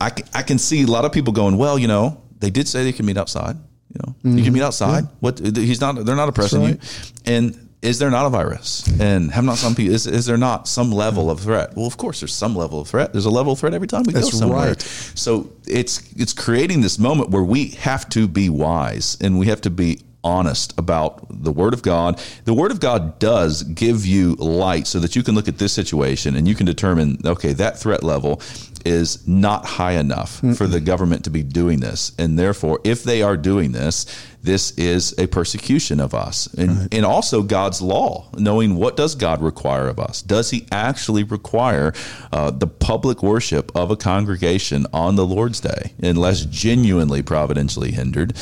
I, 0.00 0.12
I 0.34 0.42
can 0.42 0.58
see 0.58 0.82
a 0.82 0.86
lot 0.86 1.04
of 1.04 1.12
people 1.12 1.32
going, 1.32 1.56
well, 1.56 1.78
you 1.78 1.88
know, 1.88 2.22
they 2.38 2.50
did 2.50 2.68
say 2.68 2.84
they 2.84 2.92
can 2.92 3.06
meet 3.06 3.16
outside. 3.16 3.56
You 3.92 4.00
know, 4.04 4.12
mm-hmm. 4.12 4.38
you 4.38 4.44
can 4.44 4.52
meet 4.52 4.62
outside. 4.62 5.04
Yeah. 5.04 5.10
What 5.20 5.38
he's 5.38 5.80
not, 5.80 6.04
they're 6.04 6.16
not 6.16 6.28
oppressing 6.28 6.60
right. 6.60 6.74
you. 6.74 7.32
And 7.32 7.66
is 7.82 7.98
there 7.98 8.10
not 8.10 8.26
a 8.26 8.30
virus? 8.30 8.86
And 9.00 9.30
have 9.30 9.44
not 9.44 9.58
some 9.58 9.74
people? 9.74 9.94
Is, 9.94 10.06
is 10.06 10.26
there 10.26 10.36
not 10.36 10.66
some 10.66 10.90
level 10.90 11.30
of 11.30 11.40
threat? 11.40 11.76
Well, 11.76 11.86
of 11.86 11.96
course, 11.96 12.20
there's 12.20 12.34
some 12.34 12.56
level 12.56 12.80
of 12.80 12.88
threat. 12.88 13.12
There's 13.12 13.26
a 13.26 13.30
level 13.30 13.52
of 13.52 13.58
threat 13.58 13.74
every 13.74 13.86
time 13.86 14.02
we 14.04 14.12
That's 14.12 14.32
go 14.32 14.38
somewhere. 14.38 14.68
Right. 14.68 14.82
So 14.82 15.52
it's 15.66 16.12
it's 16.14 16.32
creating 16.32 16.80
this 16.80 16.98
moment 16.98 17.30
where 17.30 17.42
we 17.42 17.68
have 17.68 18.08
to 18.10 18.26
be 18.26 18.48
wise 18.48 19.16
and 19.20 19.38
we 19.38 19.46
have 19.46 19.60
to 19.62 19.70
be 19.70 20.00
honest 20.26 20.76
about 20.76 21.24
the 21.30 21.52
Word 21.52 21.72
of 21.72 21.82
God. 21.82 22.20
The 22.44 22.52
Word 22.52 22.72
of 22.72 22.80
God 22.80 23.20
does 23.20 23.62
give 23.62 24.04
you 24.04 24.34
light 24.34 24.88
so 24.88 24.98
that 24.98 25.14
you 25.14 25.22
can 25.22 25.36
look 25.36 25.46
at 25.46 25.58
this 25.58 25.72
situation 25.72 26.34
and 26.34 26.48
you 26.48 26.56
can 26.56 26.66
determine, 26.66 27.18
okay, 27.24 27.52
that 27.52 27.78
threat 27.78 28.02
level 28.02 28.42
is 28.84 29.26
not 29.26 29.64
high 29.64 29.92
enough 29.92 30.40
mm 30.40 30.56
for 30.56 30.66
the 30.66 30.80
government 30.80 31.24
to 31.24 31.30
be 31.30 31.42
doing 31.42 31.80
this. 31.80 32.12
And 32.18 32.38
therefore, 32.38 32.80
if 32.82 33.04
they 33.04 33.20
are 33.20 33.36
doing 33.36 33.72
this, 33.72 34.06
this 34.42 34.70
is 34.78 35.12
a 35.18 35.26
persecution 35.26 36.00
of 36.00 36.14
us. 36.14 36.46
And, 36.54 36.78
right. 36.78 36.94
and 36.94 37.04
also 37.04 37.42
God's 37.42 37.82
law, 37.82 38.30
knowing 38.38 38.76
what 38.76 38.96
does 38.96 39.14
God 39.14 39.42
require 39.42 39.88
of 39.88 39.98
us? 39.98 40.22
Does 40.22 40.50
he 40.50 40.66
actually 40.72 41.24
require 41.24 41.92
uh, 42.32 42.52
the 42.52 42.68
public 42.68 43.22
worship 43.22 43.70
of 43.76 43.90
a 43.90 43.96
congregation 43.96 44.86
on 44.94 45.16
the 45.16 45.26
Lord's 45.26 45.60
day 45.60 45.92
unless 46.02 46.46
genuinely 46.46 47.22
providentially 47.22 47.90
hindered? 47.90 48.34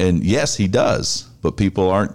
And 0.00 0.24
yes, 0.24 0.56
he 0.56 0.66
does 0.68 1.30
but 1.42 1.56
people 1.56 1.90
aren't 1.90 2.14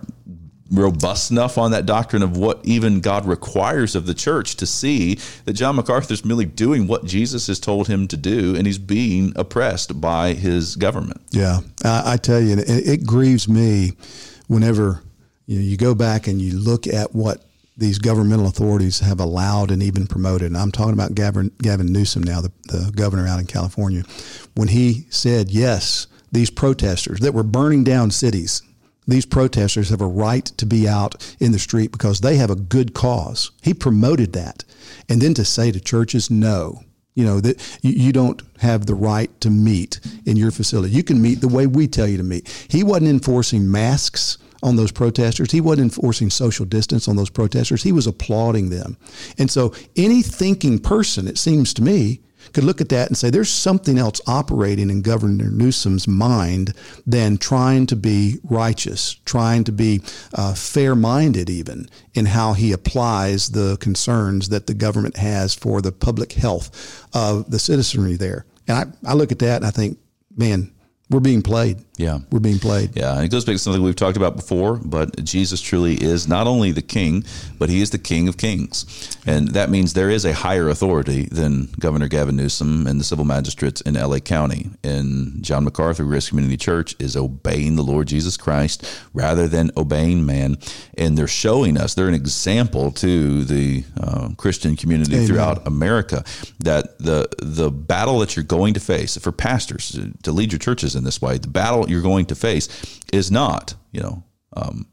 robust 0.72 1.30
enough 1.30 1.58
on 1.58 1.72
that 1.72 1.86
doctrine 1.86 2.24
of 2.24 2.38
what 2.38 2.60
even 2.64 3.00
God 3.00 3.26
requires 3.26 3.96
of 3.96 4.08
the 4.08 4.16
church 4.16 4.56
to 4.56 4.66
see 4.66 5.20
that 5.46 5.54
John 5.54 5.76
MacArthur's 5.76 6.26
merely 6.26 6.46
doing 6.46 6.88
what 6.88 7.06
Jesus 7.06 7.48
has 7.48 7.60
told 7.60 7.88
him 7.88 8.08
to 8.08 8.18
do, 8.18 8.56
and 8.56 8.66
he's 8.66 8.80
being 8.80 9.32
oppressed 9.36 10.02
by 10.02 10.34
his 10.34 10.76
government. 10.76 11.22
Yeah, 11.30 11.60
I, 11.84 12.14
I 12.14 12.18
tell 12.18 12.42
you, 12.42 12.58
it, 12.58 12.68
it, 12.68 13.06
grieves 13.06 13.48
me 13.48 13.94
whenever 14.48 15.04
you, 15.46 15.60
know, 15.60 15.66
you 15.66 15.78
go 15.78 15.94
back 15.94 16.28
and 16.28 16.42
you 16.42 16.58
look 16.58 16.88
at 16.88 17.14
what 17.14 17.46
these 17.78 18.00
governmental 18.00 18.48
authorities 18.48 19.00
have 19.00 19.20
allowed 19.20 19.70
and 19.70 19.84
even 19.84 20.08
promoted. 20.08 20.48
And 20.48 20.58
I'm 20.58 20.72
talking 20.72 20.94
about 20.94 21.14
Gavin, 21.14 21.52
Gavin 21.62 21.92
Newsom 21.92 22.24
now, 22.24 22.42
the, 22.42 22.52
the 22.64 22.92
governor 22.96 23.28
out 23.28 23.40
in 23.40 23.46
California, 23.46 24.04
when 24.56 24.70
he 24.70 25.06
said, 25.10 25.52
yes, 25.52 26.08
these 26.32 26.50
protesters 26.50 27.20
that 27.20 27.34
were 27.34 27.44
burning 27.44 27.84
down 27.84 28.12
cities 28.12 28.62
these 29.08 29.26
protesters 29.26 29.90
have 29.90 30.02
a 30.02 30.08
right 30.08 30.46
to 30.46 30.66
be 30.66 30.88
out 30.88 31.36
in 31.40 31.52
the 31.52 31.60
street 31.60 31.92
because 31.92 32.22
they 32.22 32.38
have 32.38 32.50
a 32.50 32.56
good 32.56 32.94
cause. 32.94 33.52
He 33.62 33.74
promoted 33.74 34.34
that. 34.34 34.64
And 35.10 35.22
then 35.22 35.34
to 35.36 35.46
say 35.46 35.72
to 35.72 35.80
churches, 35.80 36.32
no, 36.32 36.82
you 37.14 37.24
know, 37.24 37.40
that 37.40 37.80
you, 37.82 38.12
don't 38.12 38.42
have 38.60 38.86
the 38.86 38.96
right 38.96 39.30
to 39.42 39.50
meet 39.50 40.00
in 40.26 40.36
your 40.36 40.52
facility. 40.52 40.94
You 40.94 41.04
can 41.04 41.22
meet 41.22 41.40
the 41.40 41.48
way 41.48 41.66
we 41.66 41.88
tell 41.88 42.08
you 42.08 42.18
to 42.18 42.24
meet. 42.24 42.68
He 42.70 42.84
wasn't 42.84 43.10
enforcing 43.10 43.72
masks 43.72 44.38
on 44.64 44.76
those 44.76 44.92
protesters. 44.92 45.52
He 45.52 45.62
wasn't 45.62 45.96
enforcing 45.96 46.30
social 46.30 46.66
distance 46.66 47.08
on 47.08 47.16
those 47.16 47.30
protesters. 47.30 47.84
He 47.84 47.94
was 47.94 48.08
applauding 48.08 48.70
them. 48.70 48.98
And 49.38 49.50
so 49.50 49.74
any 49.96 50.24
thinking 50.24 50.80
person, 50.80 51.28
it 51.28 51.38
seems 51.38 51.74
to 51.76 51.84
me, 51.84 52.22
could 52.54 52.64
look 52.64 52.82
at 52.82 52.90
that 52.90 53.08
and 53.08 53.18
say 53.18 53.30
there's 53.30 53.50
something 53.50 53.98
else 53.98 54.22
operating 54.28 54.90
in 54.90 55.02
Governor 55.02 55.50
Newsom's 55.50 56.08
mind 56.08 56.74
than 57.06 57.38
trying 57.38 57.86
to 57.88 57.96
be 57.96 58.40
righteous, 58.44 59.16
trying 59.26 59.64
to 59.66 59.72
be 59.72 60.02
uh, 60.34 60.54
fair 60.54 60.96
minded, 60.96 61.50
even 61.50 61.90
in 62.14 62.26
how 62.28 62.54
he 62.54 62.72
applies 62.72 63.50
the 63.50 63.78
concerns 63.78 64.50
that 64.50 64.68
the 64.68 64.74
government 64.74 65.18
has 65.18 65.54
for 65.54 65.82
the 65.82 65.92
public 65.92 66.34
health 66.34 67.06
of 67.14 67.50
the 67.50 67.60
citizenry 67.60 68.16
there. 68.16 68.46
And 68.68 68.96
I, 69.06 69.12
I 69.12 69.14
look 69.14 69.32
at 69.32 69.40
that 69.40 69.58
and 69.58 69.66
I 69.66 69.72
think, 69.72 69.98
man, 70.36 70.72
we're 71.10 71.20
being 71.20 71.44
played. 71.44 71.84
Yeah. 71.98 72.20
We're 72.32 72.40
being 72.40 72.60
played. 72.60 72.96
Yeah, 72.96 73.16
and 73.16 73.24
it 73.24 73.30
goes 73.30 73.46
back 73.46 73.54
to 73.54 73.60
something 73.60 73.82
we've 73.82 73.96
talked 73.96 74.18
about 74.18 74.36
before, 74.36 74.80
but 74.84 75.24
Jesus 75.24 75.62
truly 75.62 75.94
is 75.96 76.28
not 76.28 76.48
only 76.48 76.72
the 76.72 76.82
king, 76.82 77.24
but 77.60 77.70
he 77.70 77.82
is 77.82 77.92
the 77.92 78.00
king 78.00 78.28
of 78.28 78.38
kings. 78.38 79.18
And 79.26 79.50
that 79.50 79.70
means 79.70 79.94
there 79.94 80.10
is 80.10 80.26
a 80.26 80.34
higher 80.34 80.68
authority 80.68 81.26
than 81.32 81.70
Governor 81.80 82.08
Gavin 82.08 82.36
Newsom 82.36 82.88
and 82.88 83.00
the 83.00 83.04
civil 83.04 83.24
magistrates 83.24 83.82
in 83.82 83.94
LA 83.94 84.18
County. 84.18 84.72
And 84.84 85.44
John 85.44 85.64
MacArthur 85.64 86.04
Grace 86.06 86.30
Community 86.30 86.58
Church 86.58 86.96
is 87.00 87.16
obeying 87.16 87.76
the 87.76 87.84
Lord 87.84 88.08
Jesus 88.08 88.36
Christ 88.36 88.86
rather 89.14 89.48
than 89.48 89.72
obeying 89.78 90.26
man. 90.26 90.58
And 90.98 91.18
they're 91.18 91.28
showing 91.28 91.78
us, 91.78 91.94
they're 91.94 92.08
an 92.08 92.14
example 92.16 92.92
to 92.94 93.44
the 93.46 93.84
uh, 94.02 94.30
Christian 94.38 94.76
community 94.76 95.16
Amen. 95.16 95.28
throughout 95.28 95.68
America 95.68 96.24
that 96.60 96.98
the 97.00 97.30
the 97.40 97.72
battle 97.72 98.20
that 98.20 98.36
you're 98.36 98.44
going 98.44 98.74
to 98.74 98.80
face 98.80 99.18
for 99.18 99.32
pastors 99.32 99.92
to, 99.92 100.12
to 100.24 100.32
lead 100.32 100.52
your 100.52 100.60
churches 100.60 100.95
in 100.96 101.04
this 101.04 101.22
way, 101.22 101.38
the 101.38 101.48
battle 101.48 101.90
you're 101.90 102.02
going 102.02 102.26
to 102.28 102.36
face 102.36 102.70
is 103.14 103.32
not, 103.32 103.76
you 103.92 104.02
know, 104.02 104.24
um, 104.56 104.88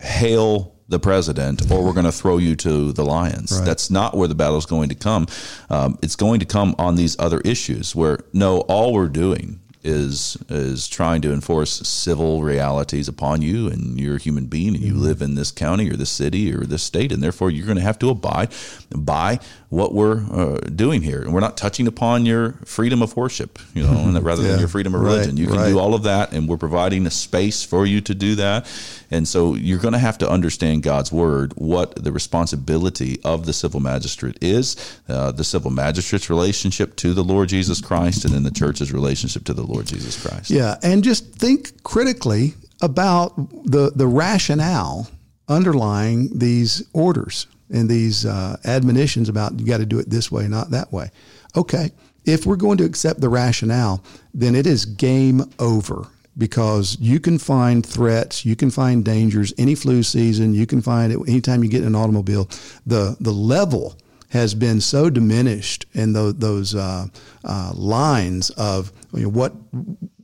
hail 0.00 0.76
the 0.88 0.98
president 0.98 1.70
or 1.70 1.84
we're 1.84 1.92
going 1.92 2.04
to 2.04 2.12
throw 2.12 2.38
you 2.38 2.56
to 2.56 2.92
the 2.92 3.04
lions. 3.04 3.52
Right. 3.52 3.64
That's 3.64 3.90
not 3.90 4.16
where 4.16 4.26
the 4.26 4.34
battle 4.34 4.56
is 4.56 4.66
going 4.66 4.88
to 4.88 4.96
come. 4.96 5.28
Um, 5.70 5.98
it's 6.02 6.16
going 6.16 6.40
to 6.40 6.46
come 6.46 6.74
on 6.78 6.96
these 6.96 7.16
other 7.18 7.40
issues 7.40 7.94
where 7.94 8.18
no, 8.32 8.60
all 8.62 8.92
we're 8.92 9.08
doing 9.08 9.60
is 9.82 10.36
is 10.50 10.88
trying 10.88 11.22
to 11.22 11.32
enforce 11.32 11.72
civil 11.88 12.42
realities 12.42 13.08
upon 13.08 13.40
you 13.40 13.66
and 13.68 13.98
you're 13.98 14.16
a 14.16 14.20
human 14.20 14.44
being 14.44 14.74
and 14.74 14.84
you 14.84 14.94
live 14.94 15.22
in 15.22 15.36
this 15.36 15.50
county 15.50 15.90
or 15.90 15.94
this 15.94 16.10
city 16.10 16.52
or 16.54 16.64
this 16.64 16.82
state 16.82 17.10
and 17.12 17.22
therefore 17.22 17.50
you're 17.50 17.64
going 17.64 17.78
to 17.78 17.82
have 17.82 17.98
to 17.98 18.10
abide 18.10 18.50
by 18.94 19.38
what 19.70 19.94
we're 19.94 20.18
uh, 20.32 20.58
doing 20.74 21.00
here. 21.00 21.22
And 21.22 21.32
we're 21.32 21.40
not 21.40 21.56
touching 21.56 21.86
upon 21.86 22.26
your 22.26 22.52
freedom 22.64 23.02
of 23.02 23.16
worship 23.16 23.58
you 23.72 23.82
know 23.82 23.90
and 23.90 24.22
rather 24.24 24.42
than 24.42 24.58
your 24.58 24.68
freedom 24.68 24.94
of 24.94 25.00
Right, 25.00 25.12
religion 25.12 25.36
you 25.38 25.46
can 25.46 25.56
right. 25.56 25.68
do 25.68 25.78
all 25.78 25.94
of 25.94 26.02
that 26.02 26.32
and 26.32 26.46
we're 26.46 26.58
providing 26.58 27.06
a 27.06 27.10
space 27.10 27.64
for 27.64 27.86
you 27.86 28.00
to 28.02 28.14
do 28.14 28.34
that. 28.34 28.70
And 29.10 29.26
so 29.26 29.54
you're 29.54 29.78
going 29.78 29.92
to 29.92 29.98
have 29.98 30.18
to 30.18 30.28
understand 30.28 30.82
God's 30.82 31.10
word 31.10 31.52
what 31.56 31.94
the 32.02 32.12
responsibility 32.12 33.18
of 33.24 33.46
the 33.46 33.52
civil 33.52 33.80
magistrate 33.80 34.36
is 34.42 34.76
uh, 35.08 35.32
the 35.32 35.44
civil 35.44 35.70
magistrate's 35.70 36.28
relationship 36.28 36.96
to 36.96 37.14
the 37.14 37.24
Lord 37.24 37.48
Jesus 37.48 37.80
Christ 37.80 38.24
and 38.24 38.34
then 38.34 38.42
the 38.42 38.50
church's 38.50 38.92
relationship 38.92 39.44
to 39.44 39.54
the 39.54 39.69
Lord 39.70 39.86
Jesus 39.86 40.20
Christ 40.20 40.50
Yeah, 40.50 40.76
and 40.82 41.02
just 41.04 41.34
think 41.34 41.82
critically 41.82 42.54
about 42.82 43.36
the 43.64 43.92
the 43.94 44.06
rationale 44.06 45.08
underlying 45.48 46.38
these 46.38 46.82
orders 46.92 47.46
and 47.70 47.88
these 47.88 48.26
uh, 48.26 48.56
admonitions 48.64 49.28
about 49.28 49.58
you 49.58 49.66
got 49.66 49.78
to 49.78 49.86
do 49.86 49.98
it 49.98 50.10
this 50.10 50.30
way, 50.30 50.48
not 50.48 50.70
that 50.70 50.92
way. 50.92 51.10
Okay, 51.56 51.90
if 52.24 52.46
we're 52.46 52.56
going 52.56 52.78
to 52.78 52.84
accept 52.84 53.20
the 53.20 53.28
rationale, 53.28 54.02
then 54.34 54.54
it 54.54 54.66
is 54.66 54.84
game 54.84 55.42
over 55.58 56.06
because 56.38 56.96
you 57.00 57.20
can 57.20 57.38
find 57.38 57.84
threats, 57.84 58.44
you 58.44 58.56
can 58.56 58.70
find 58.70 59.04
dangers 59.04 59.52
any 59.58 59.74
flu 59.74 60.02
season, 60.02 60.54
you 60.54 60.66
can 60.66 60.80
find 60.80 61.12
it 61.12 61.18
anytime 61.28 61.62
you 61.62 61.70
get 61.70 61.82
in 61.82 61.88
an 61.88 61.96
automobile. 61.96 62.48
The 62.86 63.16
the 63.20 63.32
level 63.32 63.96
has 64.30 64.54
been 64.54 64.80
so 64.80 65.10
diminished 65.10 65.86
in 65.92 66.12
those, 66.12 66.34
those 66.36 66.74
uh, 66.74 67.06
uh, 67.44 67.72
lines 67.74 68.50
of 68.50 68.92
you 69.12 69.22
know, 69.22 69.28
what 69.28 69.52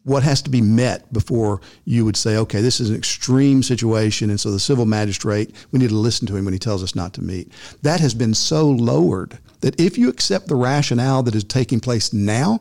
what 0.04 0.22
has 0.22 0.40
to 0.40 0.50
be 0.50 0.60
met 0.60 1.12
before 1.12 1.60
you 1.84 2.04
would 2.04 2.16
say, 2.16 2.36
okay, 2.36 2.60
this 2.60 2.78
is 2.78 2.90
an 2.90 2.96
extreme 2.96 3.60
situation, 3.60 4.30
and 4.30 4.38
so 4.38 4.52
the 4.52 4.60
civil 4.60 4.86
magistrate, 4.86 5.52
we 5.72 5.80
need 5.80 5.88
to 5.88 5.96
listen 5.96 6.28
to 6.28 6.36
him 6.36 6.44
when 6.44 6.54
he 6.54 6.60
tells 6.60 6.80
us 6.84 6.94
not 6.94 7.12
to 7.12 7.24
meet. 7.24 7.50
That 7.82 7.98
has 7.98 8.14
been 8.14 8.32
so 8.32 8.70
lowered 8.70 9.38
that 9.62 9.80
if 9.80 9.98
you 9.98 10.08
accept 10.08 10.46
the 10.46 10.54
rationale 10.54 11.24
that 11.24 11.34
is 11.34 11.42
taking 11.42 11.80
place 11.80 12.12
now, 12.12 12.60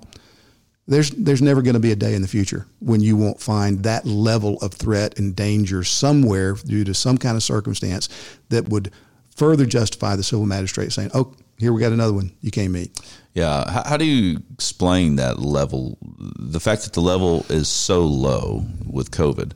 there's 0.88 1.12
there's 1.12 1.42
never 1.42 1.62
going 1.62 1.76
to 1.76 1.80
be 1.80 1.92
a 1.92 1.96
day 1.96 2.16
in 2.16 2.24
the 2.24 2.28
future 2.28 2.66
when 2.80 3.02
you 3.02 3.16
won't 3.16 3.40
find 3.40 3.84
that 3.84 4.06
level 4.06 4.58
of 4.58 4.74
threat 4.74 5.20
and 5.20 5.36
danger 5.36 5.84
somewhere 5.84 6.54
due 6.54 6.84
to 6.84 6.94
some 6.96 7.18
kind 7.18 7.36
of 7.36 7.44
circumstance 7.44 8.10
that 8.50 8.70
would 8.70 8.92
further 9.36 9.66
justify 9.66 10.16
the 10.16 10.24
civil 10.24 10.46
magistrate 10.46 10.92
saying, 10.92 11.12
"Oh, 11.14 11.34
here 11.58 11.72
we 11.74 11.80
got 11.82 11.92
another 11.94 12.14
one 12.14 12.32
you 12.42 12.52
can't 12.52 12.72
meet." 12.72 13.00
Yeah. 13.34 13.70
How, 13.70 13.84
how 13.90 13.98
do 13.98 14.06
you 14.06 14.40
explain 14.54 15.18
that 15.18 15.40
level? 15.40 15.98
The 16.40 16.60
fact 16.60 16.84
that 16.84 16.94
the 16.94 17.02
level 17.02 17.46
is 17.50 17.68
so 17.68 18.02
low 18.06 18.66
with 18.90 19.12
COVID 19.12 19.52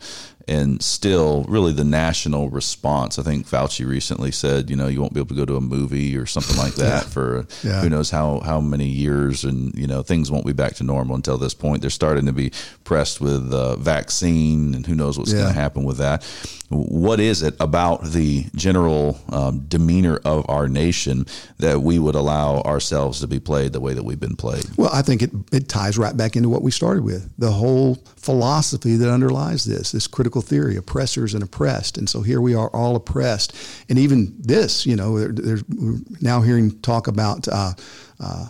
and 0.49 0.81
still 0.81 1.45
really 1.47 1.71
the 1.71 1.83
national 1.85 2.49
response. 2.49 3.19
I 3.19 3.23
think 3.23 3.47
Fauci 3.47 3.87
recently 3.87 4.31
said, 4.31 4.69
you 4.69 4.75
know, 4.75 4.87
you 4.87 4.99
won't 4.99 5.13
be 5.13 5.19
able 5.19 5.29
to 5.29 5.35
go 5.35 5.45
to 5.45 5.55
a 5.57 5.61
movie 5.61 6.17
or 6.17 6.25
something 6.25 6.57
like 6.57 6.73
that 6.75 7.03
for 7.05 7.45
Yeah. 7.63 7.81
who 7.81 7.89
knows 7.89 8.09
how, 8.09 8.39
how 8.39 8.59
many 8.59 8.87
years. 8.87 9.43
And, 9.45 9.73
you 9.75 9.85
know, 9.87 10.01
things 10.01 10.31
won't 10.31 10.47
be 10.47 10.53
back 10.53 10.73
to 10.75 10.83
normal 10.83 11.15
until 11.15 11.37
this 11.37 11.53
point. 11.53 11.81
They're 11.81 11.89
starting 11.91 12.25
to 12.25 12.33
be 12.33 12.51
pressed 12.89 13.21
with 13.21 13.52
the 13.52 13.75
vaccine 13.75 14.73
and 14.73 14.84
who 14.88 14.95
knows 14.95 15.15
what's 15.15 15.32
Yeah. 15.32 15.41
going 15.41 15.54
to 15.54 15.60
happen 15.60 15.84
with 15.84 15.97
that. 15.97 16.23
What 16.69 17.19
is 17.19 17.43
it 17.43 17.56
about 17.60 18.04
the 18.04 18.47
general 18.56 19.19
um, 19.32 19.60
demeanor 19.67 20.19
of 20.25 20.43
our 20.49 20.67
nation 20.67 21.28
that 21.60 21.84
we 21.84 21.99
would 21.99 22.15
allow 22.15 22.62
ourselves 22.62 23.19
to 23.19 23.28
be 23.28 23.39
played 23.39 23.73
the 23.73 23.80
way 23.80 23.93
that 23.93 24.04
we've 24.04 24.19
been 24.19 24.36
played? 24.36 24.65
Well, 24.75 24.89
I 24.91 25.04
think 25.04 25.21
it, 25.21 25.30
it 25.52 25.69
ties 25.69 25.99
right 25.99 26.17
back 26.17 26.36
into 26.36 26.49
what 26.49 26.63
we 26.63 26.71
started 26.71 27.04
with 27.04 27.30
the 27.38 27.52
whole 27.52 27.93
philosophy 28.17 28.95
that 28.95 29.12
underlies 29.12 29.65
this, 29.65 29.91
this 29.91 30.08
critical 30.08 30.41
theory, 30.41 30.75
oppressors 30.75 31.36
and 31.36 31.43
oppressed. 31.43 31.95
And 31.99 32.10
so 32.10 32.21
here 32.23 32.41
we 32.41 32.56
are 32.56 32.69
all 32.69 32.95
oppressed. 32.95 33.56
And 33.88 33.99
even 33.99 34.34
this, 34.39 34.88
you 34.88 34.95
know, 34.95 35.19
there, 35.19 35.32
there's 35.32 35.63
we're 35.69 35.99
now 36.21 36.41
hearing 36.41 36.80
talk 36.82 37.06
about 37.08 37.47
uh, 37.47 37.73
uh, 38.19 38.47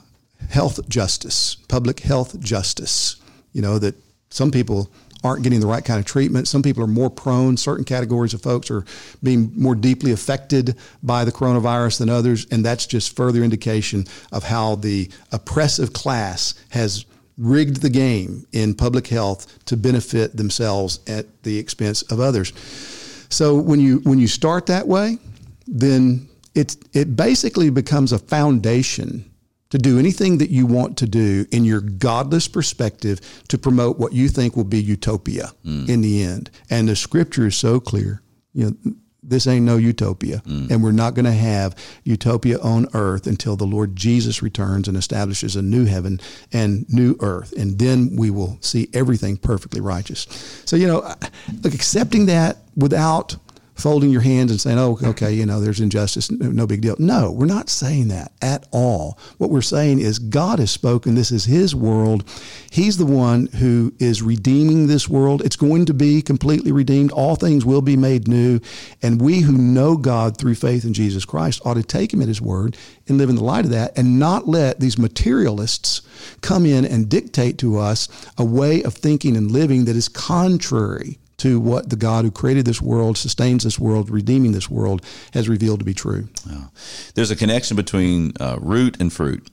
health 0.50 0.88
justice, 0.88 1.58
public 1.68 2.00
health 2.00 2.40
justice, 2.40 3.18
you 3.52 3.62
know, 3.62 3.80
that 3.80 3.96
some 4.30 4.52
people 4.52 4.92
aren't 5.24 5.44
getting 5.44 5.60
the 5.60 5.68
right 5.68 5.84
kind 5.84 6.00
of 6.00 6.06
treatment. 6.06 6.48
Some 6.48 6.64
people 6.64 6.84
are 6.84 6.88
more 6.88 7.10
prone. 7.10 7.58
Certain 7.58 7.84
categories 7.84 8.34
of 8.34 8.42
folks 8.42 8.72
are 8.72 8.86
being 9.22 9.52
more 9.56 9.76
deeply 9.76 10.12
affected 10.12 10.78
by 11.04 11.26
the 11.26 11.32
coronavirus 11.32 12.00
than 12.00 12.10
others, 12.10 12.48
and 12.52 12.64
that's 12.64 12.86
just 12.86 13.16
further 13.16 13.44
indication 13.44 14.06
of 14.32 14.44
how 14.44 14.76
the 14.76 15.10
oppressive 15.32 15.94
class 15.94 16.54
has 16.70 17.06
rigged 17.38 17.82
the 17.82 17.90
game 17.90 18.46
in 18.52 18.74
public 18.74 19.08
health 19.08 19.64
to 19.66 19.78
benefit 19.78 20.36
themselves 20.36 21.00
at 21.08 21.26
the 21.44 21.58
expense 21.58 22.02
of 22.04 22.20
others. 22.20 22.54
So 23.30 23.56
when 23.56 23.80
you 23.80 24.00
when 24.00 24.20
you 24.20 24.28
start 24.28 24.66
that 24.68 24.88
way, 24.88 25.18
then 25.68 26.28
it 26.56 26.76
it 26.94 27.16
basically 27.16 27.70
becomes 27.70 28.12
a 28.12 28.20
foundation 28.20 29.29
to 29.70 29.78
do 29.78 30.00
anything 30.00 30.40
that 30.40 30.50
you 30.50 30.66
want 30.66 30.98
to 30.98 31.06
do 31.06 31.46
in 31.52 31.64
your 31.64 31.82
godless 31.82 32.48
perspective 32.48 33.20
to 33.48 33.58
promote 33.58 34.00
what 34.00 34.14
you 34.14 34.28
think 34.28 34.56
will 34.56 34.64
be 34.64 34.82
utopia 34.82 35.48
hmm. 35.64 35.86
in 35.88 36.02
the 36.02 36.24
end. 36.24 36.50
And 36.70 36.90
the 36.90 36.96
scripture 36.96 37.48
is 37.48 37.56
so 37.56 37.80
clear. 37.80 38.22
You 38.54 38.72
know, 38.84 38.94
this 39.22 39.46
ain't 39.48 39.66
no 39.66 39.78
utopia. 39.78 40.40
Hmm. 40.40 40.68
And 40.72 40.84
we're 40.84 40.92
not 40.92 41.14
going 41.14 41.26
to 41.26 41.32
have 41.32 41.76
utopia 42.04 42.60
on 42.60 42.88
earth 42.94 43.28
until 43.28 43.56
the 43.56 43.66
Lord 43.66 43.96
Jesus 43.96 44.42
returns 44.42 44.88
and 44.88 44.98
establishes 44.98 45.56
a 45.56 45.62
new 45.62 45.86
heaven 45.86 46.20
and 46.52 46.86
new 46.90 47.16
earth. 47.20 47.52
And 47.54 47.78
then 47.78 48.16
we 48.16 48.32
will 48.32 48.58
see 48.62 48.90
everything 48.94 49.38
perfectly 49.38 49.82
righteous. 49.82 50.28
So, 50.66 50.76
you 50.76 50.88
know, 50.88 51.14
look, 51.62 51.76
accepting 51.76 52.26
that 52.26 52.58
without 52.76 53.36
folding 53.80 54.10
your 54.10 54.22
hands 54.22 54.52
and 54.52 54.60
saying, 54.60 54.78
"Oh, 54.78 55.00
okay, 55.04 55.34
you 55.34 55.46
know, 55.46 55.60
there's 55.60 55.80
injustice, 55.80 56.30
no, 56.30 56.52
no 56.52 56.68
big 56.68 56.82
deal." 56.82 56.96
No, 57.00 57.32
we're 57.32 57.46
not 57.46 57.70
saying 57.70 58.10
that 58.10 58.32
at 58.42 58.68
all. 58.72 59.18
What 59.38 59.50
we're 59.50 59.62
saying 59.62 60.00
is 60.00 60.20
God 60.20 60.60
has 60.60 60.72
spoken. 60.72 61.16
This 61.16 61.32
is 61.32 61.46
His 61.46 61.74
world. 61.74 62.24
He's 62.72 62.98
the 62.98 63.06
one 63.06 63.48
who 63.48 63.94
is 64.00 64.22
redeeming 64.22 64.88
this 64.88 65.08
world. 65.10 65.42
It's 65.44 65.56
going 65.56 65.86
to 65.86 65.94
be 65.94 66.22
completely 66.22 66.72
redeemed. 66.72 67.12
All 67.12 67.36
things 67.36 67.66
will 67.66 67.82
be 67.82 67.98
made 67.98 68.28
new, 68.28 68.60
and 69.02 69.22
we 69.22 69.40
who 69.40 69.58
know 69.58 69.98
God 69.98 70.38
through 70.38 70.56
faith 70.56 70.84
in 70.84 70.94
Jesus 70.94 71.26
Christ 71.26 71.62
ought 71.66 71.76
to 71.76 71.84
take 71.84 72.14
Him 72.14 72.22
at 72.22 72.28
His 72.28 72.42
word 72.42 72.78
and 73.08 73.18
live 73.18 73.30
in 73.30 73.36
the 73.36 73.44
light 73.44 73.66
of 73.66 73.72
that, 73.72 73.98
and 73.98 74.20
not 74.20 74.48
let 74.48 74.80
these 74.80 74.98
materialists 74.98 76.02
come 76.42 76.66
in 76.66 76.86
and 76.86 77.10
dictate 77.10 77.58
to 77.60 77.78
us 77.78 78.08
a 78.38 78.46
way 78.46 78.84
of 78.84 78.94
thinking 78.94 79.36
and 79.38 79.52
living 79.52 79.86
that 79.86 79.96
is 79.96 80.10
contrary 80.10 81.18
to 81.40 81.60
what 81.60 81.90
the 81.90 81.96
God 81.96 82.26
who 82.26 82.32
created 82.32 82.66
this 82.66 82.82
world, 82.82 83.18
sustains 83.18 83.64
this 83.64 83.80
world, 83.80 84.10
redeeming 84.10 84.52
this 84.52 84.70
world, 84.70 85.04
has 85.34 85.50
revealed 85.50 85.80
to 85.80 85.86
be 85.86 85.94
true. 85.94 86.30
There's 87.16 87.32
a 87.32 87.36
connection 87.36 87.76
between 87.76 88.34
uh, 88.40 88.58
root 88.62 89.00
and 89.00 89.12
fruit, 89.12 89.50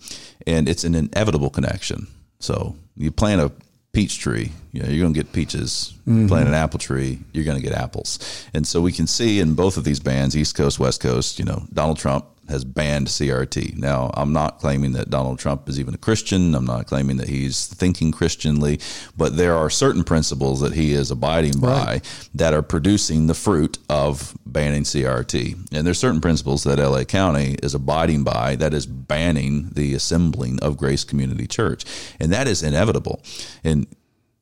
and 0.46 0.68
it's 0.68 0.84
an 0.84 0.94
inevitable 0.94 1.50
connection. 1.50 2.06
So 2.38 2.76
you 2.96 3.10
plant 3.10 3.40
a 3.40 3.50
peach 3.92 4.18
tree, 4.18 4.52
you 4.72 4.82
know, 4.82 4.88
you're 4.90 5.02
going 5.02 5.14
to 5.14 5.18
get 5.18 5.32
peaches. 5.32 5.94
Plant 6.28 6.48
an 6.48 6.54
apple 6.54 6.78
tree, 6.78 7.18
you're 7.32 7.44
going 7.44 7.56
to 7.56 7.62
get 7.62 7.72
apples. 7.72 8.18
And 8.52 8.66
so 8.66 8.82
we 8.82 8.92
can 8.92 9.06
see 9.06 9.40
in 9.40 9.54
both 9.54 9.78
of 9.78 9.84
these 9.84 10.00
bands, 10.00 10.36
East 10.36 10.54
Coast, 10.54 10.78
West 10.78 11.00
Coast, 11.00 11.38
you 11.38 11.46
know, 11.46 11.62
Donald 11.72 11.96
Trump 11.96 12.26
has 12.48 12.64
banned 12.64 13.08
CRT. 13.08 13.76
Now, 13.76 14.10
I'm 14.14 14.32
not 14.32 14.58
claiming 14.58 14.92
that 14.92 15.10
Donald 15.10 15.38
Trump 15.38 15.68
is 15.68 15.78
even 15.80 15.94
a 15.94 15.98
Christian. 15.98 16.54
I'm 16.54 16.64
not 16.64 16.86
claiming 16.86 17.16
that 17.18 17.28
he's 17.28 17.66
thinking 17.66 18.12
Christianly, 18.12 18.80
but 19.16 19.36
there 19.36 19.54
are 19.56 19.70
certain 19.70 20.04
principles 20.04 20.60
that 20.60 20.72
he 20.74 20.92
is 20.92 21.10
abiding 21.10 21.60
by 21.60 22.00
that 22.34 22.54
are 22.54 22.62
producing 22.62 23.26
the 23.26 23.34
fruit 23.34 23.78
of 23.88 24.36
banning 24.46 24.82
CRT. 24.84 25.72
And 25.72 25.86
there's 25.86 25.98
certain 25.98 26.20
principles 26.20 26.64
that 26.64 26.78
LA 26.78 27.04
County 27.04 27.56
is 27.62 27.74
abiding 27.74 28.24
by 28.24 28.56
that 28.56 28.74
is 28.74 28.86
banning 28.86 29.70
the 29.72 29.94
assembling 29.94 30.58
of 30.60 30.76
Grace 30.76 31.04
Community 31.04 31.46
Church. 31.46 31.84
And 32.20 32.32
that 32.32 32.46
is 32.48 32.62
inevitable. 32.62 33.20
And 33.64 33.86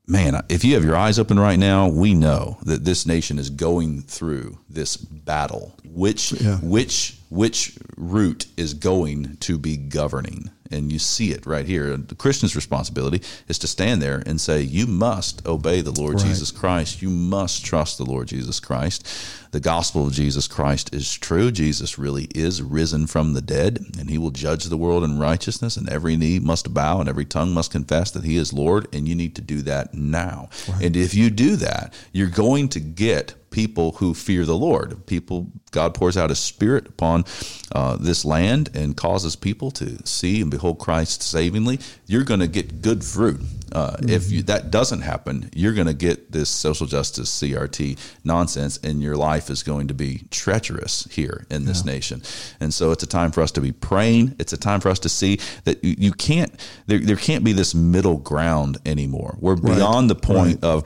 man, 0.07 0.41
if 0.49 0.63
you 0.63 0.75
have 0.75 0.85
your 0.85 0.95
eyes 0.95 1.17
open 1.17 1.39
right 1.39 1.57
now, 1.57 1.87
we 1.87 2.13
know 2.13 2.57
that 2.63 2.85
this 2.85 3.05
nation 3.05 3.39
is 3.39 3.49
going 3.49 4.01
through 4.03 4.57
this 4.69 4.97
battle. 4.97 5.73
Which 5.83 6.33
Yeah. 6.33 6.57
which 6.57 7.17
which 7.35 7.77
root 7.97 8.47
is 8.57 8.73
going 8.73 9.37
to 9.41 9.59
be 9.59 9.77
governing? 9.77 10.49
And 10.71 10.91
you 10.91 10.97
see 10.97 11.31
it 11.31 11.45
right 11.45 11.67
here. 11.67 11.95
The 11.95 12.15
Christian's 12.15 12.55
responsibility 12.55 13.21
is 13.47 13.59
to 13.59 13.67
stand 13.67 14.01
there 14.01 14.23
and 14.25 14.41
say, 14.41 14.61
You 14.61 14.87
must 14.87 15.45
obey 15.45 15.81
the 15.81 15.91
Lord 15.91 16.15
Right. 16.15 16.25
Jesus 16.25 16.49
Christ. 16.49 17.03
You 17.03 17.09
must 17.11 17.63
trust 17.63 17.99
the 17.99 18.03
Lord 18.03 18.29
Jesus 18.29 18.59
Christ. 18.59 19.05
The 19.51 19.59
gospel 19.59 20.07
of 20.07 20.13
Jesus 20.13 20.47
Christ 20.47 20.93
is 20.93 21.13
true. 21.13 21.51
Jesus 21.51 21.99
really 21.99 22.27
is 22.33 22.63
risen 22.63 23.05
from 23.05 23.33
the 23.33 23.41
dead, 23.41 23.79
and 23.99 24.09
he 24.09 24.17
will 24.17 24.31
judge 24.31 24.65
the 24.65 24.75
world 24.75 25.03
in 25.03 25.19
righteousness, 25.19 25.77
and 25.77 25.87
every 25.87 26.17
knee 26.17 26.39
must 26.39 26.73
bow 26.73 26.99
and 26.99 27.07
every 27.07 27.25
tongue 27.25 27.53
must 27.53 27.71
confess 27.71 28.09
that 28.11 28.25
he 28.25 28.35
is 28.35 28.51
Lord, 28.51 28.87
and 28.91 29.07
you 29.07 29.13
need 29.15 29.35
to 29.35 29.41
do 29.41 29.61
that 29.61 29.93
now. 29.93 30.49
And 30.81 30.97
if 30.97 31.13
you 31.13 31.29
do 31.29 31.55
that, 31.57 31.93
you're 32.11 32.27
going 32.27 32.69
to 32.69 32.79
get 32.79 33.35
people 33.55 33.93
who 33.93 34.13
fear 34.13 34.43
the 34.43 34.55
Lord. 34.55 35.05
People, 35.05 35.49
God 35.71 35.93
pours 35.93 36.17
out 36.17 36.29
His 36.29 36.39
Spirit 36.39 36.87
upon 36.89 37.23
uh, 37.71 37.95
this 37.95 38.25
land 38.25 38.69
and 38.75 38.97
causes 38.97 39.37
people 39.37 39.71
to 39.71 40.05
see 40.05 40.41
and 40.41 40.51
behold 40.51 40.77
Christ 40.77 41.23
savingly. 41.23 41.79
You're 42.05 42.25
going 42.25 42.41
to 42.41 42.49
get 42.49 42.81
good 42.81 43.01
fruit. 43.01 43.39
Uh, 43.71 43.95
If 44.01 44.29
you, 44.29 44.43
that 44.43 44.71
doesn't 44.71 45.01
happen, 45.01 45.49
you're 45.55 45.73
going 45.73 45.87
to 45.87 45.93
get 45.93 46.33
this 46.33 46.49
social 46.49 46.85
justice 46.85 47.29
CRT 47.41 47.97
nonsense, 48.25 48.77
and 48.83 49.01
your 49.01 49.15
life 49.15 49.49
is 49.49 49.63
going 49.63 49.87
to 49.87 49.93
be 49.93 50.25
treacherous 50.31 51.07
here 51.09 51.45
in 51.49 51.63
this 51.63 51.85
nation. 51.85 52.21
And 52.59 52.73
so, 52.73 52.91
it's 52.91 53.03
a 53.03 53.07
time 53.07 53.31
for 53.31 53.41
us 53.41 53.51
to 53.53 53.61
be 53.61 53.71
praying. 53.71 54.35
It's 54.37 54.51
a 54.53 54.57
time 54.57 54.81
for 54.81 54.89
us 54.89 54.99
to 54.99 55.09
see 55.09 55.39
that 55.63 55.81
you, 55.81 55.95
you 55.97 56.11
can't. 56.11 56.51
There, 56.87 56.99
there 56.99 57.15
can't 57.15 57.45
be 57.45 57.53
this 57.53 57.73
middle 57.73 58.17
ground 58.17 58.77
anymore. 58.85 59.37
We're 59.39 59.55
beyond 59.55 60.09
the 60.09 60.15
point 60.15 60.63
of 60.63 60.83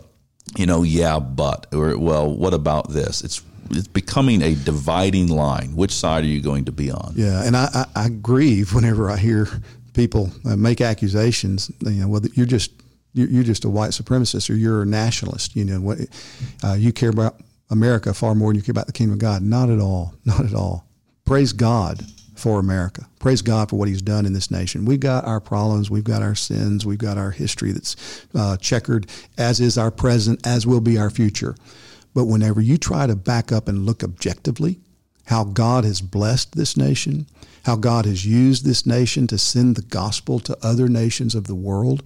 you 0.57 0.65
know, 0.65 0.83
yeah, 0.83 1.19
but 1.19 1.67
or 1.73 1.97
well, 1.97 2.33
what 2.33 2.53
about 2.53 2.89
this? 2.89 3.23
It's 3.23 3.41
it's 3.71 3.87
becoming 3.87 4.41
a 4.41 4.55
dividing 4.55 5.27
line. 5.27 5.75
Which 5.75 5.91
side 5.91 6.23
are 6.23 6.27
you 6.27 6.41
going 6.41 6.65
to 6.65 6.71
be 6.71 6.91
on? 6.91 7.13
Yeah, 7.15 7.43
and 7.43 7.55
I, 7.55 7.69
I, 7.73 8.05
I 8.05 8.09
grieve 8.09 8.73
whenever 8.73 9.09
I 9.09 9.17
hear 9.17 9.47
people 9.93 10.31
uh, 10.45 10.55
make 10.55 10.81
accusations. 10.81 11.71
You 11.81 11.91
know, 11.91 12.07
whether 12.07 12.29
you're 12.33 12.45
just 12.45 12.71
you're, 13.13 13.43
just 13.43 13.65
a 13.65 13.69
white 13.69 13.91
supremacist 13.91 14.49
or 14.49 14.53
you're 14.53 14.83
a 14.83 14.85
nationalist. 14.85 15.55
You 15.55 15.65
know, 15.65 15.81
what 15.81 15.99
uh, 16.63 16.73
you 16.73 16.93
care 16.93 17.09
about 17.09 17.41
America 17.69 18.13
far 18.13 18.35
more 18.35 18.49
than 18.49 18.57
you 18.57 18.63
care 18.63 18.71
about 18.71 18.87
the 18.87 18.93
kingdom 18.93 19.13
of 19.13 19.19
God. 19.19 19.41
Not 19.41 19.69
at 19.69 19.79
all. 19.79 20.13
Not 20.25 20.45
at 20.45 20.53
all. 20.53 20.85
Praise 21.25 21.53
God 21.53 22.03
for 22.39 22.59
America. 22.59 23.07
Praise 23.19 23.41
God 23.41 23.69
for 23.69 23.75
what 23.75 23.87
He's 23.87 24.01
done 24.01 24.25
in 24.25 24.33
this 24.33 24.49
nation. 24.49 24.85
We've 24.85 24.99
got 24.99 25.25
our 25.25 25.39
problems, 25.39 25.89
we've 25.89 26.03
got 26.03 26.21
our 26.21 26.35
sins, 26.35 26.85
we've 26.85 26.97
got 26.97 27.17
our 27.17 27.31
history 27.31 27.71
that's 27.71 28.25
uh, 28.33 28.57
checkered, 28.57 29.07
as 29.37 29.59
is 29.59 29.77
our 29.77 29.91
present, 29.91 30.45
as 30.45 30.65
will 30.65 30.81
be 30.81 30.97
our 30.97 31.09
future. 31.09 31.55
But 32.13 32.25
whenever 32.25 32.61
you 32.61 32.77
try 32.77 33.07
to 33.07 33.15
back 33.15 33.51
up 33.51 33.67
and 33.67 33.85
look 33.85 34.03
objectively, 34.03 34.79
how 35.25 35.43
God 35.43 35.83
has 35.83 36.01
blessed 36.01 36.55
this 36.55 36.75
nation, 36.75 37.27
how 37.65 37.75
God 37.75 38.05
has 38.05 38.25
used 38.25 38.65
this 38.65 38.85
nation 38.85 39.27
to 39.27 39.37
send 39.37 39.75
the 39.75 39.83
gospel 39.83 40.39
to 40.39 40.57
other 40.63 40.89
nations 40.89 41.35
of 41.35 41.45
the 41.45 41.55
world, 41.55 42.01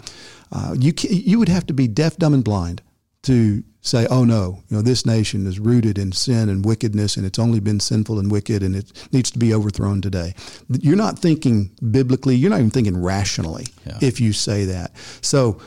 uh, 0.51 0.75
you 0.77 0.91
ca 0.93 1.07
you 1.09 1.39
would 1.39 1.49
have 1.49 1.65
to 1.67 1.73
be 1.73 1.88
deaf, 1.88 2.17
dumb, 2.17 2.34
and 2.34 2.43
blind 2.43 2.81
to 3.24 3.63
say, 3.82 4.05
"Oh 4.09 4.24
no, 4.24 4.59
you 4.69 4.78
know 4.78 4.82
this 4.82 5.05
nation 5.05 5.45
is 5.47 5.59
rooted 5.59 5.97
in 5.97 6.11
sin 6.13 6.47
and 6.49 6.63
wickedness, 6.65 7.17
and 7.17 7.26
it's 7.26 7.39
only 7.39 7.59
been 7.59 7.80
sinful 7.80 8.19
and 8.19 8.32
wicked, 8.32 8.63
and 8.63 8.76
it 8.76 8.91
needs 9.11 9.32
to 9.32 9.39
be 9.39 9.53
overthrown 9.53 10.01
today." 10.01 10.34
You're 10.69 10.95
not 10.95 11.19
thinking 11.19 11.71
biblically. 11.91 12.36
You're 12.36 12.49
not 12.51 12.59
even 12.59 12.71
thinking 12.71 13.01
rationally 13.01 13.67
Yeah. 13.86 13.97
if 14.01 14.21
you 14.21 14.32
say 14.34 14.65
that. 14.65 14.91
So 15.21 15.59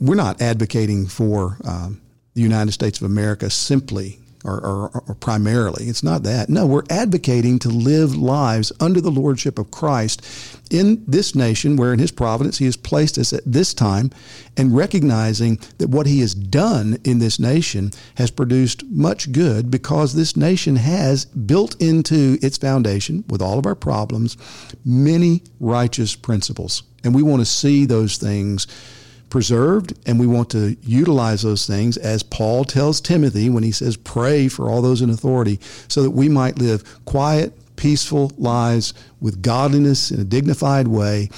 we're 0.00 0.14
not 0.14 0.40
advocating 0.42 1.06
for 1.06 1.56
um, 1.64 2.00
the 2.34 2.42
United 2.42 2.72
States 2.72 3.00
of 3.00 3.04
America 3.06 3.50
simply 3.50 4.18
or, 4.44 4.60
or, 4.64 5.02
or 5.06 5.14
primarily. 5.14 5.86
It's 5.86 6.02
not 6.02 6.22
that. 6.22 6.48
No, 6.48 6.66
we're 6.66 6.84
advocating 6.90 7.58
to 7.60 7.68
live 7.68 8.16
lives 8.16 8.72
under 8.80 9.00
the 9.00 9.10
lordship 9.10 9.58
of 9.58 9.70
Christ 9.70 10.24
in 10.70 11.02
this 11.06 11.34
nation 11.34 11.76
where 11.76 11.92
in 11.92 11.98
his 11.98 12.12
providence 12.12 12.58
he 12.58 12.64
has 12.66 12.76
placed 12.76 13.18
us 13.18 13.32
at 13.32 13.42
this 13.46 13.74
time 13.74 14.10
and 14.56 14.76
recognizing 14.76 15.58
that 15.78 15.88
what 15.90 16.06
he 16.06 16.20
has 16.20 16.34
done 16.34 16.98
in 17.04 17.18
this 17.18 17.38
nation 17.38 17.90
has 18.16 18.30
produced 18.30 18.84
much 18.84 19.32
good 19.32 19.70
because 19.70 20.14
this 20.14 20.36
nation 20.36 20.76
has 20.76 21.24
built 21.24 21.80
into 21.80 22.38
its 22.42 22.58
foundation 22.58 23.24
with 23.28 23.42
all 23.42 23.58
of 23.58 23.66
our 23.66 23.74
problems 23.74 24.36
many 24.84 25.42
righteous 25.60 26.14
principles. 26.14 26.82
And 27.04 27.14
we 27.14 27.22
want 27.22 27.40
to 27.40 27.46
see 27.46 27.86
those 27.86 28.18
things 28.18 28.66
preserved 29.30 29.94
and 30.06 30.18
we 30.18 30.26
want 30.26 30.50
to 30.50 30.76
utilize 30.82 31.42
those 31.42 31.66
things 31.66 31.96
as 31.96 32.22
Paul 32.22 32.64
tells 32.64 33.00
Timothy 33.00 33.50
when 33.50 33.62
he 33.62 33.72
says 33.72 33.96
pray 33.96 34.48
for 34.48 34.68
all 34.68 34.82
those 34.82 35.02
in 35.02 35.10
authority 35.10 35.60
so 35.88 36.02
that 36.02 36.10
we 36.10 36.28
might 36.28 36.58
live 36.58 37.04
quiet 37.04 37.52
peaceful 37.76 38.32
lives 38.36 38.92
with 39.20 39.40
godliness 39.40 40.10
in 40.10 40.20
a 40.20 40.24
dignified 40.24 40.88
way 40.88 41.30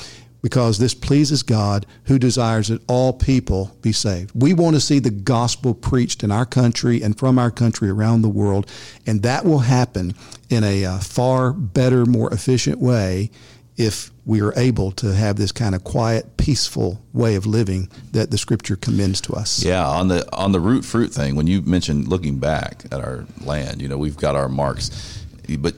because 0.42 0.78
this 0.78 0.94
pleases 0.94 1.42
God 1.42 1.84
who 2.04 2.18
desires 2.18 2.68
that 2.68 2.80
all 2.88 3.12
people 3.12 3.76
be 3.82 3.92
saved. 3.92 4.32
We 4.34 4.54
want 4.54 4.74
to 4.74 4.80
see 4.80 4.98
the 4.98 5.10
gospel 5.10 5.74
preached 5.74 6.24
in 6.24 6.30
our 6.30 6.46
country 6.46 7.02
and 7.02 7.18
from 7.18 7.38
our 7.38 7.50
country 7.50 7.90
around 7.90 8.22
the 8.22 8.28
world 8.28 8.66
and 9.06 9.22
that 9.22 9.44
will 9.44 9.58
happen 9.60 10.14
in 10.48 10.64
a 10.64 10.84
uh, 10.84 10.98
far 10.98 11.52
better 11.52 12.06
more 12.06 12.32
efficient 12.32 12.78
way 12.78 13.30
if 13.80 14.10
we 14.26 14.42
are 14.42 14.52
able 14.58 14.92
to 14.92 15.14
have 15.14 15.36
this 15.36 15.52
kind 15.52 15.74
of 15.74 15.82
quiet, 15.82 16.36
peaceful 16.36 17.00
way 17.14 17.34
of 17.34 17.46
living 17.46 17.88
that 18.12 18.30
the 18.30 18.36
Scripture 18.36 18.76
commends 18.76 19.22
to 19.22 19.32
us. 19.32 19.64
Yeah, 19.64 19.88
on 19.88 20.08
the 20.08 20.28
on 20.36 20.52
the 20.52 20.60
root 20.60 20.84
fruit 20.84 21.14
thing, 21.14 21.34
when 21.34 21.46
you 21.46 21.62
mentioned 21.62 22.06
looking 22.06 22.38
back 22.38 22.84
at 22.92 23.00
our 23.00 23.24
land, 23.40 23.80
you 23.80 23.88
know, 23.88 23.96
we've 23.96 24.18
got 24.18 24.36
our 24.36 24.50
marks. 24.50 25.24
But 25.58 25.74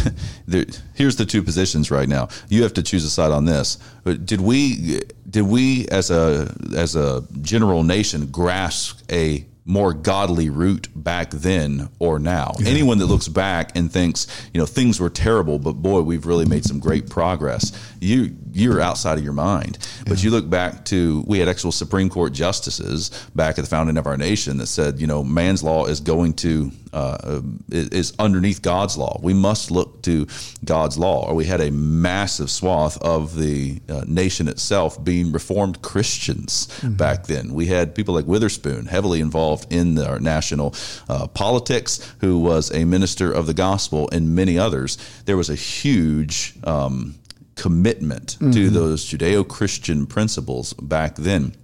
there, 0.46 0.66
here's 0.94 1.16
the 1.16 1.24
two 1.24 1.42
positions 1.42 1.90
right 1.90 2.08
now. 2.08 2.28
You 2.50 2.62
have 2.62 2.74
to 2.74 2.82
choose 2.82 3.04
a 3.04 3.10
side 3.10 3.32
on 3.32 3.46
this. 3.46 3.78
But 4.04 4.26
Did 4.26 4.42
we 4.42 5.00
did 5.28 5.42
we 5.42 5.88
as 5.88 6.10
a 6.10 6.54
as 6.76 6.94
a 6.94 7.24
general 7.40 7.84
nation 7.84 8.26
grasp 8.26 9.00
a 9.10 9.46
more 9.66 9.92
godly 9.92 10.48
root 10.48 10.88
back 10.94 11.30
then 11.30 11.90
or 11.98 12.18
now? 12.18 12.52
Anyone 12.64 12.98
that 12.98 13.06
looks 13.06 13.28
back 13.28 13.76
and 13.76 13.92
thinks, 13.92 14.26
you 14.54 14.60
know, 14.60 14.66
things 14.66 15.00
were 15.00 15.10
terrible, 15.10 15.58
but 15.58 15.74
boy, 15.74 16.00
we've 16.00 16.24
really 16.24 16.46
made 16.46 16.64
some 16.64 16.78
great 16.78 17.10
progress. 17.10 17.72
You 18.00 18.36
you're 18.52 18.80
outside 18.80 19.18
of 19.18 19.24
your 19.24 19.32
mind. 19.32 19.78
But 20.06 20.22
you 20.22 20.30
look 20.30 20.48
back 20.48 20.84
to 20.86 21.24
we 21.26 21.38
had 21.38 21.48
actual 21.48 21.72
Supreme 21.72 22.08
Court 22.08 22.32
justices 22.32 23.10
back 23.34 23.58
at 23.58 23.64
the 23.64 23.70
founding 23.70 23.96
of 23.98 24.06
our 24.06 24.16
nation 24.16 24.58
that 24.58 24.66
said, 24.66 25.00
you 25.00 25.06
know, 25.06 25.22
man's 25.22 25.62
law 25.62 25.86
is 25.86 26.00
going 26.00 26.34
to 26.34 26.70
uh, 26.92 27.42
is 27.70 27.88
is 27.88 28.12
underneath 28.18 28.62
God's 28.62 28.96
law. 28.96 29.20
We 29.22 29.34
must 29.34 29.70
look 29.70 30.02
to 30.02 30.26
God's 30.64 30.96
law. 30.96 31.28
Or 31.28 31.34
we 31.34 31.44
had 31.44 31.60
a 31.60 31.70
massive 31.70 32.50
swath 32.50 33.00
of 33.02 33.36
the 33.36 33.80
uh, 33.88 34.04
nation 34.06 34.48
itself 34.48 35.02
being 35.02 35.32
Reformed 35.32 35.82
Christians 35.82 36.68
back 36.82 37.26
then. 37.26 37.52
We 37.52 37.66
had 37.66 37.94
people 37.94 38.14
like 38.14 38.26
Witherspoon 38.26 38.86
heavily 38.86 39.20
involved 39.20 39.72
in 39.72 39.98
our 39.98 40.20
national 40.20 40.74
uh, 41.08 41.26
politics, 41.26 42.14
who 42.20 42.38
was 42.38 42.70
a 42.72 42.84
minister 42.84 43.32
of 43.32 43.46
the 43.46 43.54
gospel, 43.54 44.08
and 44.12 44.34
many 44.34 44.58
others. 44.58 44.96
There 45.26 45.36
was 45.36 45.50
a 45.50 45.54
huge 45.54 46.54
um, 46.64 47.16
commitment 47.56 48.30
to 48.38 48.44
mm-hmm. 48.44 48.74
those 48.74 49.04
Judeo 49.04 49.46
Christian 49.46 50.06
principles 50.06 50.72
back 50.74 51.16
then. 51.16 51.54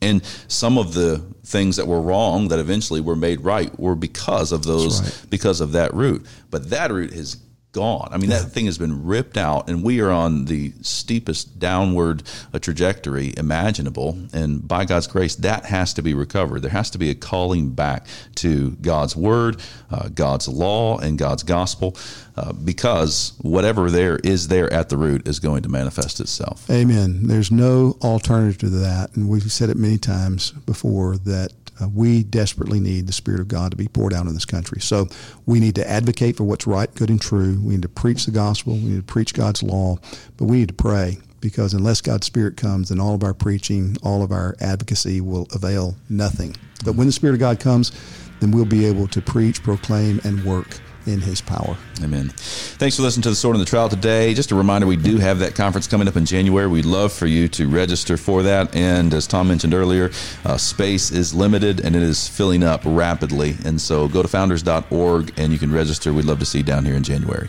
And 0.00 0.24
some 0.48 0.78
of 0.78 0.94
the 0.94 1.18
things 1.44 1.76
that 1.76 1.86
were 1.86 2.00
wrong 2.00 2.48
that 2.48 2.58
eventually 2.58 3.00
were 3.00 3.16
made 3.16 3.40
right 3.42 3.76
were 3.78 3.94
because 3.94 4.50
of 4.50 4.64
those, 4.64 5.00
right. 5.00 5.30
because 5.30 5.60
of 5.60 5.72
that 5.72 5.94
root. 5.94 6.26
But 6.50 6.70
that 6.70 6.90
root 6.90 7.12
has 7.12 7.36
gone. 7.72 8.08
I 8.12 8.18
mean, 8.18 8.30
that 8.30 8.50
thing 8.52 8.66
has 8.66 8.78
been 8.78 9.04
ripped 9.04 9.36
out, 9.36 9.68
and 9.68 9.82
we 9.82 10.00
are 10.00 10.10
on 10.10 10.44
the 10.44 10.72
steepest 10.82 11.58
downward 11.58 12.22
trajectory 12.60 13.32
imaginable. 13.36 14.18
And 14.32 14.66
by 14.66 14.84
God's 14.84 15.06
grace, 15.06 15.34
that 15.36 15.64
has 15.64 15.94
to 15.94 16.02
be 16.02 16.14
recovered. 16.14 16.60
There 16.60 16.70
has 16.70 16.90
to 16.90 16.98
be 16.98 17.10
a 17.10 17.14
calling 17.14 17.70
back 17.70 18.06
to 18.36 18.72
God's 18.82 19.16
word, 19.16 19.60
uh, 19.90 20.08
God's 20.08 20.48
law, 20.48 20.98
and 20.98 21.18
God's 21.18 21.42
gospel, 21.42 21.96
uh, 22.36 22.52
because 22.52 23.32
whatever 23.40 23.90
there 23.90 24.18
is 24.18 24.48
there 24.48 24.72
at 24.72 24.88
the 24.88 24.96
root 24.96 25.26
is 25.26 25.40
going 25.40 25.62
to 25.62 25.68
manifest 25.68 26.20
itself. 26.20 26.70
Amen. 26.70 27.26
There's 27.26 27.50
no 27.50 27.96
alternative 28.02 28.58
to 28.58 28.68
that. 28.70 29.16
And 29.16 29.28
we've 29.28 29.50
said 29.50 29.70
it 29.70 29.76
many 29.76 29.98
times 29.98 30.50
before 30.50 31.16
that 31.18 31.52
uh, 31.82 31.88
we 31.88 32.22
desperately 32.22 32.80
need 32.80 33.06
the 33.06 33.12
Spirit 33.12 33.40
of 33.40 33.48
God 33.48 33.70
to 33.70 33.76
be 33.76 33.88
poured 33.88 34.12
out 34.12 34.26
in 34.26 34.34
this 34.34 34.44
country. 34.44 34.80
So 34.80 35.08
we 35.46 35.60
need 35.60 35.74
to 35.76 35.88
advocate 35.88 36.36
for 36.36 36.44
what's 36.44 36.66
right, 36.66 36.92
good, 36.94 37.10
and 37.10 37.20
true. 37.20 37.60
We 37.62 37.74
need 37.74 37.82
to 37.82 37.88
preach 37.88 38.24
the 38.26 38.32
gospel. 38.32 38.74
We 38.74 38.80
need 38.80 39.06
to 39.06 39.12
preach 39.12 39.34
God's 39.34 39.62
law. 39.62 39.98
But 40.36 40.46
we 40.46 40.58
need 40.58 40.68
to 40.68 40.74
pray 40.74 41.18
because 41.40 41.74
unless 41.74 42.00
God's 42.00 42.26
Spirit 42.26 42.56
comes, 42.56 42.88
then 42.88 43.00
all 43.00 43.14
of 43.14 43.22
our 43.22 43.34
preaching, 43.34 43.96
all 44.02 44.22
of 44.22 44.32
our 44.32 44.54
advocacy 44.60 45.20
will 45.20 45.46
avail 45.52 45.96
nothing. 46.08 46.56
But 46.84 46.94
when 46.94 47.06
the 47.06 47.12
Spirit 47.12 47.34
of 47.34 47.40
God 47.40 47.60
comes, 47.60 47.92
then 48.40 48.50
we'll 48.50 48.64
be 48.64 48.86
able 48.86 49.08
to 49.08 49.20
preach, 49.20 49.62
proclaim, 49.62 50.20
and 50.24 50.44
work 50.44 50.80
in 51.06 51.20
His 51.20 51.40
power. 51.40 51.76
Amen. 52.02 52.28
Thanks 52.36 52.96
for 52.96 53.02
listening 53.02 53.22
to 53.22 53.30
the 53.30 53.36
Sword 53.36 53.56
and 53.56 53.64
the 53.64 53.68
Trowel 53.68 53.88
today. 53.88 54.34
Just 54.34 54.50
a 54.50 54.54
reminder, 54.54 54.86
we 54.86 54.96
do 54.96 55.18
have 55.18 55.38
that 55.40 55.54
conference 55.54 55.86
coming 55.86 56.08
up 56.08 56.16
in 56.16 56.24
January. 56.24 56.66
We'd 56.66 56.84
love 56.84 57.12
for 57.12 57.26
you 57.26 57.48
to 57.48 57.68
register 57.68 58.16
for 58.16 58.42
that. 58.42 58.74
And 58.74 59.12
as 59.14 59.26
Tom 59.26 59.48
mentioned 59.48 59.74
earlier, 59.74 60.10
uh, 60.44 60.56
space 60.56 61.10
is 61.10 61.34
limited 61.34 61.80
and 61.80 61.94
it 61.94 62.02
is 62.02 62.28
filling 62.28 62.62
up 62.62 62.82
rapidly. 62.84 63.56
And 63.64 63.80
so 63.80 64.08
go 64.08 64.22
to 64.22 64.28
founders.org 64.28 65.32
and 65.36 65.52
you 65.52 65.58
can 65.58 65.72
register. 65.72 66.12
We'd 66.12 66.24
love 66.24 66.38
to 66.40 66.46
see 66.46 66.58
you 66.58 66.64
down 66.64 66.84
here 66.84 66.94
in 66.94 67.02
January. 67.02 67.48